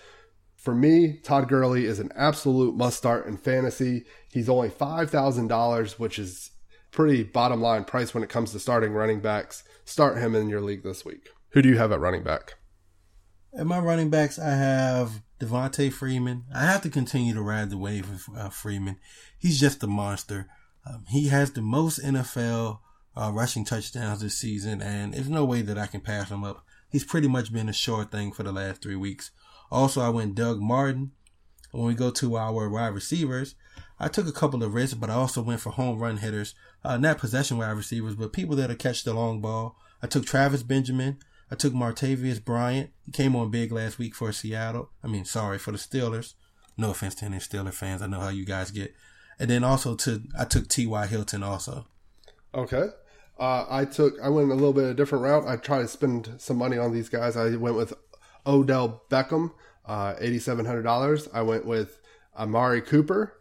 For 0.56 0.76
me, 0.76 1.18
Todd 1.24 1.50
Gurley 1.50 1.86
is 1.86 2.00
an 2.00 2.12
absolute 2.16 2.76
must 2.76 2.98
start 2.98 3.26
in 3.26 3.36
fantasy. 3.36 4.06
He's 4.32 4.48
only 4.48 4.70
$5,000, 4.70 5.92
which 5.94 6.20
is 6.20 6.52
pretty 6.92 7.24
bottom 7.24 7.62
line 7.62 7.84
price 7.84 8.14
when 8.14 8.24
it 8.24 8.30
comes 8.30 8.52
to 8.52 8.60
starting 8.60 8.94
running 8.94 9.22
backs. 9.22 9.64
Start 9.86 10.20
him 10.20 10.36
in 10.36 10.50
your 10.50 10.62
league 10.62 10.84
this 10.84 11.04
week. 11.04 11.30
Who 11.50 11.64
do 11.64 11.70
you 11.70 11.80
have 11.80 11.92
at 11.92 12.00
running 12.00 12.24
back? 12.24 12.61
At 13.54 13.68
my 13.68 13.80
running 13.80 14.10
backs, 14.10 14.40
I 14.40 14.52
have 14.52 15.22
Devonta 15.40 15.92
Freeman. 15.92 16.46
I 16.56 16.64
have 16.64 16.82
to 16.84 16.90
continue 16.90 17.34
to 17.34 17.42
ride 17.42 17.70
the 17.70 17.78
wave 17.78 18.10
of 18.10 18.30
uh, 18.38 18.50
Freeman. 18.50 18.96
He's 19.38 19.60
just 19.60 19.84
a 19.84 19.88
monster. 19.88 20.48
Um, 20.86 21.04
he 21.10 21.28
has 21.28 21.52
the 21.52 21.62
most 21.62 22.02
NFL 22.02 22.80
uh, 23.16 23.32
rushing 23.34 23.66
touchdowns 23.66 24.22
this 24.22 24.38
season, 24.38 24.82
and 24.82 25.14
there's 25.14 25.30
no 25.30 25.44
way 25.44 25.62
that 25.64 25.78
I 25.78 25.88
can 25.88 26.00
pass 26.00 26.30
him 26.30 26.46
up. 26.46 26.64
He's 26.90 27.04
pretty 27.04 27.28
much 27.28 27.52
been 27.52 27.68
a 27.68 27.74
sure 27.74 28.06
thing 28.06 28.32
for 28.32 28.44
the 28.44 28.54
last 28.54 28.82
three 28.82 28.96
weeks. 28.96 29.32
Also, 29.70 30.00
I 30.00 30.10
went 30.10 30.36
Doug 30.36 30.62
Martin. 30.62 31.12
When 31.72 31.88
we 31.88 31.94
go 31.94 32.10
to 32.10 32.38
our 32.38 32.70
wide 32.70 32.94
receivers, 32.94 33.56
I 34.00 34.08
took 34.08 34.28
a 34.28 34.34
couple 34.34 34.64
of 34.64 34.74
risks, 34.74 34.94
but 34.94 35.10
I 35.10 35.14
also 35.14 35.42
went 35.42 35.60
for 35.60 35.72
home 35.72 36.00
run 36.00 36.18
hitters, 36.18 36.56
uh, 36.86 36.98
not 36.98 37.18
possession 37.18 37.58
wide 37.58 37.72
receivers, 37.72 38.16
but 38.16 38.34
people 38.34 38.56
that'll 38.56 38.76
catch 38.78 39.04
the 39.04 39.14
long 39.14 39.42
ball. 39.42 39.76
I 40.02 40.08
took 40.08 40.26
Travis 40.26 40.64
Benjamin. 40.64 41.20
I 41.52 41.56
took 41.56 41.74
Martavis 41.74 42.44
Bryant. 42.44 42.92
He 43.06 43.12
came 43.12 43.36
on 43.36 43.52
big 43.52 43.72
last 43.72 44.00
week 44.00 44.16
for 44.16 44.32
Seattle. 44.32 44.90
I 45.04 45.08
mean, 45.08 45.26
sorry 45.26 45.58
for 45.58 45.72
the 45.72 45.78
Steelers. 45.78 46.36
No 46.78 46.92
offense 46.92 47.16
to 47.16 47.26
any 47.26 47.38
Steeler 47.38 47.74
fans. 47.74 48.02
I 48.02 48.08
know 48.08 48.22
how 48.22 48.30
you 48.30 48.46
guys 48.46 48.72
get. 48.72 48.96
And 49.38 49.50
then 49.50 49.64
also 49.64 49.96
to 49.96 50.22
I 50.38 50.46
took 50.46 50.70
T.Y. 50.70 51.08
Hilton 51.08 51.44
also. 51.44 51.88
Okay. 52.56 52.88
Uh, 53.40 53.66
I 53.70 53.86
took 53.86 54.14
I 54.22 54.30
went 54.30 54.52
a 54.52 54.56
little 54.56 54.74
bit 54.74 54.86
of 54.86 54.90
a 54.92 54.94
different 54.94 55.24
route. 55.24 55.48
I 55.48 55.58
tried 55.58 55.82
to 55.82 55.88
spend 55.88 56.36
some 56.38 56.58
money 56.58 56.78
on 56.78 56.94
these 56.94 57.10
guys. 57.10 57.36
I 57.36 57.56
went 57.56 57.76
with 57.76 57.94
Odell 58.46 59.04
Beckham, 59.10 59.52
uh, 59.86 60.14
eighty 60.20 60.40
seven 60.40 60.66
hundred 60.66 60.84
dollars. 60.84 61.28
I 61.34 61.42
went 61.42 61.66
with 61.66 62.00
Amari 62.38 62.82
Cooper 62.82 63.34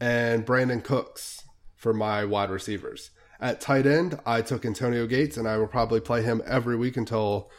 and 0.00 0.46
Brandin 0.46 0.82
Cooks 0.82 1.42
for 1.76 1.92
my 1.92 2.24
wide 2.24 2.50
receivers. 2.50 3.10
At 3.40 3.60
tight 3.60 3.86
end, 3.86 4.18
I 4.26 4.42
took 4.42 4.66
Antonio 4.66 5.06
Gates, 5.06 5.36
and 5.36 5.46
I 5.46 5.56
will 5.58 5.68
probably 5.68 6.00
play 6.00 6.22
him 6.22 6.42
every 6.44 6.76
week 6.76 6.96
until 6.96 7.50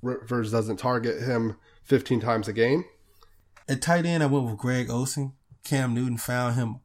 Rivers 0.00 0.52
doesn't 0.52 0.78
target 0.78 1.22
him 1.22 1.56
15 1.84 2.20
times 2.20 2.48
a 2.48 2.52
game. 2.52 2.84
At 3.68 3.82
tight 3.82 4.06
end, 4.06 4.22
I 4.22 4.26
went 4.26 4.46
with 4.46 4.56
Greg 4.56 4.88
Olsen. 4.88 5.34
Cam 5.64 5.92
Newton 5.92 6.16
found 6.16 6.54
him 6.54 6.80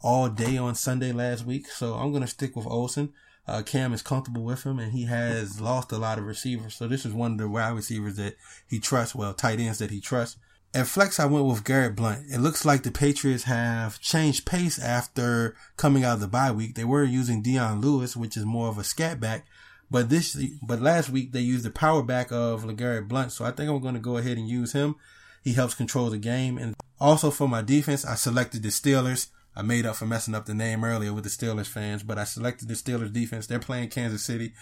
all 0.00 0.28
day 0.28 0.56
on 0.56 0.74
Sunday 0.74 1.12
last 1.12 1.46
week, 1.46 1.68
so 1.68 1.94
I'm 1.94 2.10
going 2.10 2.22
to 2.22 2.28
stick 2.28 2.56
with 2.56 2.66
Olsen. 2.66 3.12
Uh, 3.46 3.62
Cam 3.62 3.92
is 3.92 4.02
comfortable 4.02 4.42
with 4.42 4.64
him, 4.64 4.80
and 4.80 4.90
he 4.90 5.04
has 5.04 5.60
lost 5.60 5.92
a 5.92 5.98
lot 5.98 6.18
of 6.18 6.24
receivers. 6.24 6.74
So 6.74 6.88
this 6.88 7.06
is 7.06 7.12
one 7.12 7.32
of 7.32 7.38
the 7.38 7.48
wide 7.48 7.70
receivers 7.70 8.16
that 8.16 8.34
he 8.66 8.80
trusts. 8.80 9.14
Well, 9.14 9.32
tight 9.32 9.60
ends 9.60 9.78
that 9.78 9.92
he 9.92 10.00
trusts. 10.00 10.38
At 10.74 10.86
flex, 10.86 11.18
I 11.18 11.24
went 11.24 11.46
with 11.46 11.64
Garrett 11.64 11.96
Blunt. 11.96 12.26
It 12.30 12.38
looks 12.38 12.64
like 12.64 12.82
the 12.82 12.90
Patriots 12.90 13.44
have 13.44 13.98
changed 14.00 14.44
pace 14.44 14.78
after 14.78 15.56
coming 15.76 16.04
out 16.04 16.14
of 16.14 16.20
the 16.20 16.28
bye 16.28 16.50
week. 16.50 16.74
They 16.74 16.84
were 16.84 17.02
using 17.02 17.42
Dion 17.42 17.80
Lewis, 17.80 18.14
which 18.14 18.36
is 18.36 18.44
more 18.44 18.68
of 18.68 18.76
a 18.76 18.84
scat 18.84 19.18
back, 19.18 19.46
but 19.90 20.10
this, 20.10 20.36
but 20.62 20.82
last 20.82 21.08
week 21.08 21.32
they 21.32 21.40
used 21.40 21.64
the 21.64 21.70
power 21.70 22.02
back 22.02 22.30
of 22.30 22.64
LeGarrette 22.64 23.08
Blunt. 23.08 23.32
So 23.32 23.44
I 23.44 23.52
think 23.52 23.70
I'm 23.70 23.80
going 23.80 23.94
to 23.94 24.00
go 24.00 24.18
ahead 24.18 24.36
and 24.36 24.48
use 24.48 24.72
him. 24.72 24.96
He 25.42 25.54
helps 25.54 25.74
control 25.74 26.10
the 26.10 26.18
game. 26.18 26.58
And 26.58 26.74
also 27.00 27.30
for 27.30 27.48
my 27.48 27.62
defense, 27.62 28.04
I 28.04 28.14
selected 28.14 28.62
the 28.62 28.68
Steelers. 28.68 29.28
I 29.54 29.62
made 29.62 29.86
up 29.86 29.96
for 29.96 30.04
messing 30.04 30.34
up 30.34 30.44
the 30.44 30.54
name 30.54 30.84
earlier 30.84 31.14
with 31.14 31.24
the 31.24 31.30
Steelers 31.30 31.68
fans, 31.68 32.02
but 32.02 32.18
I 32.18 32.24
selected 32.24 32.68
the 32.68 32.74
Steelers 32.74 33.12
defense. 33.12 33.46
They're 33.46 33.58
playing 33.58 33.88
Kansas 33.88 34.22
City. 34.22 34.52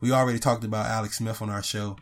We 0.00 0.10
already 0.10 0.40
talked 0.40 0.64
about 0.64 0.86
Alex 0.86 1.18
Smith 1.18 1.40
on 1.40 1.50
our 1.50 1.62
show. 1.62 1.96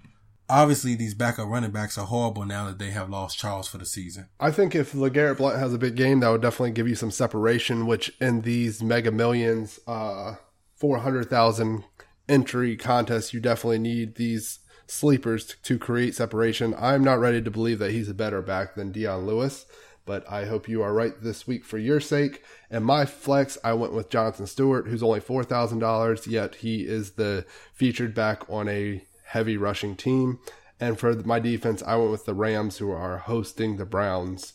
Obviously 0.49 0.95
these 0.95 1.15
backup 1.15 1.49
running 1.49 1.71
backs 1.71 1.97
are 1.99 2.07
horrible 2.07 2.45
now 2.45 2.67
that 2.67 2.79
they 2.79 2.91
have 2.91 3.11
lost 3.11 3.39
Charles 3.39 3.69
for 3.69 3.79
the 3.79 3.87
season. 3.87 4.29
I 4.39 4.51
think 4.51 4.75
if 4.75 4.93
LeGarrette 4.93 5.39
Blunt 5.39 5.59
has 5.59 5.75
a 5.75 5.79
big 5.79 5.97
game, 5.97 6.21
that 6.21 6.31
would 6.31 6.43
definitely 6.43 6.73
give 6.73 6.89
you 6.89 6.95
some 6.95 7.11
separation, 7.11 7.87
which 7.87 8.13
in 8.21 8.43
these 8.43 8.83
mega 8.83 9.11
millions, 9.11 9.81
uh, 9.87 10.35
400,000 10.77 11.85
entry 12.29 12.77
contests, 12.77 13.33
you 13.33 13.41
definitely 13.41 13.79
need 13.79 14.17
these 14.17 14.61
sleepers 14.87 15.47
to, 15.47 15.63
to 15.63 15.79
create 15.79 16.15
separation. 16.15 16.75
I'm 16.79 17.05
not 17.05 17.21
ready 17.21 17.41
to 17.43 17.51
believe 17.51 17.79
that 17.79 17.93
he's 17.93 18.09
a 18.09 18.15
better 18.15 18.43
back 18.43 18.75
than 18.75 18.93
Dion 18.93 19.27
Lewis, 19.27 19.67
but 20.05 20.31
I 20.31 20.45
hope 20.45 20.69
you 20.69 20.83
are 20.83 20.93
right 20.93 21.15
this 21.23 21.47
week 21.47 21.65
for 21.65 21.79
your 21.79 22.01
sake. 22.01 22.43
And 22.71 22.85
my 22.85 23.07
flex, 23.07 23.57
I 23.65 23.73
went 23.73 23.95
with 23.95 24.11
Jonathan 24.11 24.47
Stewart, 24.47 24.87
who's 24.87 25.03
only 25.03 25.21
$4,000, 25.21 26.27
yet 26.27 26.57
he 26.57 26.83
is 26.83 27.13
the 27.13 27.47
featured 27.73 28.15
back 28.15 28.49
on 28.51 28.69
a 28.69 29.03
heavy 29.35 29.57
rushing 29.57 29.97
team. 29.97 30.39
And 30.81 30.99
for 30.99 31.13
my 31.25 31.41
defense, 31.41 31.83
I 31.85 31.97
went 31.97 32.13
with 32.13 32.25
the 32.25 32.35
Rams, 32.35 32.79
who 32.79 32.91
are 32.91 33.19
hosting 33.19 33.77
the 33.77 33.85
Browns 33.85 34.55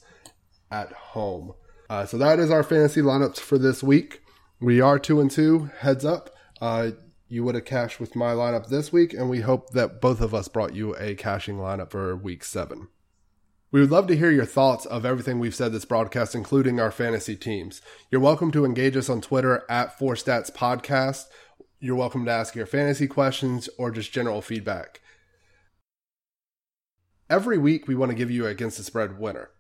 at 0.72 0.92
home. 0.94 1.54
Uh, 1.90 2.06
so 2.06 2.18
that 2.18 2.40
is 2.40 2.50
our 2.50 2.64
fantasy 2.64 3.02
lineups 3.02 3.40
for 3.40 3.58
this 3.58 3.84
week. 3.84 4.22
We 4.62 4.80
are 4.80 4.98
two 4.98 5.20
and 5.20 5.30
two. 5.30 5.70
Heads 5.80 6.06
up. 6.06 6.30
Uh, 6.62 6.92
you 7.28 7.44
would 7.44 7.56
have 7.56 7.66
cashed 7.66 8.00
with 8.00 8.16
my 8.16 8.34
lineup 8.34 8.70
this 8.70 8.92
week, 8.92 9.14
and 9.14 9.30
we 9.30 9.42
hope 9.42 9.72
that 9.72 10.02
both 10.02 10.22
of 10.22 10.34
us 10.34 10.48
brought 10.48 10.74
you 10.74 10.96
a 10.96 11.14
cashing 11.14 11.58
lineup 11.58 11.92
for 11.92 12.16
week 12.16 12.44
seven. 12.44 12.88
We 13.72 13.82
would 13.82 13.92
love 13.92 14.08
to 14.08 14.18
hear 14.18 14.32
your 14.32 14.46
thoughts 14.46 14.86
of 14.86 15.06
everything 15.06 15.40
we've 15.40 15.54
said 15.54 15.74
this 15.74 15.86
broadcast, 15.86 16.34
including 16.34 16.80
our 16.80 16.90
fantasy 16.90 17.36
teams. 17.36 17.82
You're 18.10 18.22
welcome 18.22 18.52
to 18.54 18.66
engage 18.66 18.98
us 18.98 19.10
on 19.10 19.22
Twitter 19.22 19.64
at 19.70 19.98
4Stats 20.00 20.52
Podcast. 20.52 21.26
You're 21.82 21.96
welcome 21.96 22.26
to 22.26 22.32
ask 22.32 22.56
your 22.56 22.66
fantasy 22.66 23.08
questions 23.08 23.70
or 23.78 23.90
just 23.90 24.12
general 24.12 24.42
feedback. 24.42 25.00
Every 27.30 27.58
week, 27.58 27.88
we 27.88 27.96
want 27.96 28.10
to 28.10 28.18
give 28.18 28.30
you 28.30 28.46
against 28.46 28.78
the 28.78 28.84
spread 28.84 29.18
winner. 29.18 29.52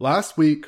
Last 0.00 0.36
week, 0.36 0.66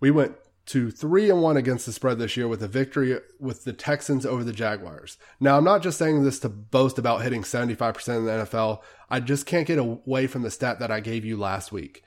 we 0.00 0.10
went 0.10 0.34
to 0.66 0.90
three 0.90 1.30
and 1.30 1.40
one 1.40 1.56
against 1.56 1.86
the 1.86 1.92
spread 1.92 2.18
this 2.18 2.36
year 2.36 2.46
with 2.46 2.62
a 2.62 2.68
victory 2.68 3.18
with 3.40 3.64
the 3.64 3.72
Texans 3.72 4.26
over 4.26 4.44
the 4.44 4.52
Jaguars. 4.52 5.16
Now, 5.40 5.56
I'm 5.56 5.64
not 5.64 5.82
just 5.82 5.96
saying 5.96 6.22
this 6.22 6.40
to 6.40 6.50
boast 6.50 6.98
about 6.98 7.22
hitting 7.22 7.42
75% 7.42 8.18
in 8.18 8.26
the 8.26 8.30
NFL. 8.32 8.82
I 9.08 9.20
just 9.20 9.46
can't 9.46 9.66
get 9.66 9.78
away 9.78 10.26
from 10.26 10.42
the 10.42 10.50
stat 10.50 10.78
that 10.80 10.90
I 10.90 11.00
gave 11.00 11.24
you 11.24 11.38
last 11.38 11.72
week. 11.72 12.02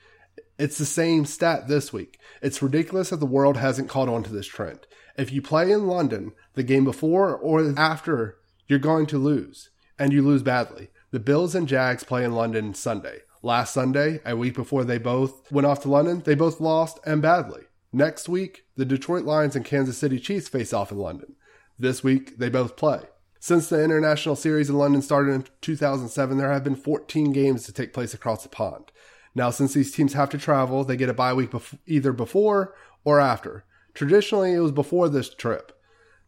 It's 0.60 0.78
the 0.78 0.84
same 0.84 1.24
stat 1.24 1.66
this 1.66 1.92
week. 1.92 2.20
It's 2.40 2.62
ridiculous 2.62 3.10
that 3.10 3.16
the 3.16 3.26
world 3.26 3.56
hasn't 3.56 3.88
caught 3.88 4.08
on 4.08 4.22
to 4.22 4.32
this 4.32 4.46
trend. 4.46 4.86
If 5.16 5.32
you 5.32 5.42
play 5.42 5.70
in 5.70 5.86
London 5.86 6.32
the 6.54 6.62
game 6.62 6.84
before 6.84 7.36
or 7.36 7.74
after, 7.78 8.38
you're 8.66 8.78
going 8.78 9.06
to 9.06 9.18
lose, 9.18 9.70
and 9.98 10.12
you 10.12 10.22
lose 10.22 10.42
badly. 10.42 10.90
The 11.10 11.20
Bills 11.20 11.54
and 11.54 11.68
Jags 11.68 12.04
play 12.04 12.24
in 12.24 12.32
London 12.32 12.74
Sunday. 12.74 13.20
Last 13.42 13.74
Sunday, 13.74 14.20
a 14.24 14.36
week 14.36 14.54
before 14.54 14.84
they 14.84 14.98
both 14.98 15.50
went 15.50 15.66
off 15.66 15.82
to 15.82 15.90
London, 15.90 16.22
they 16.24 16.34
both 16.34 16.60
lost 16.60 16.98
and 17.04 17.20
badly. 17.20 17.62
Next 17.92 18.28
week, 18.28 18.64
the 18.76 18.84
Detroit 18.84 19.24
Lions 19.24 19.54
and 19.54 19.64
Kansas 19.64 19.98
City 19.98 20.18
Chiefs 20.18 20.48
face 20.48 20.72
off 20.72 20.90
in 20.90 20.98
London. 20.98 21.34
This 21.78 22.02
week, 22.02 22.38
they 22.38 22.48
both 22.48 22.76
play. 22.76 23.00
Since 23.38 23.68
the 23.68 23.82
international 23.82 24.36
series 24.36 24.70
in 24.70 24.78
London 24.78 25.02
started 25.02 25.32
in 25.32 25.44
2007, 25.60 26.38
there 26.38 26.52
have 26.52 26.64
been 26.64 26.76
14 26.76 27.32
games 27.32 27.64
to 27.64 27.72
take 27.72 27.92
place 27.92 28.14
across 28.14 28.44
the 28.44 28.48
pond. 28.48 28.92
Now, 29.34 29.50
since 29.50 29.74
these 29.74 29.92
teams 29.92 30.12
have 30.12 30.30
to 30.30 30.38
travel, 30.38 30.84
they 30.84 30.96
get 30.96 31.08
a 31.08 31.14
bye 31.14 31.34
week 31.34 31.50
bef- 31.50 31.78
either 31.86 32.12
before 32.12 32.74
or 33.04 33.20
after. 33.20 33.64
Traditionally, 33.94 34.54
it 34.54 34.60
was 34.60 34.72
before 34.72 35.08
this 35.08 35.34
trip. 35.34 35.72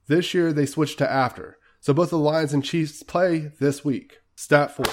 This 0.07 0.35
year, 0.35 0.53
they 0.53 0.66
switched 0.66 0.98
to 0.98 1.11
after. 1.11 1.59
So 1.81 1.94
both 1.94 2.11
the 2.11 2.18
Lions 2.18 2.53
and 2.53 2.64
Chiefs 2.64 3.03
play 3.03 3.53
this 3.59 3.85
week. 3.85 4.18
Stat 4.37 4.74
4. 4.74 4.85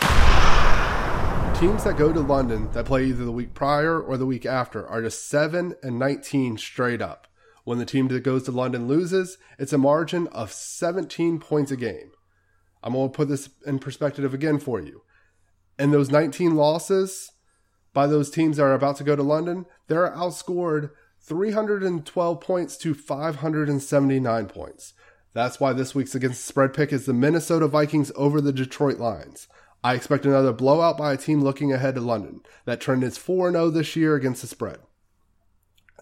Teams 1.60 1.84
that 1.84 1.98
go 1.98 2.12
to 2.14 2.22
London 2.22 2.72
that 2.72 2.86
play 2.86 3.06
either 3.06 3.26
the 3.26 3.32
week 3.32 3.54
prior 3.54 4.02
or 4.02 4.18
the 4.18 4.26
week 4.26 4.46
after 4.46 4.88
are 4.88 5.02
just 5.02 5.28
7 5.28 5.76
and 5.84 6.00
19 6.00 6.58
straight 6.58 7.02
up. 7.02 7.28
When 7.64 7.78
the 7.78 7.86
team 7.86 8.08
that 8.08 8.24
goes 8.24 8.44
to 8.44 8.52
London 8.52 8.88
loses, 8.88 9.38
it's 9.60 9.74
a 9.74 9.78
margin 9.78 10.28
of 10.28 10.52
17 10.52 11.40
points 11.40 11.72
a 11.72 11.78
game. 11.78 12.12
I'm 12.82 12.94
going 12.94 13.10
to 13.10 13.16
put 13.16 13.28
this 13.28 13.50
in 13.66 13.80
perspective 13.80 14.34
again 14.34 14.60
for 14.60 14.80
you. 14.80 15.04
And 15.78 15.94
those 15.94 16.10
19 16.10 16.56
losses 16.56 17.32
by 17.94 18.08
those 18.08 18.32
teams 18.32 18.58
that 18.58 18.64
are 18.64 18.74
about 18.74 18.96
to 18.98 19.04
go 19.04 19.16
to 19.16 19.24
London, 19.24 19.66
they're 19.88 20.12
outscored 20.12 20.92
312 21.22 22.42
points 22.42 22.78
to 22.78 22.94
579 22.94 24.46
points. 24.48 24.94
That's 25.34 25.60
why 25.60 25.74
this 25.74 25.96
week's 25.96 26.16
against 26.16 26.44
spread 26.44 26.74
pick 26.74 26.92
is 26.92 27.06
the 27.06 27.14
Minnesota 27.14 27.68
Vikings 27.68 28.12
over 28.16 28.42
the 28.42 28.52
Detroit 28.52 28.98
Lions. 28.98 29.48
I 29.84 29.96
expect 29.96 30.26
another 30.26 30.52
blowout 30.52 30.98
by 30.98 31.14
a 31.14 31.18
team 31.18 31.42
looking 31.42 31.72
ahead 31.72 31.96
to 31.96 32.02
London. 32.02 32.42
That 32.66 32.82
trend 32.82 33.04
is 33.04 33.18
4 33.18 33.52
0 33.52 33.70
this 33.70 33.96
year 33.96 34.16
against 34.16 34.42
the 34.42 34.48
spread. 34.48 34.80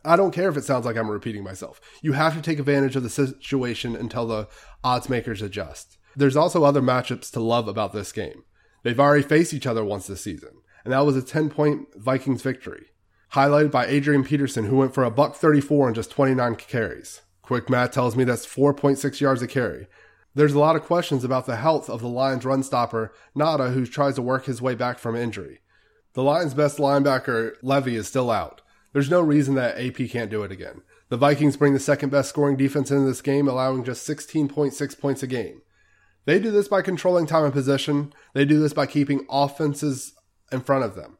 I 0.04 0.16
don't 0.16 0.34
care 0.34 0.50
if 0.50 0.58
it 0.58 0.64
sounds 0.64 0.86
like 0.86 0.98
I'm 0.98 1.12
repeating 1.12 1.44
myself. 1.44 1.80
You 2.02 2.14
have 2.14 2.36
to 2.36 2.42
take 2.42 2.60
advantage 2.60 2.96
of 2.96 3.04
the 3.04 3.10
situation 3.10 3.96
until 3.96 4.26
the 4.26 4.48
odds 4.84 5.10
makers 5.10 5.42
adjust. 5.42 5.98
There's 6.16 6.38
also 6.38 6.64
other 6.64 6.82
matchups 6.82 7.32
to 7.32 7.40
love 7.40 7.68
about 7.68 7.94
this 7.94 8.12
game. 8.12 8.44
They've 8.84 9.00
already 9.00 9.24
faced 9.24 9.54
each 9.54 9.68
other 9.68 9.84
once 9.84 10.08
this 10.08 10.22
season, 10.22 10.62
and 10.84 10.94
that 10.94 11.06
was 11.06 11.18
a 11.18 11.22
10 11.22 11.50
point 11.50 11.88
Vikings 11.96 12.42
victory, 12.42 12.88
highlighted 13.34 13.72
by 13.72 13.86
Adrian 13.86 14.24
Peterson, 14.24 14.66
who 14.66 14.78
went 14.78 14.94
for 14.94 15.04
a 15.04 15.12
buck 15.12 15.36
34 15.36 15.90
in 15.90 15.94
just 15.94 16.12
29 16.12 16.56
carries. 16.56 17.22
Quick 17.42 17.70
math 17.70 17.92
tells 17.92 18.16
me 18.16 18.24
that's 18.24 18.46
4.6 18.46 19.20
yards 19.20 19.42
a 19.42 19.48
carry. 19.48 19.88
There's 20.36 20.54
a 20.54 20.60
lot 20.60 20.76
of 20.76 20.84
questions 20.84 21.24
about 21.24 21.46
the 21.46 21.56
health 21.56 21.90
of 21.90 22.02
the 22.02 22.08
Lions 22.08 22.46
run 22.46 22.64
stopper, 22.64 23.14
Ngata, 23.36 23.74
who 23.74 23.86
tries 23.86 24.16
to 24.16 24.22
work 24.22 24.46
his 24.46 24.62
way 24.62 24.76
back 24.76 25.00
from 25.00 25.16
injury. 25.16 25.60
The 26.14 26.24
Lions' 26.24 26.54
best 26.54 26.78
linebacker, 26.78 27.56
Levy, 27.62 27.96
is 27.96 28.08
still 28.08 28.32
out. 28.32 28.62
There's 28.94 29.10
no 29.10 29.22
reason 29.22 29.56
that 29.56 29.80
AP 29.80 30.10
can't 30.10 30.32
do 30.32 30.44
it 30.44 30.52
again. 30.52 30.82
The 31.10 31.18
Vikings 31.18 31.58
bring 31.58 31.74
the 31.74 31.80
second 31.80 32.10
best 32.10 32.30
scoring 32.30 32.58
defense 32.58 32.92
into 32.92 33.06
this 33.06 33.22
game, 33.22 33.48
allowing 33.48 33.84
just 33.84 34.08
16.6 34.08 35.00
points 35.00 35.24
a 35.24 35.28
game. 35.28 35.62
They 36.26 36.40
do 36.40 36.52
this 36.52 36.68
by 36.68 36.82
controlling 36.82 37.26
time 37.26 37.46
and 37.46 37.54
possession. 37.54 38.14
They 38.34 38.46
do 38.46 38.60
this 38.60 38.74
by 38.74 38.86
keeping 38.86 39.26
offenses 39.30 40.14
in 40.52 40.62
front 40.62 40.84
of 40.84 40.96
them. 40.96 41.19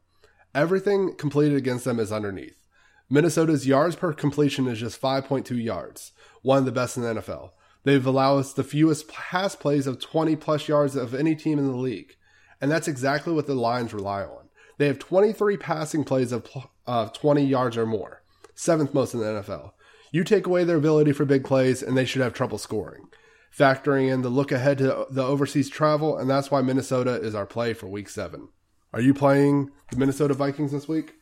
Everything 0.56 1.16
completed 1.16 1.58
against 1.58 1.86
them 1.86 2.00
is 2.00 2.12
underneath. 2.12 2.66
Minnesota's 3.10 3.68
yards 3.68 3.96
per 3.96 4.14
completion 4.14 4.68
is 4.68 4.80
just 4.80 5.02
5.2 5.02 5.64
yards, 5.64 6.12
one 6.42 6.60
of 6.60 6.66
the 6.66 6.72
best 6.72 6.98
in 6.98 7.04
the 7.04 7.16
NFL. 7.16 7.52
They've 7.84 8.06
allowed 8.06 8.38
us 8.40 8.54
the 8.54 8.64
fewest 8.64 9.08
pass 9.08 9.56
plays 9.56 9.88
of 9.88 10.00
20 10.00 10.36
plus 10.36 10.68
yards 10.68 10.96
of 10.96 11.14
any 11.14 11.36
team 11.36 11.60
in 11.60 11.68
the 11.68 11.78
league. 11.78 12.16
And 12.62 12.72
that's 12.72 12.88
exactly 12.88 13.34
what 13.34 13.48
the 13.48 13.56
Lions 13.56 13.94
rely 13.94 14.24
on. 14.24 14.50
They 14.78 14.88
have 14.88 15.00
23 15.00 15.58
passing 15.58 16.04
plays 16.04 16.32
of 16.32 16.48
uh, 16.88 17.10
20 17.10 17.44
yards 17.44 17.78
or 17.78 17.86
more, 17.86 18.24
seventh 18.56 18.94
most 18.94 19.14
in 19.14 19.20
the 19.20 19.26
NFL. 19.26 19.72
You 20.12 20.24
take 20.24 20.48
away 20.48 20.64
their 20.64 20.78
ability 20.78 21.12
for 21.12 21.26
big 21.26 21.44
plays, 21.44 21.84
and 21.84 21.96
they 21.96 22.06
should 22.06 22.22
have 22.22 22.34
trouble 22.34 22.58
scoring. 22.58 23.08
Factoring 23.56 24.12
in 24.12 24.22
the 24.22 24.30
look 24.30 24.52
ahead 24.52 24.80
to 24.80 25.06
the 25.10 25.24
overseas 25.24 25.70
travel, 25.70 26.18
and 26.18 26.30
that's 26.30 26.50
why 26.50 26.62
Minnesota 26.62 27.14
is 27.14 27.36
our 27.36 27.46
play 27.46 27.74
for 27.74 27.88
week 27.88 28.10
seven. 28.10 28.50
Are 28.92 29.02
you 29.02 29.14
playing 29.14 29.70
the 29.92 29.98
Minnesota 29.98 30.34
Vikings 30.34 30.72
this 30.72 30.88
week? 30.88 31.14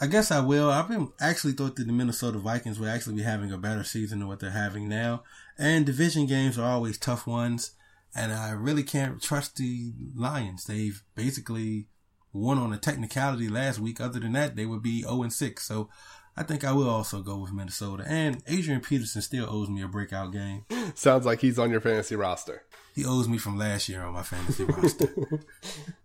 I 0.00 0.08
guess 0.08 0.32
I 0.32 0.40
will. 0.40 0.70
I've 0.70 0.88
been 0.88 1.12
actually 1.20 1.52
thought 1.52 1.76
that 1.76 1.86
the 1.86 1.92
Minnesota 1.92 2.38
Vikings 2.38 2.80
would 2.80 2.88
actually 2.88 3.14
be 3.14 3.22
having 3.22 3.52
a 3.52 3.58
better 3.58 3.84
season 3.84 4.18
than 4.18 4.28
what 4.28 4.40
they're 4.40 4.50
having 4.50 4.88
now. 4.88 5.22
And 5.56 5.86
division 5.86 6.26
games 6.26 6.58
are 6.58 6.68
always 6.68 6.98
tough 6.98 7.26
ones. 7.26 7.72
And 8.14 8.32
I 8.32 8.50
really 8.50 8.82
can't 8.82 9.22
trust 9.22 9.56
the 9.56 9.92
Lions. 10.16 10.64
They've 10.64 11.00
basically 11.14 11.86
won 12.32 12.58
on 12.58 12.72
a 12.72 12.78
technicality 12.78 13.48
last 13.48 13.78
week. 13.78 14.00
Other 14.00 14.18
than 14.18 14.32
that, 14.32 14.56
they 14.56 14.66
would 14.66 14.82
be 14.82 15.02
0 15.02 15.22
and 15.22 15.32
6. 15.32 15.62
So 15.62 15.88
I 16.36 16.42
think 16.42 16.64
I 16.64 16.72
will 16.72 16.90
also 16.90 17.22
go 17.22 17.38
with 17.38 17.52
Minnesota. 17.52 18.04
And 18.06 18.42
Adrian 18.48 18.80
Peterson 18.80 19.22
still 19.22 19.46
owes 19.48 19.68
me 19.70 19.82
a 19.82 19.88
breakout 19.88 20.32
game. 20.32 20.64
Sounds 20.94 21.24
like 21.24 21.40
he's 21.40 21.58
on 21.58 21.70
your 21.70 21.80
fantasy 21.80 22.16
roster. 22.16 22.64
He 22.94 23.04
owes 23.04 23.28
me 23.28 23.38
from 23.38 23.56
last 23.56 23.88
year 23.88 24.02
on 24.02 24.14
my 24.14 24.22
fantasy 24.22 24.64
roster. 24.64 25.08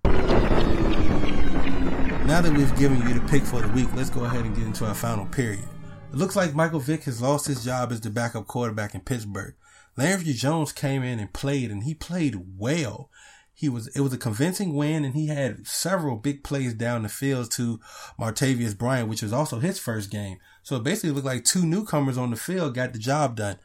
Now 2.28 2.42
that 2.42 2.54
we've 2.56 2.78
given 2.78 3.02
you 3.08 3.14
the 3.14 3.26
pick 3.30 3.44
for 3.44 3.62
the 3.62 3.70
week, 3.70 3.88
let's 3.96 4.10
go 4.10 4.26
ahead 4.26 4.46
and 4.46 4.56
get 4.56 4.66
into 4.66 4.86
our 4.86 4.94
final 4.94 5.26
period. 5.26 5.64
It 6.12 6.18
looks 6.18 6.36
like 6.36 6.54
Michael 6.54 6.80
Vick 6.80 7.04
has 7.06 7.22
lost 7.22 7.48
his 7.48 7.64
job 7.64 7.92
as 7.92 8.02
the 8.02 8.10
backup 8.10 8.48
quarterback 8.48 8.96
in 8.96 9.02
Pittsburgh. 9.02 9.56
Landry 9.98 10.34
Jones 10.34 10.72
came 10.72 11.04
in 11.04 11.20
and 11.20 11.34
played, 11.34 11.72
and 11.72 11.84
he 11.84 11.96
played 11.96 12.36
well. 12.58 13.10
He 13.54 13.68
was 13.68 13.88
it 13.96 14.02
was 14.02 14.14
a 14.14 14.18
convincing 14.18 14.76
win, 14.76 15.04
and 15.04 15.16
he 15.16 15.28
had 15.28 15.66
several 15.66 16.16
big 16.16 16.44
plays 16.44 16.76
down 16.76 17.04
the 17.04 17.10
field 17.10 17.50
to 17.52 17.80
Martavis 18.20 18.78
Bryant, 18.78 19.10
which 19.10 19.24
was 19.24 19.34
also 19.34 19.60
his 19.60 19.80
first 19.80 20.12
game. 20.12 20.38
So 20.62 20.76
it 20.76 20.84
basically 20.84 21.12
looked 21.12 21.26
like 21.26 21.44
two 21.44 21.66
newcomers 21.66 22.18
on 22.18 22.30
the 22.30 22.36
field 22.36 22.76
got 22.76 22.94
the 22.94 23.00
job 23.00 23.36
done. 23.38 23.58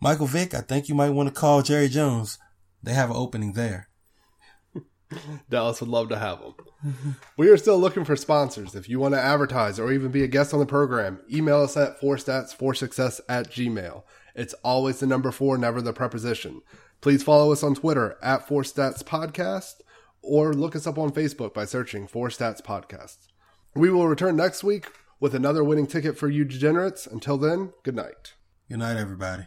Michael 0.00 0.28
Vick, 0.28 0.54
I 0.54 0.60
think 0.60 0.88
you 0.88 0.94
might 0.94 1.10
want 1.10 1.28
to 1.28 1.34
call 1.38 1.62
Jerry 1.62 1.88
Jones. 1.88 2.38
They 2.82 2.94
have 2.94 3.10
an 3.10 3.16
opening 3.16 3.54
there. 3.54 3.89
Dallas 5.50 5.80
would 5.80 5.90
love 5.90 6.08
to 6.10 6.18
have 6.18 6.40
them. 6.40 7.16
we 7.36 7.48
are 7.48 7.56
still 7.56 7.78
looking 7.78 8.04
for 8.04 8.16
sponsors. 8.16 8.74
If 8.74 8.88
you 8.88 9.00
want 9.00 9.14
to 9.14 9.20
advertise 9.20 9.78
or 9.78 9.92
even 9.92 10.10
be 10.10 10.22
a 10.22 10.28
guest 10.28 10.54
on 10.54 10.60
the 10.60 10.66
program, 10.66 11.20
email 11.32 11.62
us 11.62 11.76
at 11.76 12.00
4stats4success 12.00 13.20
at 13.28 13.50
gmail. 13.50 14.02
It's 14.34 14.54
always 14.64 15.00
the 15.00 15.06
number 15.06 15.30
four, 15.30 15.58
never 15.58 15.82
the 15.82 15.92
preposition. 15.92 16.62
Please 17.00 17.22
follow 17.22 17.52
us 17.52 17.62
on 17.62 17.74
Twitter 17.74 18.16
at 18.22 18.46
4statspodcast 18.46 19.76
or 20.22 20.52
look 20.52 20.76
us 20.76 20.86
up 20.86 20.98
on 20.98 21.10
Facebook 21.10 21.54
by 21.54 21.64
searching 21.64 22.06
Four 22.06 22.28
Stats 22.28 22.62
Podcasts. 22.62 23.28
We 23.74 23.90
will 23.90 24.06
return 24.08 24.36
next 24.36 24.62
week 24.62 24.86
with 25.18 25.34
another 25.34 25.64
winning 25.64 25.86
ticket 25.86 26.18
for 26.18 26.28
you 26.28 26.44
degenerates. 26.44 27.06
Until 27.06 27.38
then, 27.38 27.72
good 27.82 27.96
night. 27.96 28.34
Good 28.68 28.78
night, 28.78 28.96
everybody. 28.96 29.44